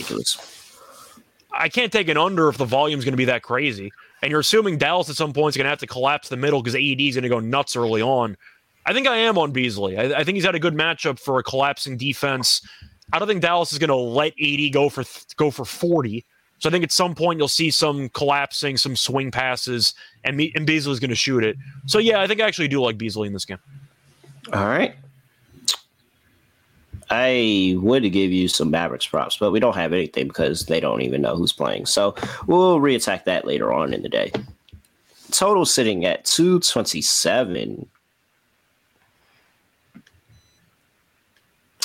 I 1.53 1.69
can't 1.69 1.91
take 1.91 2.07
an 2.07 2.17
under 2.17 2.47
if 2.49 2.57
the 2.57 2.65
volume's 2.65 3.03
going 3.03 3.13
to 3.13 3.17
be 3.17 3.25
that 3.25 3.43
crazy. 3.43 3.91
And 4.21 4.31
you're 4.31 4.39
assuming 4.39 4.77
Dallas 4.77 5.09
at 5.09 5.15
some 5.15 5.33
point 5.33 5.53
is 5.53 5.57
going 5.57 5.65
to 5.65 5.69
have 5.69 5.79
to 5.79 5.87
collapse 5.87 6.29
the 6.29 6.37
middle 6.37 6.61
because 6.61 6.75
AD 6.75 7.01
is 7.01 7.15
going 7.15 7.23
to 7.23 7.29
go 7.29 7.39
nuts 7.39 7.75
early 7.75 8.01
on. 8.01 8.37
I 8.85 8.93
think 8.93 9.07
I 9.07 9.17
am 9.17 9.37
on 9.37 9.51
Beasley. 9.51 9.97
I, 9.97 10.19
I, 10.19 10.23
think 10.23 10.35
he's 10.35 10.45
had 10.45 10.55
a 10.55 10.59
good 10.59 10.73
matchup 10.73 11.19
for 11.19 11.37
a 11.39 11.43
collapsing 11.43 11.97
defense. 11.97 12.67
I 13.13 13.19
don't 13.19 13.27
think 13.27 13.41
Dallas 13.41 13.71
is 13.71 13.79
going 13.79 13.89
to 13.89 13.95
let 13.95 14.33
AD 14.41 14.73
go 14.73 14.89
for 14.89 15.03
go 15.35 15.51
for 15.51 15.65
40. 15.65 16.25
So 16.59 16.69
I 16.69 16.71
think 16.71 16.83
at 16.83 16.91
some 16.91 17.15
point 17.15 17.39
you'll 17.39 17.47
see 17.47 17.71
some 17.71 18.09
collapsing, 18.09 18.77
some 18.77 18.95
swing 18.95 19.31
passes, 19.31 19.95
and, 20.23 20.37
me, 20.37 20.51
and 20.55 20.65
Beasley's 20.65 20.99
going 20.99 21.09
to 21.09 21.15
shoot 21.15 21.43
it. 21.43 21.57
So 21.87 21.97
yeah, 21.97 22.21
I 22.21 22.27
think 22.27 22.39
I 22.39 22.45
actually 22.45 22.67
do 22.67 22.81
like 22.81 22.97
Beasley 22.97 23.27
in 23.27 23.33
this 23.33 23.45
game. 23.45 23.57
All 24.53 24.67
right. 24.67 24.95
I 27.09 27.75
would 27.79 28.09
give 28.11 28.31
you 28.31 28.47
some 28.47 28.71
Mavericks 28.71 29.07
props, 29.07 29.37
but 29.37 29.51
we 29.51 29.59
don't 29.59 29.75
have 29.75 29.91
anything 29.91 30.27
because 30.27 30.67
they 30.67 30.79
don't 30.79 31.01
even 31.01 31.21
know 31.21 31.35
who's 31.35 31.51
playing. 31.51 31.87
So 31.87 32.15
we'll 32.47 32.79
reattack 32.79 33.25
that 33.25 33.45
later 33.45 33.73
on 33.73 33.93
in 33.93 34.01
the 34.01 34.09
day. 34.09 34.31
Total 35.31 35.65
sitting 35.65 36.05
at 36.05 36.23
227. 36.25 37.87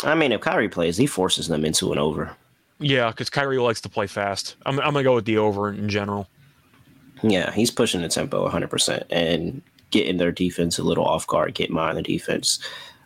I 0.04 0.14
mean, 0.14 0.32
if 0.32 0.40
Kyrie 0.40 0.68
plays, 0.68 0.96
he 0.96 1.06
forces 1.06 1.48
them 1.48 1.64
into 1.64 1.92
an 1.92 1.98
over. 1.98 2.36
Yeah, 2.78 3.10
because 3.10 3.30
Kyrie 3.30 3.58
likes 3.58 3.80
to 3.82 3.88
play 3.88 4.06
fast. 4.06 4.56
I'm, 4.66 4.78
I'm 4.80 4.92
going 4.92 5.04
to 5.04 5.08
go 5.08 5.14
with 5.14 5.24
the 5.24 5.38
over 5.38 5.70
in 5.70 5.88
general. 5.88 6.28
Yeah, 7.22 7.50
he's 7.52 7.70
pushing 7.70 8.02
the 8.02 8.08
tempo 8.08 8.48
100% 8.48 9.04
and 9.10 9.62
getting 9.90 10.18
their 10.18 10.32
defense 10.32 10.78
a 10.78 10.82
little 10.82 11.04
off 11.04 11.26
guard, 11.26 11.54
get 11.54 11.70
mine 11.70 11.94
the 11.94 12.02
defense. 12.02 12.58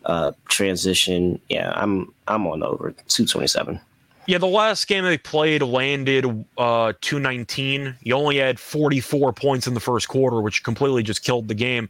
Uh, 0.05 0.33
transition, 0.49 1.39
yeah, 1.51 1.73
I'm 1.77 2.13
I'm 2.27 2.47
on 2.47 2.63
over 2.63 2.91
227. 2.91 3.79
Yeah, 4.27 4.39
the 4.39 4.47
last 4.47 4.87
game 4.87 5.05
they 5.05 5.19
played 5.19 5.63
landed 5.63 6.25
uh, 6.57 6.95
219. 7.01 7.97
You 8.03 8.15
only 8.15 8.37
had 8.37 8.59
44 8.59 9.33
points 9.35 9.67
in 9.67 9.75
the 9.75 9.81
first 9.81 10.09
quarter, 10.09 10.41
which 10.41 10.63
completely 10.63 11.03
just 11.03 11.23
killed 11.23 11.49
the 11.49 11.55
game. 11.55 11.89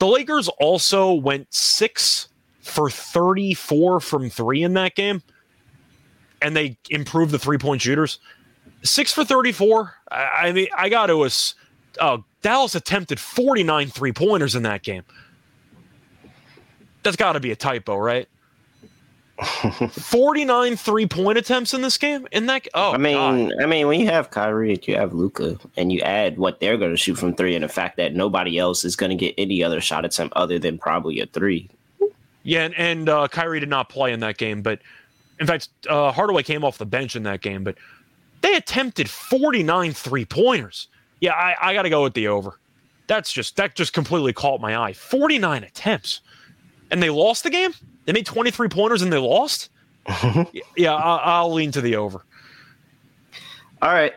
The 0.00 0.06
Lakers 0.06 0.48
also 0.48 1.12
went 1.12 1.52
six 1.54 2.28
for 2.64 2.90
34 2.90 4.00
from 4.00 4.30
three 4.30 4.62
in 4.62 4.74
that 4.74 4.94
game, 4.94 5.22
and 6.42 6.56
they 6.56 6.76
improved 6.90 7.30
the 7.30 7.38
three 7.38 7.58
point 7.58 7.82
shooters. 7.82 8.18
Six 8.82 9.12
for 9.12 9.24
34. 9.24 9.94
I, 10.10 10.16
I 10.16 10.52
mean, 10.52 10.68
I 10.76 10.88
got 10.88 11.06
to. 11.06 11.16
Was 11.16 11.54
uh, 12.00 12.18
Dallas 12.42 12.74
attempted 12.74 13.20
49 13.20 13.88
three 13.88 14.12
pointers 14.12 14.54
in 14.54 14.62
that 14.64 14.82
game. 14.82 15.04
That's 17.02 17.16
got 17.16 17.32
to 17.34 17.40
be 17.40 17.50
a 17.50 17.56
typo, 17.56 17.96
right? 17.96 18.28
49 19.90 20.76
three 20.76 21.06
point 21.06 21.36
attempts 21.36 21.74
in 21.74 21.82
this 21.82 21.98
game 21.98 22.24
in 22.30 22.46
that 22.46 22.68
oh 22.74 22.92
I 22.92 22.98
mean 22.98 23.48
God. 23.48 23.60
I 23.60 23.66
mean 23.66 23.88
when 23.88 23.98
you 23.98 24.06
have 24.06 24.30
Kyrie 24.30 24.78
you 24.84 24.94
have 24.94 25.12
Luka, 25.12 25.58
and 25.76 25.92
you 25.92 26.00
add 26.02 26.38
what 26.38 26.60
they're 26.60 26.76
going 26.76 26.92
to 26.92 26.96
shoot 26.96 27.16
from 27.16 27.34
3 27.34 27.56
and 27.56 27.64
the 27.64 27.68
fact 27.68 27.96
that 27.96 28.14
nobody 28.14 28.60
else 28.60 28.84
is 28.84 28.94
going 28.94 29.10
to 29.10 29.16
get 29.16 29.34
any 29.36 29.64
other 29.64 29.80
shot 29.80 30.04
attempt 30.04 30.36
other 30.36 30.60
than 30.60 30.78
probably 30.78 31.18
a 31.18 31.26
3 31.26 31.68
yeah 32.44 32.64
and, 32.64 32.74
and 32.74 33.08
uh, 33.08 33.26
Kyrie 33.28 33.60
did 33.60 33.68
not 33.68 33.88
play 33.88 34.12
in 34.12 34.20
that 34.20 34.38
game 34.38 34.62
but 34.62 34.78
in 35.40 35.46
fact 35.46 35.68
uh, 35.88 36.12
Hardaway 36.12 36.42
came 36.42 36.64
off 36.64 36.78
the 36.78 36.86
bench 36.86 37.16
in 37.16 37.24
that 37.24 37.40
game 37.40 37.64
but 37.64 37.76
they 38.40 38.54
attempted 38.54 39.10
49 39.10 39.92
three 39.92 40.24
pointers 40.24 40.88
yeah 41.20 41.32
I, 41.32 41.56
I 41.60 41.74
got 41.74 41.82
to 41.82 41.90
go 41.90 42.02
with 42.04 42.14
the 42.14 42.28
over 42.28 42.58
that's 43.08 43.32
just 43.32 43.56
that 43.56 43.74
just 43.74 43.92
completely 43.92 44.32
caught 44.32 44.60
my 44.60 44.78
eye 44.78 44.92
49 44.92 45.64
attempts 45.64 46.20
and 46.92 47.02
they 47.02 47.10
lost 47.10 47.42
the 47.42 47.50
game 47.50 47.74
they 48.04 48.12
made 48.12 48.26
23 48.26 48.68
pointers 48.68 49.02
and 49.02 49.12
they 49.12 49.18
lost? 49.18 49.70
yeah, 50.76 50.94
I'll, 50.94 51.20
I'll 51.22 51.52
lean 51.52 51.70
to 51.72 51.80
the 51.80 51.96
over. 51.96 52.24
All 53.80 53.92
right. 53.92 54.14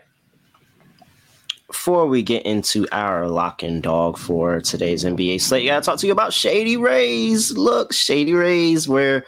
Before 1.68 2.08
we 2.08 2.24
get 2.24 2.46
into 2.46 2.88
our 2.92 3.28
lock 3.28 3.62
and 3.62 3.84
dog 3.84 4.18
for 4.18 4.62
today's 4.62 5.04
NBA 5.04 5.42
slate, 5.42 5.64
I 5.64 5.68
gotta 5.68 5.86
talk 5.86 6.00
to 6.00 6.08
you 6.08 6.14
about 6.14 6.32
Shady 6.32 6.78
Rays. 6.78 7.52
Look, 7.52 7.92
Shady 7.92 8.34
Rays, 8.34 8.88
where 8.88 9.26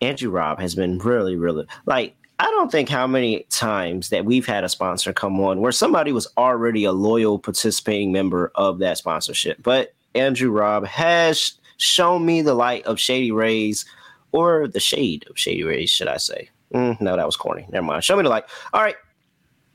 Andrew 0.00 0.30
Robb 0.30 0.58
has 0.60 0.74
been 0.74 0.98
really, 0.98 1.36
really 1.36 1.66
like 1.86 2.16
I 2.40 2.44
don't 2.44 2.70
think 2.70 2.88
how 2.88 3.06
many 3.06 3.44
times 3.50 4.10
that 4.10 4.24
we've 4.24 4.46
had 4.46 4.62
a 4.62 4.68
sponsor 4.68 5.12
come 5.12 5.40
on 5.40 5.60
where 5.60 5.72
somebody 5.72 6.12
was 6.12 6.28
already 6.36 6.84
a 6.84 6.92
loyal 6.92 7.38
participating 7.38 8.12
member 8.12 8.52
of 8.54 8.78
that 8.78 8.96
sponsorship. 8.98 9.60
But 9.62 9.92
Andrew 10.14 10.50
Robb 10.50 10.86
has 10.86 11.54
shown 11.78 12.24
me 12.24 12.42
the 12.42 12.54
light 12.54 12.84
of 12.86 13.00
Shady 13.00 13.32
Rays 13.32 13.84
or 14.30 14.68
the 14.68 14.78
shade 14.78 15.26
of 15.28 15.38
Shady 15.38 15.64
Rays, 15.64 15.90
should 15.90 16.06
I 16.06 16.18
say? 16.18 16.50
Mm, 16.72 17.00
no, 17.00 17.16
that 17.16 17.26
was 17.26 17.36
corny. 17.36 17.66
Never 17.70 17.86
mind. 17.86 18.04
Show 18.04 18.16
me 18.16 18.22
the 18.22 18.28
light. 18.28 18.44
All 18.72 18.82
right. 18.82 18.96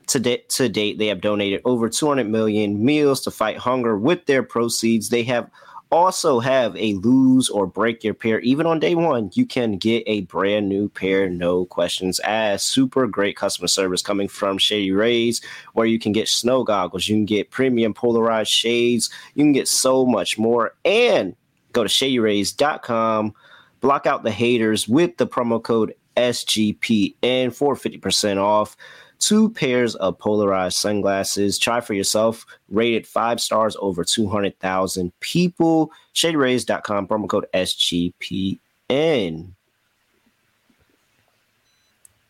To, 0.08 0.36
to 0.36 0.68
date, 0.68 0.98
they 0.98 1.06
have 1.06 1.20
donated 1.20 1.60
over 1.64 1.88
200 1.88 2.28
million 2.28 2.84
meals 2.84 3.20
to 3.22 3.30
fight 3.30 3.56
hunger 3.56 3.96
with 3.96 4.26
their 4.26 4.42
proceeds. 4.42 5.08
They 5.08 5.22
have 5.24 5.50
also 5.90 6.40
have 6.40 6.76
a 6.76 6.94
lose 6.94 7.48
or 7.48 7.66
break 7.66 8.02
your 8.02 8.14
pair. 8.14 8.40
Even 8.40 8.66
on 8.66 8.80
day 8.80 8.94
one, 8.94 9.30
you 9.34 9.46
can 9.46 9.78
get 9.78 10.02
a 10.06 10.22
brand 10.22 10.68
new 10.68 10.88
pair, 10.88 11.30
no 11.30 11.66
questions 11.66 12.18
asked. 12.20 12.66
Super 12.66 13.06
great 13.06 13.36
customer 13.36 13.68
service 13.68 14.02
coming 14.02 14.26
from 14.26 14.58
Shady 14.58 14.90
Rays, 14.90 15.40
where 15.74 15.86
you 15.86 15.98
can 15.98 16.12
get 16.12 16.28
snow 16.28 16.64
goggles, 16.64 17.06
you 17.06 17.14
can 17.14 17.26
get 17.26 17.50
premium 17.50 17.94
polarized 17.94 18.50
shades, 18.50 19.08
you 19.34 19.44
can 19.44 19.52
get 19.52 19.68
so 19.68 20.04
much 20.04 20.36
more. 20.36 20.74
And 20.84 21.36
Go 21.74 21.82
to 21.82 21.88
shadyrays.com, 21.88 23.34
block 23.80 24.06
out 24.06 24.22
the 24.22 24.30
haters 24.30 24.88
with 24.88 25.16
the 25.18 25.26
promo 25.26 25.62
code 25.62 25.94
SGPN 26.16 27.52
for 27.52 27.74
50% 27.74 28.38
off. 28.38 28.76
Two 29.24 29.48
pairs 29.50 29.94
of 29.96 30.18
polarized 30.18 30.76
sunglasses. 30.76 31.58
Try 31.58 31.80
for 31.80 31.94
yourself. 31.94 32.44
Rated 32.68 33.06
five 33.06 33.40
stars 33.40 33.76
over 33.80 34.04
200,000 34.04 35.12
people. 35.20 35.90
Shadyrays.com, 36.14 37.08
promo 37.08 37.28
code 37.28 37.46
SGPN. 37.54 38.58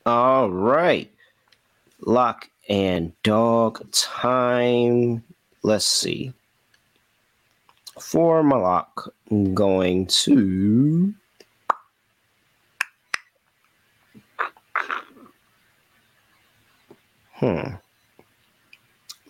All 0.06 0.50
right. 0.50 1.10
Lock 2.00 2.48
and 2.68 3.12
dog 3.22 3.90
time. 3.90 5.24
Let's 5.62 5.86
see 5.86 6.32
for 8.00 8.42
my 8.42 8.56
lock, 8.56 9.12
I'm 9.30 9.54
going 9.54 10.06
to. 10.06 11.14
Hmm. 17.44 17.74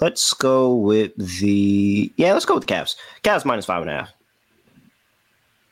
Let's 0.01 0.33
go 0.35 0.73
with 0.73 1.13
the. 1.17 2.13
Yeah, 2.17 2.33
let's 2.33 2.45
go 2.45 2.55
with 2.55 2.65
the 2.65 2.73
Cavs. 2.73 2.95
Cavs 3.25 3.45
minus 3.45 3.67
five 3.67 3.83
and 3.83 3.91
a 3.91 3.95
half. 3.95 4.13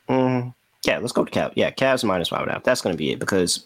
Mm, 0.09 0.55
yeah, 0.85 0.99
let's 0.99 1.13
go 1.13 1.25
to 1.25 1.31
Cavs. 1.31 1.53
Yeah, 1.55 1.71
Cavs 1.71 2.03
minus 2.03 2.31
five 2.31 2.41
and 2.41 2.51
a 2.51 2.55
half. 2.55 2.65
That's 2.65 2.81
going 2.81 2.95
to 2.95 2.99
be 2.99 3.13
it 3.13 3.21
because 3.21 3.65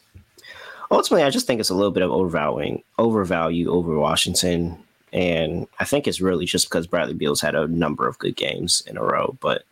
ultimately, 0.90 1.24
I 1.24 1.30
just 1.30 1.46
think 1.46 1.58
it's 1.58 1.70
a 1.70 1.74
little 1.74 1.90
bit 1.90 2.02
of 2.02 2.10
overvaluing, 2.10 2.82
overvalue 2.98 3.70
over 3.70 3.98
Washington. 3.98 4.76
And 5.10 5.66
I 5.80 5.86
think 5.86 6.06
it's 6.06 6.20
really 6.20 6.44
just 6.44 6.68
because 6.68 6.86
Bradley 6.86 7.14
Beal's 7.14 7.40
had 7.40 7.54
a 7.54 7.68
number 7.68 8.06
of 8.06 8.18
good 8.18 8.36
games 8.36 8.82
in 8.86 8.98
a 8.98 9.02
row. 9.02 9.38
But 9.40 9.64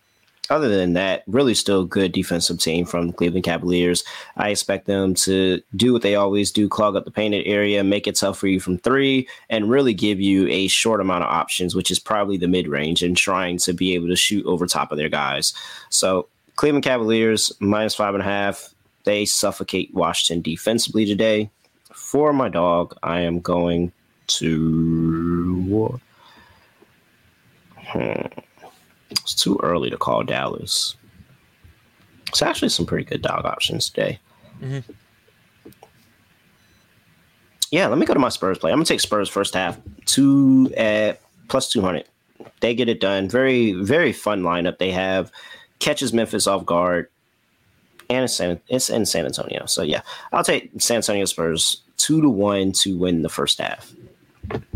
other 0.51 0.69
than 0.69 0.93
that, 0.95 1.25
really 1.27 1.55
still 1.55 1.85
good 1.85 2.13
defensive 2.13 2.59
team 2.59 2.85
from 2.85 3.13
Cleveland 3.13 3.45
Cavaliers. 3.45 4.05
I 4.37 4.51
expect 4.51 4.87
them 4.87 5.15
to 5.15 5.63
do 5.75 5.93
what 5.93 6.03
they 6.03 6.15
always 6.15 6.51
do, 6.51 6.69
clog 6.69 6.97
up 6.97 7.05
the 7.05 7.11
painted 7.11 7.47
area, 7.47 7.83
make 7.85 8.07
it 8.07 8.17
tough 8.17 8.39
for 8.39 8.47
you 8.47 8.61
from 8.61 8.79
three, 8.79 9.29
and 9.49 9.71
really 9.71 9.95
give 9.95 10.21
you 10.21 10.47
a 10.49 10.69
short 10.69 11.01
amount 11.01 11.25
of 11.25 11.31
options, 11.31 11.75
which 11.75 11.91
is 11.91 11.99
probably 11.99 12.37
the 12.37 12.49
mid 12.49 12.69
range, 12.69 13.03
and 13.03 13.17
trying 13.17 13.59
to 13.59 13.73
be 13.73 13.95
able 13.95 14.09
to 14.09 14.17
shoot 14.17 14.45
over 14.47 14.67
top 14.67 14.93
of 14.93 14.99
their 14.99 15.09
guys. 15.09 15.55
So 15.89 16.29
Cleveland 16.57 16.85
Cavaliers 16.85 17.53
minus 17.61 17.95
five 17.95 18.15
and 18.15 18.23
a 18.23 18.27
half. 18.27 18.75
They 19.05 19.25
suffocate 19.27 19.93
Washington 19.93 20.43
defensively 20.43 21.05
today. 21.05 21.51
For 21.93 22.33
my 22.33 22.49
dog, 22.49 22.97
I 23.03 23.21
am 23.21 23.41
going 23.41 23.93
to. 24.27 26.01
Hmm. 27.77 28.27
It's 29.11 29.35
too 29.35 29.59
early 29.63 29.91
to 29.91 29.97
call 29.97 30.23
Dallas. 30.25 30.97
It's 32.29 32.43
actually 32.43 32.71
some 32.71 32.87
pretty 32.87 33.05
good 33.05 33.23
dog 33.23 33.45
options 33.45 33.89
today. 33.91 34.19
Mm-hmm. 34.61 34.93
Yeah, 37.71 37.87
let 37.89 37.99
me 37.99 38.07
go 38.07 38.15
to 38.15 38.21
my 38.21 38.29
Spurs 38.29 38.59
play. 38.59 38.71
I'm 38.71 38.77
gonna 38.77 38.87
take 38.87 39.01
Spurs 39.01 39.29
first 39.29 39.55
half 39.55 39.79
two 40.07 40.73
at 40.77 41.21
plus 41.49 41.71
two 41.71 41.81
hundred. 41.81 42.07
They 42.61 42.75
get 42.75 42.89
it 42.89 43.01
done. 43.01 43.29
Very 43.29 43.73
very 43.73 44.13
fun 44.13 44.43
lineup 44.43 44.79
they 44.79 44.91
have. 44.91 45.31
Catches 45.81 46.13
Memphis 46.13 46.47
off 46.47 46.65
guard, 46.65 47.09
and 48.09 48.25
it's, 48.25 48.35
San, 48.35 48.61
it's 48.69 48.91
in 48.91 49.07
San 49.07 49.27
Antonio. 49.27 49.67
So 49.67 49.83
yeah, 49.83 50.03
I'll 50.33 50.45
take 50.45 50.71
San 50.79 50.97
Antonio 50.97 51.25
Spurs 51.25 51.83
two 51.97 52.21
to 52.23 52.29
one 52.29 52.73
to 52.73 52.97
win 52.97 53.23
the 53.23 53.29
first 53.29 53.61
half. 53.61 53.93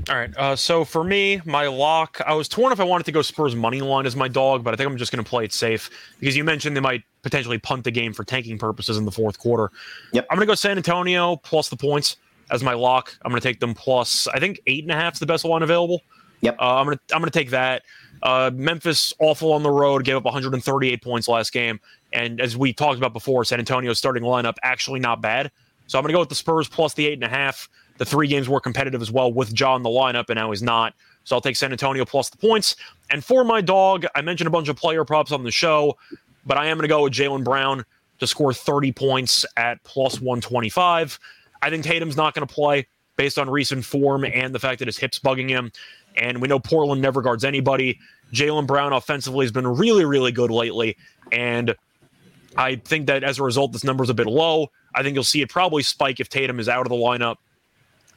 All 0.08 0.16
right. 0.16 0.34
Uh, 0.36 0.56
so 0.56 0.84
for 0.84 1.04
me, 1.04 1.40
my 1.44 1.66
lock, 1.66 2.20
I 2.26 2.32
was 2.32 2.48
torn 2.48 2.72
if 2.72 2.80
I 2.80 2.84
wanted 2.84 3.04
to 3.04 3.12
go 3.12 3.20
Spurs 3.20 3.54
money 3.54 3.82
line 3.82 4.06
as 4.06 4.16
my 4.16 4.28
dog, 4.28 4.64
but 4.64 4.72
I 4.72 4.76
think 4.76 4.88
I'm 4.88 4.96
just 4.96 5.12
going 5.12 5.22
to 5.22 5.28
play 5.28 5.44
it 5.44 5.52
safe 5.52 5.90
because 6.18 6.34
you 6.34 6.44
mentioned 6.44 6.74
they 6.74 6.80
might 6.80 7.02
potentially 7.22 7.58
punt 7.58 7.84
the 7.84 7.90
game 7.90 8.14
for 8.14 8.24
tanking 8.24 8.58
purposes 8.58 8.96
in 8.96 9.04
the 9.04 9.10
fourth 9.10 9.38
quarter. 9.38 9.70
Yep. 10.12 10.26
I'm 10.30 10.36
going 10.36 10.46
to 10.46 10.50
go 10.50 10.54
San 10.54 10.78
Antonio 10.78 11.36
plus 11.36 11.68
the 11.68 11.76
points 11.76 12.16
as 12.50 12.62
my 12.62 12.72
lock. 12.72 13.14
I'm 13.22 13.30
going 13.30 13.40
to 13.40 13.46
take 13.46 13.60
them 13.60 13.74
plus. 13.74 14.26
I 14.28 14.40
think 14.40 14.60
eight 14.66 14.82
and 14.82 14.92
a 14.92 14.94
half 14.94 15.14
is 15.14 15.18
the 15.18 15.26
best 15.26 15.44
one 15.44 15.62
available. 15.62 16.00
Yep. 16.40 16.56
Uh, 16.58 16.76
I'm 16.76 16.86
going 16.86 16.96
to 16.96 17.14
I'm 17.14 17.20
going 17.20 17.30
to 17.30 17.38
take 17.38 17.50
that. 17.50 17.82
Uh, 18.22 18.50
Memphis 18.54 19.12
awful 19.20 19.52
on 19.52 19.62
the 19.62 19.70
road, 19.70 20.04
gave 20.04 20.16
up 20.16 20.24
138 20.24 21.02
points 21.02 21.28
last 21.28 21.52
game, 21.52 21.80
and 22.12 22.40
as 22.40 22.56
we 22.56 22.72
talked 22.72 22.96
about 22.98 23.12
before, 23.12 23.44
San 23.44 23.58
Antonio's 23.58 23.98
starting 23.98 24.22
lineup 24.22 24.56
actually 24.62 25.00
not 25.00 25.20
bad. 25.20 25.50
So 25.86 25.98
I'm 25.98 26.02
going 26.02 26.12
to 26.12 26.16
go 26.16 26.20
with 26.20 26.28
the 26.28 26.34
Spurs 26.34 26.68
plus 26.68 26.94
the 26.94 27.06
eight 27.06 27.14
and 27.14 27.24
a 27.24 27.28
half. 27.28 27.68
The 27.98 28.04
three 28.04 28.28
games 28.28 28.48
were 28.48 28.60
competitive 28.60 29.02
as 29.02 29.10
well 29.10 29.32
with 29.32 29.52
John 29.52 29.82
the 29.82 29.90
lineup, 29.90 30.30
and 30.30 30.36
now 30.36 30.50
he's 30.50 30.62
not. 30.62 30.94
So 31.24 31.36
I'll 31.36 31.42
take 31.42 31.56
San 31.56 31.72
Antonio 31.72 32.04
plus 32.04 32.30
the 32.30 32.38
points. 32.38 32.76
And 33.10 33.22
for 33.22 33.44
my 33.44 33.60
dog, 33.60 34.06
I 34.14 34.22
mentioned 34.22 34.48
a 34.48 34.50
bunch 34.50 34.68
of 34.68 34.76
player 34.76 35.04
props 35.04 35.30
on 35.30 35.42
the 35.42 35.50
show, 35.50 35.98
but 36.46 36.56
I 36.56 36.66
am 36.66 36.78
going 36.78 36.84
to 36.84 36.88
go 36.88 37.02
with 37.02 37.12
Jaylen 37.12 37.44
Brown 37.44 37.84
to 38.18 38.26
score 38.26 38.52
30 38.52 38.92
points 38.92 39.44
at 39.56 39.82
plus 39.84 40.20
125. 40.20 41.18
I 41.60 41.70
think 41.70 41.84
Tatum's 41.84 42.16
not 42.16 42.34
going 42.34 42.46
to 42.46 42.52
play 42.52 42.86
based 43.16 43.38
on 43.38 43.50
recent 43.50 43.84
form 43.84 44.24
and 44.24 44.54
the 44.54 44.58
fact 44.58 44.78
that 44.78 44.88
his 44.88 44.96
hip's 44.96 45.18
bugging 45.18 45.48
him. 45.48 45.72
And 46.16 46.40
we 46.40 46.48
know 46.48 46.58
Portland 46.58 47.02
never 47.02 47.20
guards 47.20 47.44
anybody. 47.44 47.98
Jaylen 48.32 48.66
Brown 48.66 48.92
offensively 48.92 49.44
has 49.44 49.52
been 49.52 49.66
really, 49.66 50.04
really 50.04 50.32
good 50.32 50.50
lately. 50.50 50.96
And 51.32 51.74
I 52.56 52.76
think 52.76 53.06
that 53.06 53.24
as 53.24 53.38
a 53.38 53.42
result, 53.42 53.72
this 53.72 53.84
number 53.84 54.04
is 54.04 54.10
a 54.10 54.14
bit 54.14 54.26
low. 54.26 54.70
I 54.94 55.02
think 55.02 55.14
you'll 55.14 55.24
see 55.24 55.42
it 55.42 55.50
probably 55.50 55.82
spike 55.82 56.20
if 56.20 56.28
Tatum 56.28 56.58
is 56.58 56.68
out 56.68 56.86
of 56.86 56.90
the 56.90 56.96
lineup. 56.96 57.36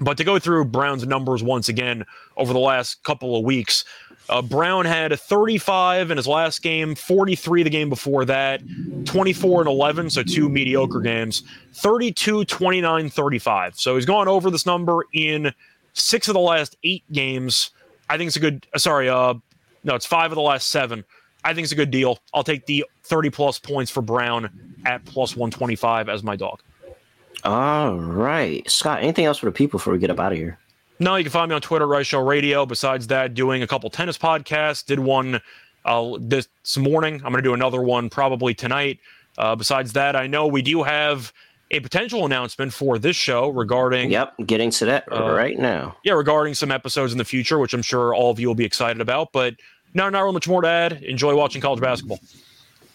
But 0.01 0.17
to 0.17 0.23
go 0.23 0.39
through 0.39 0.65
Brown's 0.65 1.05
numbers 1.05 1.43
once 1.43 1.69
again 1.69 2.05
over 2.35 2.53
the 2.53 2.59
last 2.59 3.03
couple 3.03 3.37
of 3.37 3.45
weeks, 3.45 3.85
uh, 4.29 4.41
Brown 4.41 4.85
had 4.85 5.11
a 5.11 5.17
35 5.17 6.09
in 6.09 6.17
his 6.17 6.27
last 6.27 6.63
game, 6.63 6.95
43 6.95 7.63
the 7.63 7.69
game 7.69 7.89
before 7.89 8.25
that, 8.25 8.61
24 9.05 9.61
and 9.61 9.69
11, 9.69 10.09
so 10.09 10.23
two 10.23 10.49
mediocre 10.49 11.01
games, 11.01 11.43
32, 11.73 12.45
29, 12.45 13.09
35. 13.09 13.77
So 13.77 13.95
he's 13.95 14.05
gone 14.05 14.27
over 14.27 14.49
this 14.49 14.65
number 14.65 15.05
in 15.13 15.53
six 15.93 16.27
of 16.27 16.33
the 16.33 16.39
last 16.39 16.77
eight 16.83 17.03
games. 17.11 17.71
I 18.09 18.17
think 18.17 18.27
it's 18.27 18.37
a 18.37 18.41
good, 18.41 18.65
uh, 18.73 18.79
sorry, 18.79 19.07
uh, 19.07 19.35
no, 19.83 19.95
it's 19.95 20.05
five 20.05 20.31
of 20.31 20.35
the 20.35 20.41
last 20.41 20.69
seven. 20.69 21.03
I 21.43 21.53
think 21.53 21.65
it's 21.65 21.73
a 21.73 21.75
good 21.75 21.91
deal. 21.91 22.19
I'll 22.33 22.43
take 22.43 22.65
the 22.65 22.85
30 23.03 23.29
plus 23.29 23.59
points 23.59 23.91
for 23.91 24.01
Brown 24.01 24.49
at 24.85 25.03
plus 25.05 25.35
125 25.35 26.09
as 26.09 26.23
my 26.23 26.35
dog. 26.35 26.61
All 27.43 27.95
right. 27.95 28.69
Scott, 28.69 29.01
anything 29.01 29.25
else 29.25 29.37
for 29.37 29.47
the 29.47 29.51
people 29.51 29.77
before 29.79 29.93
we 29.93 29.99
get 29.99 30.09
up 30.09 30.19
out 30.19 30.31
of 30.31 30.37
here? 30.37 30.59
No, 30.99 31.15
you 31.15 31.23
can 31.23 31.31
find 31.31 31.49
me 31.49 31.55
on 31.55 31.61
Twitter, 31.61 31.87
Rice 31.87 32.07
Show 32.07 32.19
Radio. 32.19 32.65
Besides 32.65 33.07
that, 33.07 33.33
doing 33.33 33.63
a 33.63 33.67
couple 33.67 33.89
tennis 33.89 34.17
podcasts. 34.17 34.85
Did 34.85 34.99
one 34.99 35.41
uh, 35.83 36.17
this 36.19 36.47
morning. 36.77 37.15
I'm 37.15 37.31
going 37.31 37.35
to 37.35 37.41
do 37.41 37.53
another 37.53 37.81
one 37.81 38.09
probably 38.09 38.53
tonight. 38.53 38.99
Uh, 39.37 39.55
besides 39.55 39.93
that, 39.93 40.15
I 40.15 40.27
know 40.27 40.45
we 40.45 40.61
do 40.61 40.83
have 40.83 41.33
a 41.71 41.79
potential 41.79 42.25
announcement 42.25 42.73
for 42.73 42.99
this 42.99 43.15
show 43.15 43.49
regarding. 43.49 44.11
Yep, 44.11 44.33
getting 44.45 44.69
to 44.71 44.85
that 44.85 45.05
uh, 45.11 45.31
right 45.31 45.57
now. 45.57 45.97
Yeah, 46.03 46.13
regarding 46.13 46.53
some 46.53 46.71
episodes 46.71 47.11
in 47.13 47.17
the 47.17 47.25
future, 47.25 47.57
which 47.57 47.73
I'm 47.73 47.81
sure 47.81 48.13
all 48.13 48.29
of 48.29 48.39
you 48.39 48.47
will 48.47 48.55
be 48.55 48.65
excited 48.65 49.01
about. 49.01 49.31
But 49.31 49.55
no, 49.93 50.09
not 50.09 50.21
really 50.21 50.33
much 50.33 50.47
more 50.47 50.61
to 50.61 50.67
add. 50.67 51.01
Enjoy 51.03 51.35
watching 51.35 51.61
college 51.61 51.81
basketball. 51.81 52.19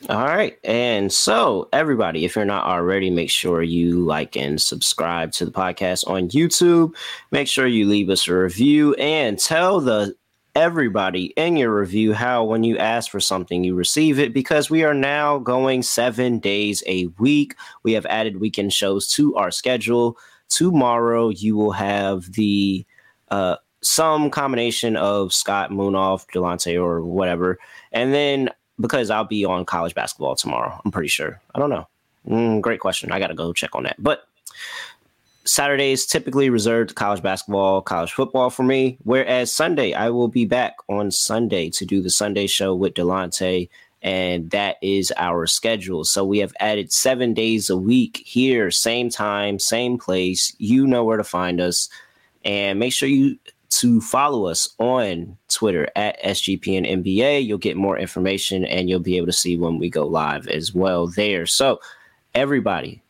All 0.09 0.24
right. 0.24 0.59
And 0.62 1.12
so, 1.12 1.68
everybody, 1.72 2.24
if 2.24 2.36
you're 2.36 2.44
not 2.44 2.66
already, 2.66 3.11
make 3.11 3.30
sure 3.30 3.62
you 3.62 4.05
like 4.05 4.36
and 4.36 4.61
subscribe 4.61 5.32
to 5.32 5.44
the 5.44 5.51
podcast 5.51 6.07
on 6.07 6.28
YouTube. 6.28 6.94
Make 7.32 7.49
sure 7.49 7.66
you 7.66 7.88
leave 7.88 8.11
us 8.11 8.28
a 8.28 8.34
review 8.34 8.94
and 8.94 9.38
tell 9.38 9.80
the 9.80 10.14
everybody 10.55 11.26
in 11.36 11.57
your 11.57 11.78
review 11.78 12.12
how 12.14 12.44
when 12.44 12.62
you 12.62 12.78
ask 12.78 13.11
for 13.11 13.20
something 13.20 13.64
you 13.64 13.74
receive 13.74 14.18
it 14.18 14.32
because 14.32 14.70
we 14.70 14.84
are 14.84 14.94
now 14.94 15.38
going 15.38 15.82
7 15.82 16.38
days 16.38 16.82
a 16.86 17.07
week. 17.18 17.55
We 17.82 17.92
have 17.92 18.07
added 18.07 18.40
weekend 18.40 18.72
shows 18.72 19.09
to 19.14 19.34
our 19.34 19.51
schedule. 19.51 20.16
Tomorrow 20.49 21.30
you 21.30 21.57
will 21.57 21.72
have 21.72 22.32
the 22.32 22.86
uh 23.30 23.57
some 23.82 24.30
combination 24.30 24.97
of 24.97 25.32
Scott 25.32 25.70
Moonoff, 25.70 26.26
Delonte, 26.32 26.82
or 26.82 27.03
whatever. 27.03 27.59
And 27.92 28.12
then 28.12 28.51
because 28.81 29.11
I'll 29.11 29.24
be 29.24 29.45
on 29.45 29.64
college 29.64 29.95
basketball 29.95 30.37
tomorrow. 30.37 30.81
I'm 30.85 30.91
pretty 30.91 31.09
sure. 31.09 31.41
I 31.55 31.59
don't 31.59 31.70
know. 31.70 31.89
Mm, 32.29 32.61
great 32.61 32.81
question. 32.81 33.12
I 33.12 33.18
got 33.18 33.29
to 33.29 33.35
go 33.35 33.53
check 33.53 33.74
on 33.74 33.85
that. 33.85 33.97
But 33.99 34.27
Saturdays 35.45 36.07
typically 36.07 36.51
reserved 36.51 36.97
college 36.97 37.22
basketball, 37.22 37.81
college 37.81 38.12
football 38.12 38.51
for 38.51 38.64
me. 38.64 38.99
Whereas 39.05 39.53
Sunday, 39.53 39.93
I 39.93 40.11
will 40.11 40.29
be 40.29 40.45
back 40.45 40.77
on 40.89 41.11
Sunday 41.11 41.70
to 41.70 41.87
do 41.87 42.03
the 42.03 42.11
Sunday 42.11 42.47
show 42.49 42.74
with 42.74 42.95
Delonte, 42.95 43.68
and 44.03 44.51
that 44.51 44.77
is 44.83 45.12
our 45.16 45.47
schedule. 45.47 46.05
So 46.05 46.24
we 46.24 46.39
have 46.39 46.53
added 46.59 46.93
seven 46.93 47.33
days 47.33 47.70
a 47.70 47.77
week 47.77 48.22
here, 48.27 48.70
same 48.70 49.09
time, 49.09 49.59
same 49.59 49.99
place. 49.99 50.53
You 50.59 50.87
know 50.87 51.05
where 51.05 51.16
to 51.16 51.24
find 51.24 51.61
us, 51.61 51.89
and 52.45 52.79
make 52.79 52.93
sure 52.93 53.09
you 53.09 53.39
to 53.71 54.01
follow 54.01 54.47
us 54.47 54.75
on 54.79 55.37
Twitter 55.49 55.89
at 55.97 56.23
SGPN 56.23 56.89
NBA. 56.89 57.45
You'll 57.45 57.59
get 57.59 57.77
more 57.77 57.99
information 57.99 58.64
and 58.64 58.89
you'll 58.89 59.01
be 59.01 59.17
able 59.17 59.27
to 59.27 59.33
see 59.33 59.57
when 59.57 59.79
we 59.79 59.91
go 59.91 60.07
live 60.07 60.47
as 60.49 60.75
well 60.75 61.07
there. 61.07 61.47
So, 61.47 61.81
everybody, 62.35 63.03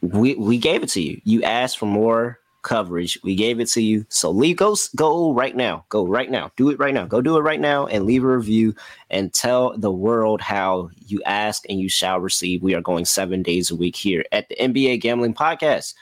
we 0.00 0.34
we 0.34 0.58
gave 0.58 0.82
it 0.82 0.88
to 0.90 1.00
you. 1.00 1.20
You 1.24 1.42
asked 1.42 1.78
for 1.78 1.86
more 1.86 2.38
coverage. 2.62 3.18
We 3.22 3.34
gave 3.34 3.60
it 3.60 3.68
to 3.70 3.82
you. 3.82 4.06
So 4.08 4.30
leave 4.30 4.56
go 4.56 4.76
go 4.96 5.32
right 5.32 5.54
now. 5.54 5.84
Go 5.88 6.06
right 6.06 6.30
now. 6.30 6.50
Do 6.56 6.70
it 6.70 6.78
right 6.78 6.94
now. 6.94 7.06
Go 7.06 7.20
do 7.20 7.36
it 7.36 7.42
right 7.42 7.60
now 7.60 7.86
and 7.86 8.06
leave 8.06 8.24
a 8.24 8.36
review 8.36 8.74
and 9.10 9.32
tell 9.32 9.76
the 9.76 9.90
world 9.90 10.40
how 10.40 10.90
you 11.06 11.22
ask 11.24 11.64
and 11.68 11.80
you 11.80 11.88
shall 11.88 12.20
receive. 12.20 12.62
We 12.62 12.74
are 12.74 12.80
going 12.80 13.04
7 13.04 13.42
days 13.42 13.70
a 13.70 13.76
week 13.76 13.96
here 13.96 14.24
at 14.32 14.48
the 14.48 14.56
NBA 14.56 15.00
Gambling 15.00 15.34
Podcast. 15.34 15.94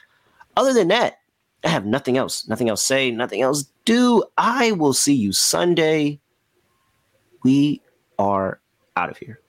Other 0.56 0.72
than 0.72 0.88
that, 0.88 1.19
I 1.64 1.68
have 1.68 1.84
nothing 1.84 2.16
else, 2.16 2.48
nothing 2.48 2.68
else 2.68 2.82
say, 2.82 3.10
nothing 3.10 3.42
else 3.42 3.70
do. 3.84 4.24
I 4.38 4.72
will 4.72 4.94
see 4.94 5.14
you 5.14 5.32
Sunday. 5.32 6.20
We 7.42 7.82
are 8.18 8.60
out 8.96 9.10
of 9.10 9.18
here. 9.18 9.40